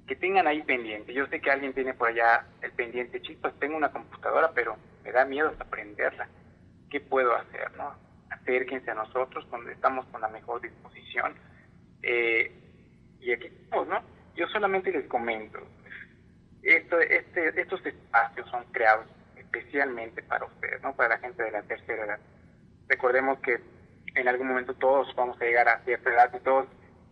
que 0.07 0.15
tengan 0.15 0.47
ahí 0.47 0.61
pendiente. 0.63 1.13
Yo 1.13 1.27
sé 1.27 1.39
que 1.39 1.51
alguien 1.51 1.73
tiene 1.73 1.93
por 1.93 2.09
allá 2.09 2.45
el 2.61 2.71
pendiente, 2.71 3.21
chicos, 3.21 3.53
tengo 3.59 3.77
una 3.77 3.91
computadora, 3.91 4.51
pero 4.53 4.77
me 5.03 5.11
da 5.11 5.25
miedo 5.25 5.53
aprenderla. 5.59 6.27
¿Qué 6.89 6.99
puedo 7.01 7.35
hacer? 7.35 7.71
no 7.77 7.95
Acérquense 8.29 8.91
a 8.91 8.95
nosotros 8.95 9.49
donde 9.49 9.73
estamos 9.73 10.05
con 10.07 10.21
la 10.21 10.27
mejor 10.27 10.61
disposición. 10.61 11.33
Eh, 12.01 12.51
y 13.19 13.31
aquí 13.31 13.47
estamos, 13.47 13.87
¿no? 13.87 14.01
Yo 14.35 14.47
solamente 14.47 14.91
les 14.91 15.05
comento, 15.07 15.59
esto, 16.63 16.99
este, 16.99 17.61
estos 17.61 17.85
espacios 17.85 18.49
son 18.49 18.63
creados 18.71 19.05
especialmente 19.35 20.23
para 20.23 20.45
ustedes, 20.45 20.81
¿no? 20.81 20.95
Para 20.95 21.09
la 21.09 21.17
gente 21.19 21.43
de 21.43 21.51
la 21.51 21.61
tercera 21.63 22.05
edad. 22.05 22.19
Recordemos 22.87 23.39
que 23.39 23.59
en 24.15 24.27
algún 24.27 24.47
momento 24.47 24.73
todos 24.75 25.13
vamos 25.15 25.39
a 25.41 25.45
llegar 25.45 25.67
a 25.67 25.79
cierta 25.83 26.09
edad 26.09 26.31
y 26.33 26.39
todos 26.43 26.67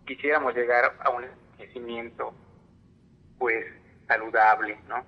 quisiéramos 0.06 0.54
llegar 0.56 0.94
a 1.00 1.10
un 1.10 1.24
envejecimiento 1.24 2.34
pues 3.38 3.66
saludable, 4.08 4.78
¿no? 4.88 5.04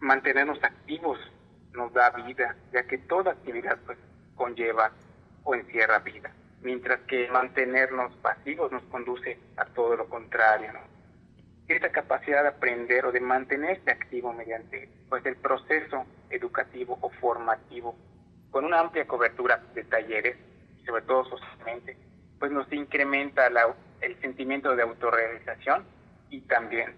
Mantenernos 0.00 0.62
activos 0.62 1.18
nos 1.72 1.92
da 1.92 2.10
vida, 2.10 2.56
ya 2.72 2.82
que 2.84 2.98
toda 2.98 3.32
actividad 3.32 3.78
pues 3.86 3.98
conlleva 4.34 4.90
o 5.44 5.54
encierra 5.54 6.00
vida, 6.00 6.32
mientras 6.60 7.00
que 7.02 7.28
mantenernos 7.30 8.14
pasivos 8.16 8.72
nos 8.72 8.82
conduce 8.84 9.38
a 9.56 9.64
todo 9.66 9.96
lo 9.96 10.08
contrario, 10.08 10.72
¿no? 10.72 10.80
Esta 11.68 11.90
capacidad 11.90 12.42
de 12.42 12.48
aprender 12.48 13.06
o 13.06 13.12
de 13.12 13.20
mantenerse 13.20 13.90
activo 13.90 14.32
mediante 14.32 14.88
pues 15.08 15.24
el 15.24 15.36
proceso 15.36 16.04
educativo 16.28 16.98
o 17.00 17.10
formativo 17.10 17.96
con 18.50 18.64
una 18.64 18.80
amplia 18.80 19.06
cobertura 19.06 19.62
de 19.72 19.84
talleres 19.84 20.36
sobre 20.90 21.02
todo 21.06 21.24
socialmente, 21.24 21.96
pues 22.38 22.50
nos 22.50 22.70
incrementa 22.72 23.46
el 24.00 24.20
sentimiento 24.20 24.74
de 24.74 24.82
autorrealización 24.82 25.84
y 26.30 26.40
también 26.42 26.94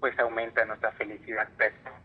pues 0.00 0.18
aumenta 0.18 0.64
nuestra 0.64 0.92
felicidad 0.92 1.48
personal. 1.56 2.00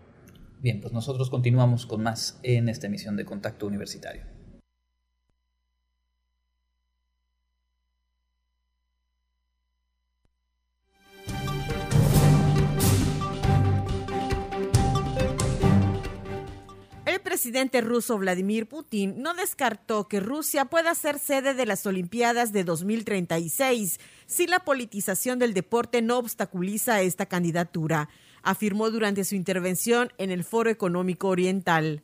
Bien, 0.60 0.82
pues 0.82 0.92
nosotros 0.92 1.30
continuamos 1.30 1.86
con 1.86 2.02
más 2.02 2.38
en 2.42 2.68
esta 2.68 2.86
emisión 2.86 3.16
de 3.16 3.24
Contacto 3.24 3.66
Universitario. 3.66 4.24
Presidente 17.22 17.80
ruso 17.80 18.18
Vladimir 18.18 18.66
Putin 18.68 19.22
no 19.22 19.34
descartó 19.34 20.08
que 20.08 20.20
Rusia 20.20 20.66
pueda 20.66 20.94
ser 20.94 21.18
sede 21.18 21.54
de 21.54 21.66
las 21.66 21.86
Olimpiadas 21.86 22.52
de 22.52 22.64
2036 22.64 23.98
si 24.26 24.46
la 24.46 24.60
politización 24.60 25.38
del 25.38 25.54
deporte 25.54 26.02
no 26.02 26.18
obstaculiza 26.18 27.00
esta 27.00 27.26
candidatura, 27.26 28.08
afirmó 28.42 28.90
durante 28.90 29.24
su 29.24 29.34
intervención 29.34 30.12
en 30.18 30.30
el 30.30 30.44
Foro 30.44 30.70
Económico 30.70 31.28
Oriental. 31.28 32.02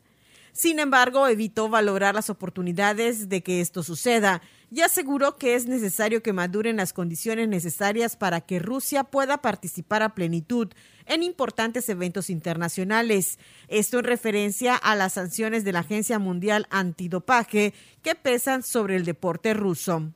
Sin 0.53 0.79
embargo, 0.79 1.27
evitó 1.27 1.69
valorar 1.69 2.15
las 2.15 2.29
oportunidades 2.29 3.29
de 3.29 3.43
que 3.43 3.61
esto 3.61 3.83
suceda 3.83 4.41
y 4.71 4.81
aseguró 4.81 5.37
que 5.37 5.55
es 5.55 5.65
necesario 5.65 6.21
que 6.21 6.33
maduren 6.33 6.77
las 6.77 6.93
condiciones 6.93 7.47
necesarias 7.47 8.15
para 8.15 8.41
que 8.41 8.59
Rusia 8.59 9.03
pueda 9.03 9.41
participar 9.41 10.03
a 10.03 10.13
plenitud 10.13 10.69
en 11.05 11.23
importantes 11.23 11.89
eventos 11.89 12.29
internacionales. 12.29 13.39
Esto 13.67 13.99
en 13.99 14.05
referencia 14.05 14.75
a 14.75 14.95
las 14.95 15.13
sanciones 15.13 15.63
de 15.63 15.73
la 15.73 15.79
Agencia 15.79 16.19
Mundial 16.19 16.67
Antidopaje 16.69 17.73
que 18.03 18.15
pesan 18.15 18.63
sobre 18.63 18.95
el 18.95 19.05
deporte 19.05 19.53
ruso. 19.53 20.13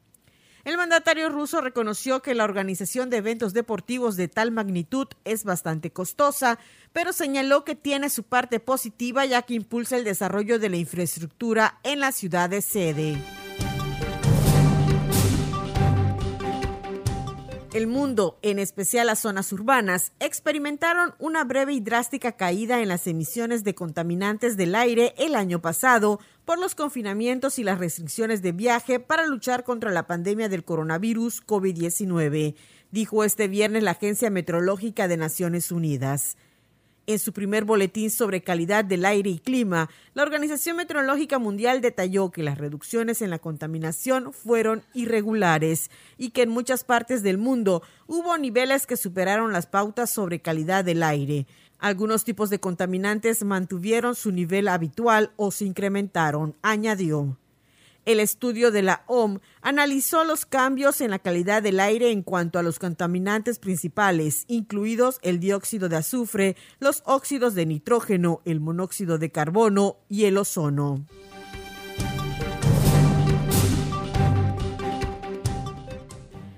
El 0.64 0.78
mandatario 0.78 1.28
ruso 1.28 1.59
reconoció 1.59 2.22
que 2.22 2.34
la 2.34 2.45
organización 2.45 3.09
de 3.09 3.18
eventos 3.18 3.53
deportivos 3.53 4.16
de 4.16 4.30
tal 4.30 4.51
magnitud 4.51 5.07
es 5.26 5.43
bastante 5.43 5.91
costosa, 5.91 6.57
pero 6.93 7.11
señaló 7.11 7.66
que 7.66 7.76
tiene 7.76 8.09
su 8.09 8.24
parte 8.24 8.61
positiva 8.61 9.26
ya 9.26 9.41
que 9.41 9.55
impulsa 9.55 9.97
el 9.97 10.05
desarrollo 10.05 10.59
de 10.59 10.70
la 10.70 10.78
infraestructura 10.78 11.80
en 11.84 11.99
la 11.99 12.14
ciudad 12.14 12.49
de 12.49 12.61
sede. 12.61 13.43
El 17.74 17.88
mundo, 17.88 18.38
en 18.43 18.59
especial 18.59 19.07
las 19.07 19.21
zonas 19.21 19.51
urbanas, 19.51 20.11
experimentaron 20.19 21.15
una 21.17 21.43
breve 21.43 21.74
y 21.74 21.80
drástica 21.80 22.34
caída 22.34 22.82
en 22.82 22.88
las 22.88 23.07
emisiones 23.07 23.63
de 23.63 23.74
contaminantes 23.74 24.57
del 24.57 24.76
aire 24.76 25.15
el 25.17 25.34
año 25.34 25.59
pasado 25.59 26.19
por 26.45 26.59
los 26.59 26.76
confinamientos 26.76 27.57
y 27.57 27.63
las 27.63 27.80
restricciones 27.80 28.43
de 28.43 28.51
viaje 28.51 28.99
para 28.99 29.26
luchar 29.26 29.63
contra 29.63 29.89
la 29.89 30.05
pandemia 30.05 30.49
del 30.49 30.63
coronavirus 30.63 31.43
COVID-19, 31.47 32.53
dijo 32.91 33.24
este 33.24 33.47
viernes 33.47 33.82
la 33.82 33.91
Agencia 33.91 34.30
Meteorológica 34.30 35.07
de 35.07 35.17
Naciones 35.17 35.71
Unidas. 35.71 36.38
En 37.06 37.20
su 37.20 37.34
primer 37.34 37.66
boletín 37.66 38.10
sobre 38.10 38.43
calidad 38.43 38.86
del 38.86 39.04
aire 39.04 39.30
y 39.30 39.39
clima, 39.39 39.89
la 40.14 40.24
Organización 40.24 40.78
Meteorológica 40.78 41.38
Mundial 41.38 41.82
detalló 41.82 42.32
que 42.32 42.43
las 42.43 42.58
reducciones 42.58 43.22
en 43.22 43.30
la 43.30 43.39
contaminación 43.39 44.32
fueron 44.32 44.84
irregulares 44.93 45.91
y 46.18 46.30
que 46.30 46.43
en 46.43 46.49
muchas 46.49 46.86
partes 46.86 47.22
del 47.22 47.38
mundo 47.38 47.84
hubo 48.08 48.38
niveles 48.38 48.88
que 48.88 48.95
superaron 48.95 49.51
las 49.51 49.68
pautas 49.68 50.12
sobre 50.12 50.39
calidad 50.39 50.86
del 50.86 51.04
aire. 51.04 51.45
Algunos 51.78 52.24
tipos 52.24 52.49
de 52.49 52.62
contaminantes 52.62 53.43
mantuvieron 53.43 54.16
su 54.16 54.32
nivel 54.32 54.70
habitual 54.70 55.34
o 55.36 55.51
se 55.51 55.66
incrementaron, 55.66 56.56
añadió. 56.62 57.38
El 58.06 58.20
estudio 58.20 58.72
de 58.72 58.82
la 58.82 59.04
OM 59.08 59.39
analizó 59.62 60.26
los 60.26 60.45
cambios 60.45 60.99
en 60.99 61.12
la 61.12 61.20
calidad 61.20 61.64
del 61.64 61.80
aire 61.80 62.12
en 62.12 62.22
cuanto 62.22 62.60
a 62.60 62.64
los 62.64 62.78
contaminantes 62.78 63.60
principales, 63.60 64.43
incluidos 64.47 65.20
el 65.22 65.39
dióxido 65.39 65.88
de 65.88 65.95
azufre, 65.95 66.58
los 66.80 67.01
óxidos 67.06 67.56
de 67.56 67.66
nitrógeno, 67.66 68.41
el 68.43 68.60
monóxido 68.60 69.18
de 69.18 69.32
carbono 69.32 69.99
y 70.10 70.26
el 70.26 70.38
ozono. 70.38 71.06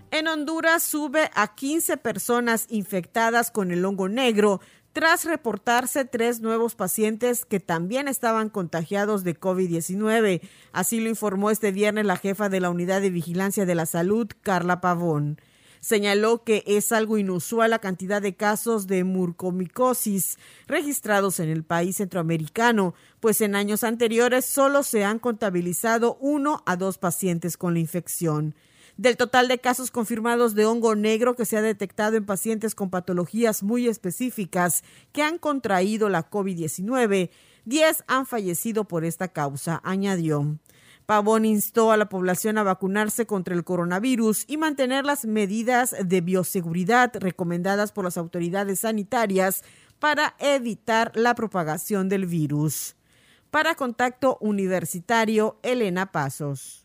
En 0.09 0.27
Honduras 0.27 0.81
sube 0.81 1.29
a 1.35 1.53
15 1.53 1.97
personas 1.97 2.65
infectadas 2.69 3.51
con 3.51 3.69
el 3.69 3.85
hongo 3.85 4.09
negro 4.09 4.61
tras 4.95 5.25
reportarse 5.25 6.05
tres 6.05 6.39
nuevos 6.39 6.73
pacientes 6.73 7.43
que 7.43 7.59
también 7.59 8.07
estaban 8.07 8.49
contagiados 8.49 9.25
de 9.25 9.37
COVID-19. 9.37 10.39
Así 10.71 11.01
lo 11.01 11.09
informó 11.09 11.51
este 11.51 11.73
viernes 11.73 12.05
la 12.05 12.15
jefa 12.15 12.47
de 12.47 12.61
la 12.61 12.69
Unidad 12.69 13.01
de 13.01 13.09
Vigilancia 13.09 13.65
de 13.65 13.75
la 13.75 13.87
Salud, 13.87 14.29
Carla 14.41 14.79
Pavón. 14.79 15.37
Señaló 15.81 16.45
que 16.45 16.63
es 16.65 16.93
algo 16.93 17.17
inusual 17.17 17.71
la 17.71 17.79
cantidad 17.79 18.21
de 18.21 18.37
casos 18.37 18.87
de 18.87 19.03
murcomicosis 19.03 20.37
registrados 20.65 21.41
en 21.41 21.49
el 21.49 21.65
país 21.65 21.97
centroamericano, 21.97 22.95
pues 23.19 23.41
en 23.41 23.55
años 23.55 23.83
anteriores 23.83 24.45
solo 24.45 24.81
se 24.81 25.03
han 25.03 25.19
contabilizado 25.19 26.15
uno 26.21 26.63
a 26.65 26.77
dos 26.77 26.97
pacientes 26.99 27.57
con 27.57 27.73
la 27.73 27.81
infección. 27.81 28.55
Del 28.97 29.17
total 29.17 29.49
de 29.49 29.59
casos 29.59 29.91
confirmados 29.91 30.55
de 30.55 30.65
hongo 30.65 30.95
negro 30.95 31.35
que 31.35 31.43
se 31.43 31.57
ha 31.57 31.61
detectado 31.61 32.15
en 32.15 32.25
pacientes 32.25 32.75
con 32.75 32.89
patologías 32.89 33.61
muy 33.61 33.89
específicas 33.89 34.83
que 35.11 35.21
han 35.21 35.37
contraído 35.37 36.07
la 36.07 36.29
COVID-19, 36.29 37.29
10 37.65 38.03
han 38.07 38.25
fallecido 38.25 38.85
por 38.85 39.03
esta 39.03 39.27
causa, 39.27 39.81
añadió. 39.83 40.57
Pavón 41.05 41.43
instó 41.43 41.91
a 41.91 41.97
la 41.97 42.07
población 42.07 42.57
a 42.57 42.63
vacunarse 42.63 43.27
contra 43.27 43.53
el 43.53 43.65
coronavirus 43.65 44.45
y 44.47 44.55
mantener 44.55 45.05
las 45.05 45.25
medidas 45.25 45.93
de 46.01 46.21
bioseguridad 46.21 47.11
recomendadas 47.15 47.91
por 47.91 48.05
las 48.05 48.17
autoridades 48.17 48.79
sanitarias 48.79 49.63
para 49.99 50.35
evitar 50.39 51.11
la 51.15 51.35
propagación 51.35 52.07
del 52.07 52.25
virus. 52.25 52.95
Para 53.51 53.75
Contacto 53.75 54.37
Universitario, 54.39 55.59
Elena 55.63 56.11
Pasos. 56.11 56.84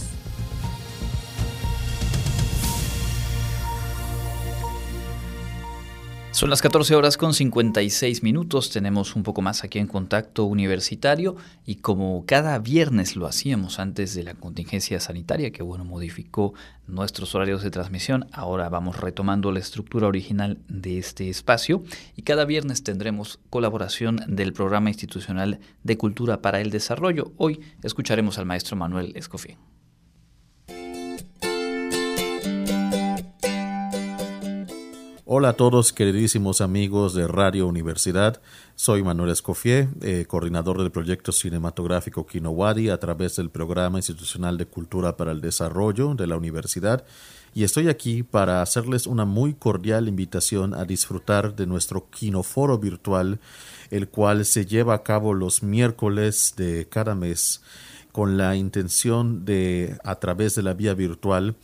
Son 6.41 6.49
las 6.49 6.63
14 6.63 6.95
horas 6.95 7.17
con 7.17 7.35
56 7.35 8.23
minutos, 8.23 8.71
tenemos 8.71 9.15
un 9.15 9.21
poco 9.21 9.43
más 9.43 9.63
aquí 9.63 9.77
en 9.77 9.85
Contacto 9.85 10.45
Universitario 10.45 11.35
y 11.67 11.75
como 11.75 12.25
cada 12.25 12.57
viernes 12.57 13.15
lo 13.15 13.27
hacíamos 13.27 13.77
antes 13.77 14.15
de 14.15 14.23
la 14.23 14.33
contingencia 14.33 14.99
sanitaria, 14.99 15.51
que 15.51 15.61
bueno, 15.61 15.85
modificó 15.85 16.55
nuestros 16.87 17.35
horarios 17.35 17.61
de 17.61 17.69
transmisión, 17.69 18.25
ahora 18.31 18.69
vamos 18.69 18.99
retomando 18.99 19.51
la 19.51 19.59
estructura 19.59 20.07
original 20.07 20.57
de 20.67 20.97
este 20.97 21.29
espacio 21.29 21.83
y 22.15 22.23
cada 22.23 22.45
viernes 22.45 22.81
tendremos 22.81 23.39
colaboración 23.51 24.19
del 24.25 24.51
Programa 24.51 24.89
Institucional 24.89 25.59
de 25.83 25.97
Cultura 25.99 26.41
para 26.41 26.59
el 26.59 26.71
Desarrollo. 26.71 27.33
Hoy 27.37 27.59
escucharemos 27.83 28.39
al 28.39 28.47
maestro 28.47 28.75
Manuel 28.75 29.13
Escofía. 29.15 29.59
Hola 35.33 35.47
a 35.47 35.53
todos, 35.53 35.93
queridísimos 35.93 36.59
amigos 36.59 37.13
de 37.13 37.25
Radio 37.25 37.65
Universidad. 37.65 38.41
Soy 38.75 39.01
Manuel 39.01 39.29
Escofié, 39.29 39.87
eh, 40.01 40.25
coordinador 40.27 40.77
del 40.77 40.91
proyecto 40.91 41.31
cinematográfico 41.31 42.27
Kinowadi 42.27 42.89
a 42.89 42.99
través 42.99 43.37
del 43.37 43.49
Programa 43.49 43.97
Institucional 43.97 44.57
de 44.57 44.65
Cultura 44.65 45.15
para 45.15 45.31
el 45.31 45.39
Desarrollo 45.39 46.15
de 46.15 46.27
la 46.27 46.35
Universidad. 46.35 47.05
Y 47.53 47.63
estoy 47.63 47.87
aquí 47.87 48.23
para 48.23 48.61
hacerles 48.61 49.07
una 49.07 49.23
muy 49.23 49.53
cordial 49.53 50.09
invitación 50.09 50.73
a 50.73 50.83
disfrutar 50.83 51.55
de 51.55 51.65
nuestro 51.65 52.09
Kinoforo 52.09 52.77
virtual, 52.77 53.39
el 53.89 54.09
cual 54.09 54.43
se 54.43 54.65
lleva 54.65 54.95
a 54.95 55.03
cabo 55.03 55.33
los 55.33 55.63
miércoles 55.63 56.55
de 56.57 56.89
cada 56.89 57.15
mes 57.15 57.61
con 58.11 58.37
la 58.37 58.57
intención 58.57 59.45
de, 59.45 59.97
a 60.03 60.15
través 60.15 60.55
de 60.55 60.63
la 60.63 60.73
vía 60.73 60.93
virtual, 60.93 61.55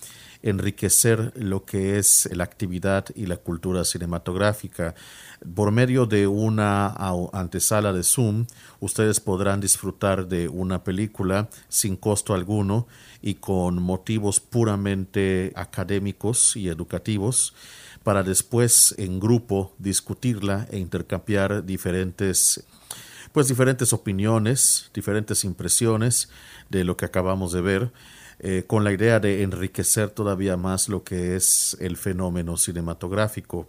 enriquecer 0.50 1.34
lo 1.36 1.66
que 1.66 1.98
es 1.98 2.30
la 2.32 2.44
actividad 2.44 3.06
y 3.16 3.26
la 3.26 3.38
cultura 3.38 3.84
cinematográfica. 3.84 4.96
Por 5.56 5.72
medio 5.72 6.06
de 6.06 6.28
una 6.28 6.96
antesala 7.34 7.94
de 7.94 8.04
Zoom, 8.04 8.46
ustedes 8.80 9.20
podrán 9.20 9.60
disfrutar 9.60 10.28
de 10.28 10.48
una 10.48 10.84
película 10.84 11.50
sin 11.68 11.96
costo 11.96 12.34
alguno 12.34 12.88
y 13.22 13.36
con 13.36 13.82
motivos 13.82 14.40
puramente 14.40 15.52
académicos 15.56 16.56
y 16.56 16.70
educativos 16.70 17.54
para 18.04 18.24
después 18.24 18.96
en 18.98 19.20
grupo 19.20 19.74
discutirla 19.80 20.68
e 20.72 20.80
intercambiar 20.80 21.66
diferentes 21.66 22.64
pues 23.34 23.50
diferentes 23.50 23.94
opiniones, 23.94 24.90
diferentes 24.94 25.44
impresiones 25.44 26.30
de 26.70 26.84
lo 26.84 26.98
que 26.98 27.06
acabamos 27.06 27.52
de 27.52 27.62
ver 27.62 27.92
eh, 28.40 28.64
con 28.68 28.84
la 28.84 28.92
idea 28.92 29.20
de 29.20 29.42
enriquecer 29.44 30.10
todavía 30.10 30.58
más 30.58 30.90
lo 30.90 31.04
que 31.04 31.36
es 31.36 31.76
el 31.80 31.98
fenómeno 31.98 32.58
cinematográfico. 32.58 33.68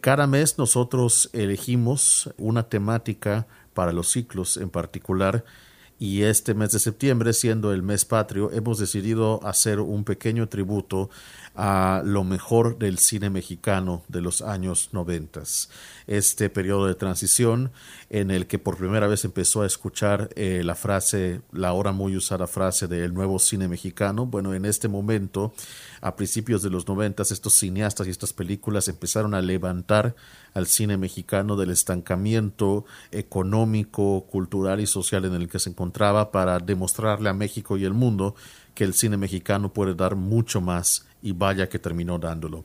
Cada 0.00 0.26
mes 0.26 0.58
nosotros 0.58 1.30
elegimos 1.32 2.30
una 2.36 2.68
temática 2.68 3.46
para 3.72 3.92
los 3.92 4.10
ciclos 4.10 4.56
en 4.56 4.70
particular 4.70 5.44
y 5.98 6.22
este 6.22 6.54
mes 6.54 6.72
de 6.72 6.80
septiembre, 6.80 7.32
siendo 7.32 7.72
el 7.72 7.82
mes 7.82 8.04
patrio, 8.04 8.50
hemos 8.52 8.78
decidido 8.78 9.40
hacer 9.44 9.80
un 9.80 10.04
pequeño 10.04 10.48
tributo 10.48 11.08
a 11.54 12.02
lo 12.04 12.24
mejor 12.24 12.78
del 12.78 12.98
cine 12.98 13.30
mexicano 13.30 14.02
de 14.08 14.20
los 14.20 14.42
años 14.42 14.88
noventas. 14.92 15.70
Este 16.06 16.50
periodo 16.50 16.86
de 16.86 16.94
transición 16.94 17.70
en 18.10 18.30
el 18.30 18.46
que 18.46 18.58
por 18.58 18.76
primera 18.76 19.06
vez 19.06 19.24
empezó 19.24 19.62
a 19.62 19.66
escuchar 19.66 20.30
eh, 20.34 20.62
la 20.64 20.74
frase, 20.74 21.42
la 21.52 21.68
ahora 21.68 21.92
muy 21.92 22.16
usada 22.16 22.46
frase 22.46 22.88
del 22.88 23.14
nuevo 23.14 23.38
cine 23.38 23.68
mexicano. 23.68 24.26
Bueno, 24.26 24.52
en 24.54 24.64
este 24.64 24.88
momento, 24.88 25.54
a 26.00 26.16
principios 26.16 26.62
de 26.62 26.70
los 26.70 26.88
noventas, 26.88 27.30
estos 27.30 27.54
cineastas 27.54 28.06
y 28.06 28.10
estas 28.10 28.32
películas 28.32 28.88
empezaron 28.88 29.34
a 29.34 29.40
levantar 29.40 30.16
al 30.54 30.66
cine 30.66 30.96
mexicano 30.96 31.56
del 31.56 31.70
estancamiento 31.70 32.84
económico, 33.10 34.26
cultural 34.30 34.80
y 34.80 34.86
social 34.86 35.24
en 35.24 35.34
el 35.34 35.48
que 35.48 35.58
se 35.58 35.70
encontraba 35.70 36.30
para 36.30 36.58
demostrarle 36.58 37.28
a 37.28 37.34
México 37.34 37.76
y 37.76 37.84
el 37.84 37.92
mundo 37.92 38.34
que 38.74 38.84
el 38.84 38.94
cine 38.94 39.16
mexicano 39.16 39.72
puede 39.72 39.94
dar 39.94 40.16
mucho 40.16 40.60
más 40.60 41.06
y 41.22 41.32
vaya 41.32 41.68
que 41.68 41.78
terminó 41.78 42.18
dándolo. 42.18 42.64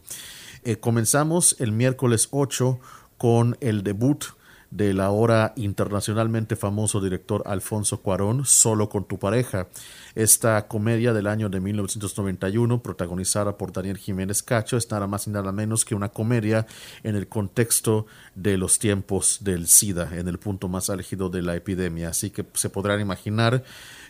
Eh, 0.63 0.77
comenzamos 0.77 1.55
el 1.59 1.71
miércoles 1.71 2.27
8 2.31 2.79
con 3.17 3.57
el 3.61 3.83
debut 3.83 4.25
del 4.71 4.99
ahora 4.99 5.53
internacionalmente 5.55 6.55
famoso 6.55 7.01
director 7.01 7.43
Alfonso 7.45 8.01
Cuarón, 8.01 8.45
Solo 8.45 8.89
con 8.89 9.05
tu 9.05 9.17
pareja. 9.17 9.67
Esta 10.15 10.67
comedia 10.67 11.13
del 11.13 11.27
año 11.27 11.49
de 11.49 11.59
1991, 11.59 12.81
protagonizada 12.81 13.57
por 13.57 13.71
Daniel 13.71 13.97
Jiménez 13.97 14.43
Cacho, 14.43 14.77
es 14.77 14.89
nada 14.91 15.07
más 15.07 15.27
y 15.27 15.31
nada 15.31 15.51
menos 15.51 15.85
que 15.85 15.95
una 15.95 16.09
comedia 16.09 16.67
en 17.03 17.15
el 17.15 17.27
contexto 17.27 18.05
de 18.35 18.57
los 18.57 18.79
tiempos 18.79 19.39
del 19.41 19.67
SIDA, 19.67 20.17
en 20.17 20.27
el 20.27 20.37
punto 20.37 20.67
más 20.67 20.89
álgido 20.89 21.29
de 21.29 21.41
la 21.41 21.55
epidemia. 21.55 22.09
Así 22.09 22.29
que 22.29 22.45
se 22.53 22.69
podrán 22.69 23.01
imaginar 23.01 23.63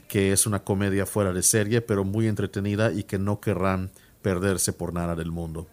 que 0.10 0.34
es 0.34 0.45
una 0.47 0.64
comedia 0.64 1.05
fuera 1.05 1.32
de 1.32 1.43
serie, 1.43 1.82
pero 1.82 2.03
muy 2.03 2.28
entretenida 2.28 2.91
y 2.91 3.03
que 3.03 3.20
no 3.20 3.39
querrán 3.39 3.91
perderse 4.22 4.74
por 4.74 4.91
nada 4.91 5.16
del 5.16 5.32
mundo. 5.32 5.68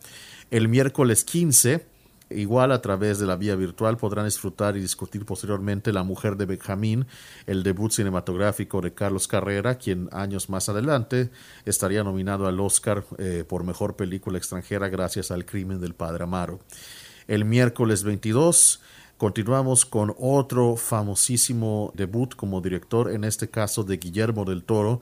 El 0.51 0.69
miércoles 0.69 1.25
15, 1.25 1.87
igual 2.31 2.71
a 2.71 2.83
través 2.83 3.19
de 3.19 3.27
la 3.27 3.37
vía 3.37 3.57
virtual, 3.57 3.97
podrán 3.97 4.27
disfrutar 4.27 4.77
y 4.77 4.81
discutir 4.81 5.25
posteriormente 5.25 5.91
La 5.91 6.05
Mujer 6.05 6.37
de 6.37 6.45
Benjamín, 6.45 7.07
el 7.47 7.63
debut 7.63 7.91
cinematográfico 7.91 8.83
de 8.83 8.93
Carlos 8.93 9.27
Carrera, 9.27 9.77
quien 9.77 10.11
años 10.13 10.51
más 10.51 10.69
adelante 10.69 11.31
estaría 11.65 12.05
nominado 12.05 12.47
al 12.47 12.61
Oscar 12.61 13.05
eh, 13.17 13.43
por 13.49 13.65
Mejor 13.65 13.97
Película 13.97 14.37
Extranjera 14.37 14.89
gracias 14.91 15.31
al 15.31 15.47
crimen 15.47 15.81
del 15.81 15.95
Padre 15.95 16.25
Amaro. 16.25 16.61
El 17.27 17.47
miércoles 17.47 18.05
22 18.05 18.81
Continuamos 19.19 19.87
con 19.87 20.15
otro 20.19 20.77
famosísimo 20.77 21.91
debut 21.95 22.35
como 22.37 22.61
director, 22.61 23.11
en 23.11 23.25
este 23.25 23.49
caso 23.49 23.83
de 23.83 23.97
Guillermo 23.97 24.45
del 24.45 24.63
Toro, 24.63 25.01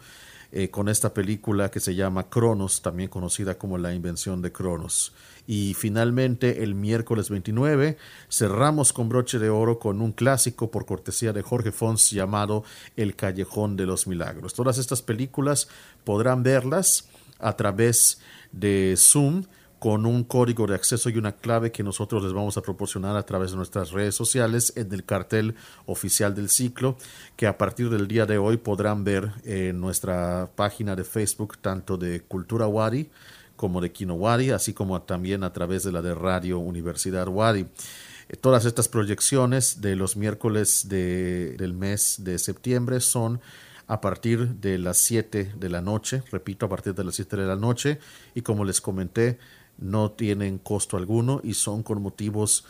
eh, 0.53 0.71
con 0.71 0.89
esta 0.89 1.13
película 1.13 1.69
que 1.69 1.81
se 1.81 1.97
llama 1.97 2.29
Cronos, 2.29 2.81
también 2.81 3.09
conocida 3.09 3.59
como 3.59 3.77
La 3.77 3.93
invención 3.93 4.41
de 4.41 4.53
Cronos. 4.53 5.13
Y 5.49 5.75
finalmente, 5.75 6.63
el 6.63 6.77
miércoles 6.77 7.29
29, 7.29 7.97
cerramos 8.31 8.93
con 8.93 9.09
broche 9.09 9.41
de 9.41 9.51
oro 9.51 9.81
con 9.81 10.01
un 10.01 10.13
clásico 10.13 10.71
por 10.71 10.87
cortesía 10.87 11.33
de 11.33 11.43
Jorge 11.43 11.73
Fons 11.73 12.13
llamado 12.13 12.63
El 12.97 13.17
Callejón 13.17 13.77
de 13.77 13.87
los 13.87 14.07
Milagros. 14.07 14.55
Todas 14.55 14.79
estas 14.79 15.03
películas 15.03 15.67
podrán 16.05 16.45
verlas 16.45 17.09
a 17.41 17.57
través 17.57 18.21
de 18.53 18.95
Zoom 18.97 19.43
con 19.85 20.07
un 20.07 20.25
código 20.25 20.67
de 20.67 20.75
acceso 20.75 21.11
y 21.11 21.19
una 21.19 21.33
clave 21.33 21.71
que 21.71 21.83
nosotros 21.83 22.23
les 22.23 22.33
vamos 22.33 22.57
a 22.57 22.63
proporcionar 22.63 23.19
a 23.19 23.27
través 23.27 23.51
de 23.51 23.59
nuestras 23.59 23.91
redes 23.91 24.15
sociales 24.15 24.73
en 24.77 24.91
el 24.95 25.05
cartel 25.05 25.57
oficial 25.85 26.35
del 26.35 26.49
ciclo 26.49 26.97
que 27.37 27.47
a 27.47 27.59
partir 27.59 27.91
del 27.91 28.09
día 28.09 28.25
de 28.25 28.39
hoy 28.39 28.57
podrán 28.57 29.05
ver 29.05 29.31
en 29.45 29.79
nuestra 29.83 30.49
página 30.57 30.97
de 30.97 31.05
Facebook 31.05 31.59
tanto 31.59 31.99
de 31.99 32.23
Cultura 32.23 32.67
Wadi 32.67 33.11
como 33.57 33.83
de 33.83 33.93
Kino 33.93 34.15
Wadi, 34.15 34.53
así 34.53 34.73
como 34.73 35.03
también 35.03 35.45
a 35.45 35.53
través 35.53 35.83
de 35.83 35.93
la 35.93 36.01
de 36.01 36.15
Radio 36.15 36.61
Universidad 36.61 37.29
Wadi. 37.29 37.67
Eh, 38.31 38.37
todas 38.41 38.65
estas 38.65 38.89
proyecciones 38.89 39.83
de 39.83 39.97
los 39.97 40.17
miércoles 40.17 40.89
de, 40.89 41.57
del 41.59 41.75
mes 41.75 42.25
de 42.25 42.39
septiembre 42.39 43.01
son 43.01 43.39
a 43.87 44.01
partir 44.01 44.49
de 44.49 44.79
las 44.79 44.99
7 44.99 45.53
de 45.57 45.69
la 45.69 45.81
noche, 45.81 46.23
repito, 46.33 46.67
a 46.67 46.69
partir 46.69 46.95
de 46.95 47.05
las 47.05 47.17
7 47.17 47.37
de 47.37 47.47
la 47.47 47.57
noche, 47.57 47.99
y 48.35 48.41
como 48.41 48.65
les 48.65 48.81
comenté, 48.81 49.39
no 49.79 50.11
tienen 50.11 50.59
costo 50.59 50.97
alguno 50.97 51.41
y 51.43 51.55
son 51.55 51.83
con 51.83 52.01
motivos 52.03 52.65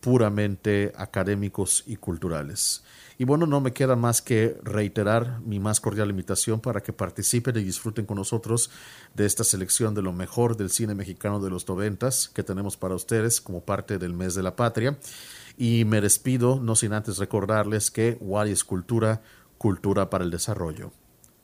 puramente 0.00 0.92
académicos 0.96 1.82
y 1.86 1.96
culturales. 1.96 2.82
Y 3.20 3.24
bueno, 3.24 3.46
no 3.46 3.60
me 3.60 3.72
queda 3.72 3.96
más 3.96 4.22
que 4.22 4.56
reiterar 4.62 5.40
mi 5.40 5.58
más 5.58 5.80
cordial 5.80 6.10
invitación 6.10 6.60
para 6.60 6.84
que 6.84 6.92
participen 6.92 7.56
y 7.56 7.64
disfruten 7.64 8.06
con 8.06 8.16
nosotros 8.16 8.70
de 9.14 9.26
esta 9.26 9.42
selección 9.42 9.92
de 9.94 10.02
lo 10.02 10.12
mejor 10.12 10.56
del 10.56 10.70
cine 10.70 10.94
mexicano 10.94 11.40
de 11.40 11.50
los 11.50 11.66
noventas 11.66 12.28
que 12.28 12.44
tenemos 12.44 12.76
para 12.76 12.94
ustedes 12.94 13.40
como 13.40 13.62
parte 13.62 13.98
del 13.98 14.12
mes 14.12 14.36
de 14.36 14.44
la 14.44 14.54
patria. 14.54 14.98
Y 15.56 15.84
me 15.84 16.00
despido, 16.00 16.60
no 16.60 16.76
sin 16.76 16.92
antes 16.92 17.18
recordarles 17.18 17.90
que 17.90 18.16
Wadi 18.20 18.52
es 18.52 18.62
cultura, 18.62 19.20
cultura 19.58 20.10
para 20.10 20.22
el 20.22 20.30
desarrollo. 20.30 20.92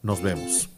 Nos 0.02 0.22
vemos. 0.22 0.68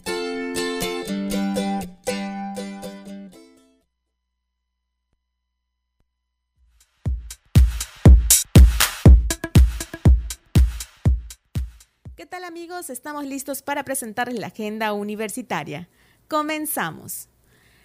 Amigos? 12.46 12.90
Estamos 12.90 13.26
listos 13.26 13.60
para 13.60 13.84
presentarles 13.84 14.38
la 14.38 14.46
agenda 14.46 14.92
universitaria. 14.92 15.88
Comenzamos. 16.28 17.28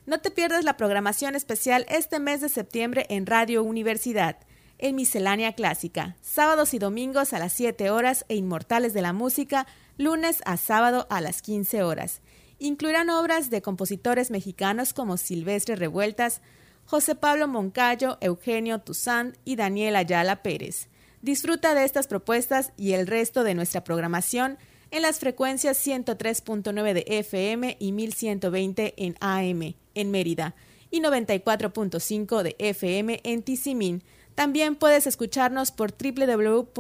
No 0.06 0.20
te 0.20 0.30
pierdas 0.30 0.64
la 0.64 0.78
programación 0.78 1.36
especial 1.36 1.84
este 1.90 2.20
mes 2.20 2.42
de 2.42 2.50
septiembre 2.50 3.08
en 3.10 3.26
Radio 3.26 3.64
Universidad, 3.64 4.38
en 4.78 4.96
Miscelánea 4.96 5.54
Clásica, 5.54 6.16
sábados 6.22 6.76
y 6.76 6.80
domingos 6.80 7.34
a 7.34 7.40
las 7.40 7.54
7 7.54 7.90
horas 7.90 8.24
e 8.30 8.36
Inmortales 8.36 8.94
de 8.94 9.02
la 9.02 9.14
Música, 9.14 9.66
lunes 9.98 10.42
a 10.46 10.58
sábado 10.58 11.08
a 11.10 11.22
las 11.22 11.42
15 11.42 11.82
horas. 11.82 12.22
Incluirán 12.60 13.10
obras 13.10 13.50
de 13.50 13.64
compositores 13.64 14.30
mexicanos 14.30 14.94
como 14.94 15.18
Silvestre 15.18 15.76
Revueltas, 15.76 16.42
José 16.86 17.16
Pablo 17.16 17.48
Moncayo, 17.48 18.20
Eugenio 18.22 18.80
Tuzán 18.80 19.36
y 19.44 19.56
Daniel 19.56 19.96
Ayala 19.96 20.44
Pérez. 20.44 20.88
Disfruta 21.22 21.76
de 21.76 21.84
estas 21.84 22.08
propuestas 22.08 22.72
y 22.78 22.94
el 22.94 23.06
resto 23.06 23.44
de 23.44 23.54
nuestra 23.54 23.84
programación 23.84 24.58
en 24.90 25.04
las 25.04 25.20
frecuencias 25.20 25.78
103.9 25.86 26.94
de 26.94 27.06
FM 27.08 27.78
y 27.80 27.92
1120 27.92 28.96
en 28.98 29.16
AM 29.20 29.76
en 29.94 30.12
Mérida 30.12 30.56
y 30.90 31.00
94.5 31.00 32.42
de 32.42 32.56
FM 32.58 33.22
en 33.24 33.44
Tizimín. 33.44 34.02
También 34.34 34.76
puedes 34.76 35.06
escucharnos 35.06 35.72
por 35.72 35.94
www.wadi.mx 35.94 36.74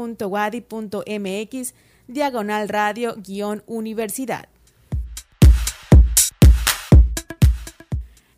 diagonal 2.08 2.68
radio-universidad. 2.68 4.50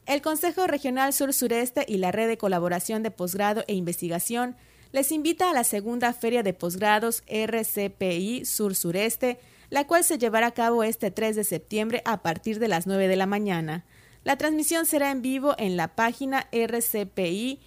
El 0.06 0.22
Consejo 0.22 0.68
Regional 0.68 1.14
Sur-Sureste 1.14 1.86
y 1.88 1.98
la 1.98 2.12
Red 2.12 2.28
de 2.28 2.38
Colaboración 2.38 3.04
de 3.04 3.12
Posgrado 3.12 3.64
e 3.68 3.74
Investigación 3.74 4.58
les 4.94 5.12
invita 5.12 5.50
a 5.50 5.54
la 5.54 5.66
segunda 5.66 6.14
Feria 6.14 6.44
de 6.44 6.54
Posgrados 6.54 7.24
RCPI 7.28 8.46
Sur-Sureste, 8.46 9.40
la 9.72 9.88
cual 9.88 10.04
se 10.04 10.20
llevará 10.20 10.48
a 10.48 10.54
cabo 10.54 10.84
este 10.84 11.10
3 11.10 11.36
de 11.36 11.44
septiembre 11.44 12.04
a 12.06 12.22
partir 12.22 12.60
de 12.60 12.68
las 12.68 12.86
9 12.86 13.08
de 13.08 13.16
la 13.16 13.26
mañana. 13.26 13.86
La 14.24 14.38
transmisión 14.38 14.86
será 14.86 15.10
en 15.10 15.24
vivo 15.24 15.56
en 15.58 15.78
la 15.78 15.96
página 15.96 16.48
rcpi.unach.mx. 16.52 17.58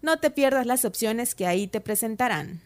No 0.00 0.18
te 0.18 0.30
pierdas 0.30 0.66
las 0.66 0.84
opciones 0.84 1.34
que 1.34 1.48
ahí 1.48 1.66
te 1.66 1.80
presentarán. 1.80 2.60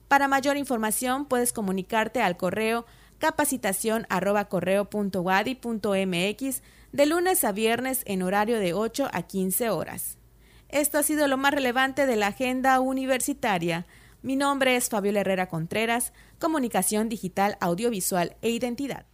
Para 0.07 0.27
mayor 0.27 0.57
información 0.57 1.25
puedes 1.25 1.53
comunicarte 1.53 2.21
al 2.21 2.35
correo 2.35 2.85
capacitación 3.19 4.07
de 6.91 7.05
lunes 7.05 7.43
a 7.43 7.51
viernes 7.51 8.01
en 8.05 8.23
horario 8.23 8.59
de 8.59 8.73
8 8.73 9.09
a 9.11 9.21
15 9.23 9.69
horas. 9.69 10.18
Esto 10.69 10.99
ha 10.99 11.03
sido 11.03 11.27
lo 11.27 11.37
más 11.37 11.51
relevante 11.51 12.05
de 12.05 12.15
la 12.15 12.27
agenda 12.27 12.79
universitaria. 12.79 13.87
Mi 14.21 14.35
nombre 14.35 14.75
es 14.75 14.87
Fabiola 14.87 15.21
Herrera 15.21 15.47
Contreras, 15.47 16.13
Comunicación 16.37 17.09
Digital, 17.09 17.57
Audiovisual 17.59 18.35
e 18.43 18.51
Identidad. 18.51 19.07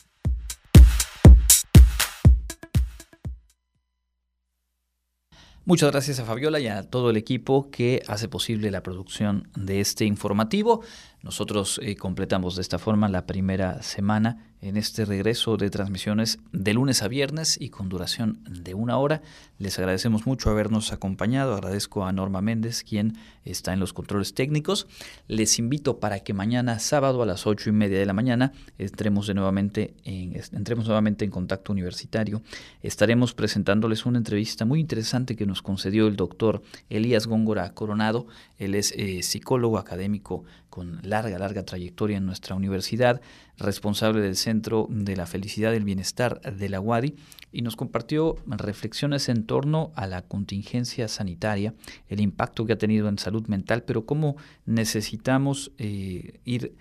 Muchas 5.64 5.92
gracias 5.92 6.20
a 6.20 6.26
Fabiola 6.26 6.60
y 6.60 6.68
a 6.68 6.84
todo 6.84 7.10
el 7.10 7.18
equipo 7.18 7.72
que 7.72 8.04
hace 8.08 8.28
posible 8.28 8.70
la 8.70 8.84
producción 8.84 9.50
de 9.56 9.80
este 9.80 10.06
informativo. 10.06 10.84
Nosotros 11.24 11.80
eh, 11.82 11.96
completamos 11.96 12.58
de 12.58 12.64
esta 12.64 12.78
forma 12.78 13.08
la 13.08 13.26
primera 13.26 13.82
semana 13.82 14.54
en 14.66 14.78
este 14.78 15.06
regreso 15.06 15.58
de 15.58 15.70
transmisiones 15.70 16.40
de 16.52 16.74
lunes 16.74 17.04
a 17.04 17.08
viernes 17.08 17.56
y 17.62 17.70
con 17.70 17.88
duración 17.88 18.40
de 18.50 18.74
una 18.74 18.98
hora. 18.98 19.22
Les 19.60 19.78
agradecemos 19.78 20.26
mucho 20.26 20.50
habernos 20.50 20.92
acompañado. 20.92 21.54
Agradezco 21.54 22.04
a 22.04 22.12
Norma 22.12 22.42
Méndez, 22.42 22.84
quien 22.84 23.16
está 23.46 23.74
en 23.74 23.80
los 23.80 23.94
controles 23.94 24.34
técnicos. 24.34 24.88
Les 25.28 25.60
invito 25.60 26.00
para 26.00 26.22
que 26.22 26.34
mañana, 26.34 26.80
sábado 26.80 27.22
a 27.22 27.28
las 27.28 27.46
ocho 27.46 27.70
y 27.70 27.74
media 27.74 28.00
de 28.00 28.08
la 28.08 28.14
mañana, 28.14 28.54
entremos, 28.80 29.28
de 29.28 29.36
nuevamente 29.36 29.94
en, 30.04 30.36
entremos 30.52 30.88
nuevamente 30.88 31.26
en 31.26 31.32
contacto 31.32 31.72
universitario. 31.72 32.42
Estaremos 32.82 33.36
presentándoles 33.36 34.08
una 34.08 34.18
entrevista 34.18 34.66
muy 34.66 34.80
interesante 34.80 35.36
que 35.36 35.46
nos 35.46 35.62
concedió 35.62 36.08
el 36.08 36.16
doctor 36.16 36.64
Elías 36.90 37.28
Góngora 37.28 37.72
Coronado. 37.74 38.26
Él 38.58 38.74
es 38.74 38.94
eh, 38.98 39.22
psicólogo 39.22 39.78
académico 39.78 40.44
con 40.76 41.00
larga, 41.04 41.40
larga 41.40 41.64
trayectoria 41.64 42.18
en 42.18 42.26
nuestra 42.26 42.54
universidad, 42.54 43.22
responsable 43.58 44.22
del 44.22 44.36
Centro 44.36 44.88
de 44.90 45.16
la 45.16 45.26
Felicidad 45.26 45.74
y 45.74 45.78
el 45.78 45.84
Bienestar 45.84 46.42
de 46.42 46.70
la 46.70 46.80
UADI, 46.80 47.16
y 47.52 47.62
nos 47.62 47.76
compartió 47.76 48.36
reflexiones 48.48 49.30
en 49.30 49.46
torno 49.46 49.92
a 49.96 50.08
la 50.08 50.24
contingencia 50.24 51.08
sanitaria, 51.08 51.74
el 52.10 52.20
impacto 52.20 52.66
que 52.66 52.74
ha 52.74 52.78
tenido 52.78 53.08
en 53.08 53.18
salud 53.18 53.48
mental, 53.48 53.84
pero 53.84 54.06
cómo 54.06 54.36
necesitamos 54.66 55.72
eh, 55.78 56.40
ir 56.44 56.76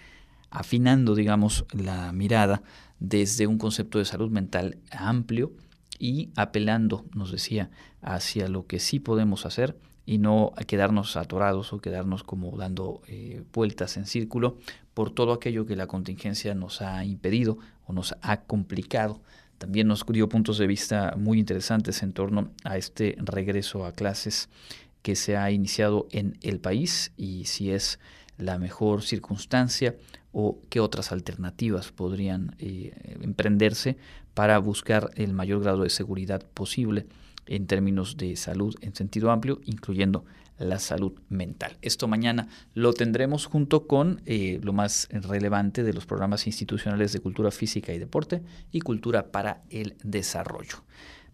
afinando, 0.51 1.15
digamos, 1.15 1.65
la 1.73 2.13
mirada 2.13 2.63
desde 2.99 3.47
un 3.47 3.59
concepto 3.59 3.99
de 3.99 4.05
salud 4.05 4.31
mental 4.31 4.79
amplio 4.91 5.53
y 5.99 6.31
apelando, 6.37 7.05
nos 7.15 7.31
decía, 7.31 7.71
hacia 8.03 8.49
lo 8.49 8.67
que 8.67 8.79
sí 8.81 9.01
podemos 9.01 9.47
hacer 9.47 9.77
y 10.07 10.19
no 10.19 10.53
quedarnos 10.67 11.17
atorados 11.17 11.73
o 11.73 11.79
quedarnos 11.79 12.23
como 12.23 12.57
dando 12.57 13.01
eh, 13.09 13.43
vueltas 13.53 13.97
en 13.97 14.07
círculo 14.07 14.59
por 14.93 15.11
todo 15.11 15.33
aquello 15.33 15.67
que 15.67 15.77
la 15.77 15.87
contingencia 15.87 16.55
nos 16.55 16.83
ha 16.83 17.05
impedido 17.05 17.59
o 17.87 17.93
nos 17.93 18.15
ha 18.23 18.43
complicado. 18.43 19.21
También 19.59 19.87
nos 19.87 20.05
dio 20.07 20.29
puntos 20.29 20.59
de 20.59 20.67
vista 20.67 21.15
muy 21.17 21.39
interesantes 21.39 22.03
en 22.03 22.13
torno 22.13 22.51
a 22.65 22.77
este 22.77 23.17
regreso 23.19 23.87
a 23.87 23.93
clases 23.93 24.49
que 25.03 25.17
se 25.17 25.37
ha 25.37 25.51
iniciado 25.51 26.07
en 26.11 26.39
el 26.43 26.61
país 26.61 27.13
y 27.17 27.45
si 27.45 27.71
es 27.71 27.99
la 28.37 28.59
mejor 28.59 29.03
circunstancia 29.03 29.97
o 30.33 30.59
qué 30.69 30.81
otras 30.81 31.13
alternativas 31.13 31.93
podrían 31.93 32.57
eh, 32.59 32.93
emprenderse 33.23 33.97
para 34.35 34.59
buscar 34.59 35.11
el 35.15 35.33
mayor 35.33 35.63
grado 35.63 35.85
de 35.85 35.91
seguridad 35.91 36.43
posible 36.55 37.07
en 37.47 37.67
términos 37.67 38.17
de 38.17 38.37
salud 38.37 38.75
en 38.81 38.95
sentido 38.95 39.31
amplio, 39.31 39.61
incluyendo 39.65 40.25
la 40.59 40.79
salud 40.79 41.13
mental. 41.29 41.77
Esto 41.83 42.07
mañana 42.07 42.49
lo 42.75 42.93
tendremos 42.93 43.47
junto 43.47 43.87
con 43.87 44.23
eh, 44.27 44.61
lo 44.63 44.73
más 44.73 45.09
relevante 45.11 45.83
de 45.83 45.93
los 45.93 46.07
programas 46.07 46.47
institucionales 46.47 47.13
de 47.13 47.21
cultura 47.21 47.51
física 47.51 47.93
y 47.93 47.99
deporte 47.99 48.43
y 48.71 48.81
cultura 48.81 49.33
para 49.33 49.63
el 49.71 49.97
desarrollo. 50.03 50.85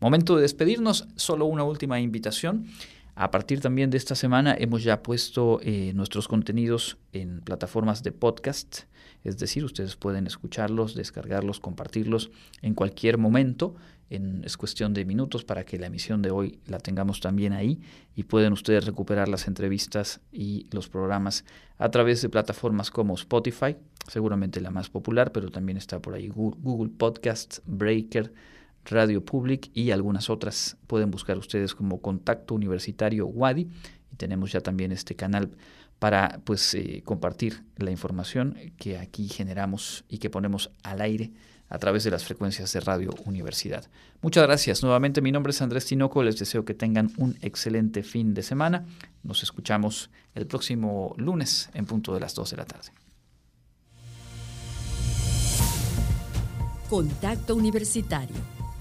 Momento 0.00 0.36
de 0.36 0.42
despedirnos, 0.42 1.06
solo 1.16 1.44
una 1.44 1.64
última 1.64 2.00
invitación. 2.00 2.66
A 3.14 3.30
partir 3.30 3.60
también 3.60 3.90
de 3.90 3.98
esta 3.98 4.14
semana 4.14 4.56
hemos 4.58 4.82
ya 4.82 5.02
puesto 5.02 5.60
eh, 5.62 5.92
nuestros 5.94 6.26
contenidos 6.26 6.96
en 7.12 7.42
plataformas 7.42 8.02
de 8.02 8.12
podcast, 8.12 8.84
es 9.24 9.36
decir, 9.36 9.62
ustedes 9.64 9.96
pueden 9.96 10.26
escucharlos, 10.26 10.94
descargarlos, 10.94 11.60
compartirlos 11.60 12.30
en 12.62 12.72
cualquier 12.72 13.18
momento 13.18 13.74
es 14.10 14.56
cuestión 14.56 14.92
de 14.92 15.04
minutos 15.04 15.44
para 15.44 15.64
que 15.64 15.78
la 15.78 15.86
emisión 15.86 16.20
de 16.20 16.32
hoy 16.32 16.58
la 16.66 16.80
tengamos 16.80 17.20
también 17.20 17.52
ahí 17.52 17.80
y 18.16 18.24
pueden 18.24 18.52
ustedes 18.52 18.84
recuperar 18.84 19.28
las 19.28 19.46
entrevistas 19.46 20.20
y 20.32 20.66
los 20.72 20.88
programas 20.88 21.44
a 21.78 21.90
través 21.90 22.20
de 22.20 22.28
plataformas 22.28 22.90
como 22.90 23.14
Spotify, 23.14 23.76
seguramente 24.08 24.60
la 24.60 24.70
más 24.70 24.90
popular, 24.90 25.30
pero 25.30 25.50
también 25.50 25.78
está 25.78 26.02
por 26.02 26.14
ahí 26.14 26.28
Google 26.28 26.90
Podcasts, 26.90 27.62
Breaker, 27.66 28.32
Radio 28.84 29.24
Public 29.24 29.70
y 29.74 29.92
algunas 29.92 30.28
otras. 30.28 30.76
Pueden 30.88 31.12
buscar 31.12 31.38
ustedes 31.38 31.74
como 31.74 32.00
Contacto 32.00 32.54
Universitario 32.54 33.26
WADI 33.28 33.68
y 34.12 34.16
tenemos 34.16 34.50
ya 34.50 34.60
también 34.60 34.90
este 34.90 35.14
canal 35.14 35.52
para 36.00 36.40
pues 36.44 36.74
eh, 36.74 37.02
compartir 37.04 37.62
la 37.76 37.92
información 37.92 38.56
que 38.76 38.98
aquí 38.98 39.28
generamos 39.28 40.04
y 40.08 40.18
que 40.18 40.30
ponemos 40.30 40.72
al 40.82 41.00
aire 41.00 41.30
a 41.70 41.78
través 41.78 42.04
de 42.04 42.10
las 42.10 42.24
frecuencias 42.24 42.72
de 42.72 42.80
Radio 42.80 43.14
Universidad. 43.24 43.86
Muchas 44.20 44.42
gracias. 44.42 44.82
Nuevamente 44.82 45.22
mi 45.22 45.32
nombre 45.32 45.52
es 45.52 45.62
Andrés 45.62 45.86
Tinoco. 45.86 46.22
Les 46.22 46.38
deseo 46.38 46.64
que 46.64 46.74
tengan 46.74 47.10
un 47.16 47.38
excelente 47.40 48.02
fin 48.02 48.34
de 48.34 48.42
semana. 48.42 48.84
Nos 49.22 49.42
escuchamos 49.42 50.10
el 50.34 50.46
próximo 50.46 51.14
lunes 51.16 51.70
en 51.72 51.86
punto 51.86 52.12
de 52.12 52.20
las 52.20 52.34
2 52.34 52.50
de 52.50 52.56
la 52.56 52.66
tarde. 52.66 52.90
Contacto 56.90 57.54
Universitario. 57.54 58.36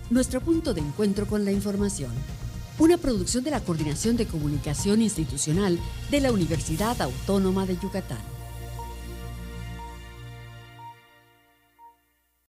Nuestro 0.10 0.42
punto 0.42 0.74
de 0.74 0.82
encuentro 0.82 1.28
con 1.28 1.46
la 1.46 1.52
información. 1.52 2.12
Una 2.80 2.98
producción 2.98 3.44
de 3.44 3.52
la 3.52 3.60
Coordinación 3.60 4.18
de 4.18 4.26
Comunicación 4.26 5.04
Institucional 5.04 5.78
de 6.10 6.22
la 6.22 6.32
Universidad 6.32 7.00
Autónoma 7.02 7.68
de 7.68 7.78
Yucatán. 7.78 8.39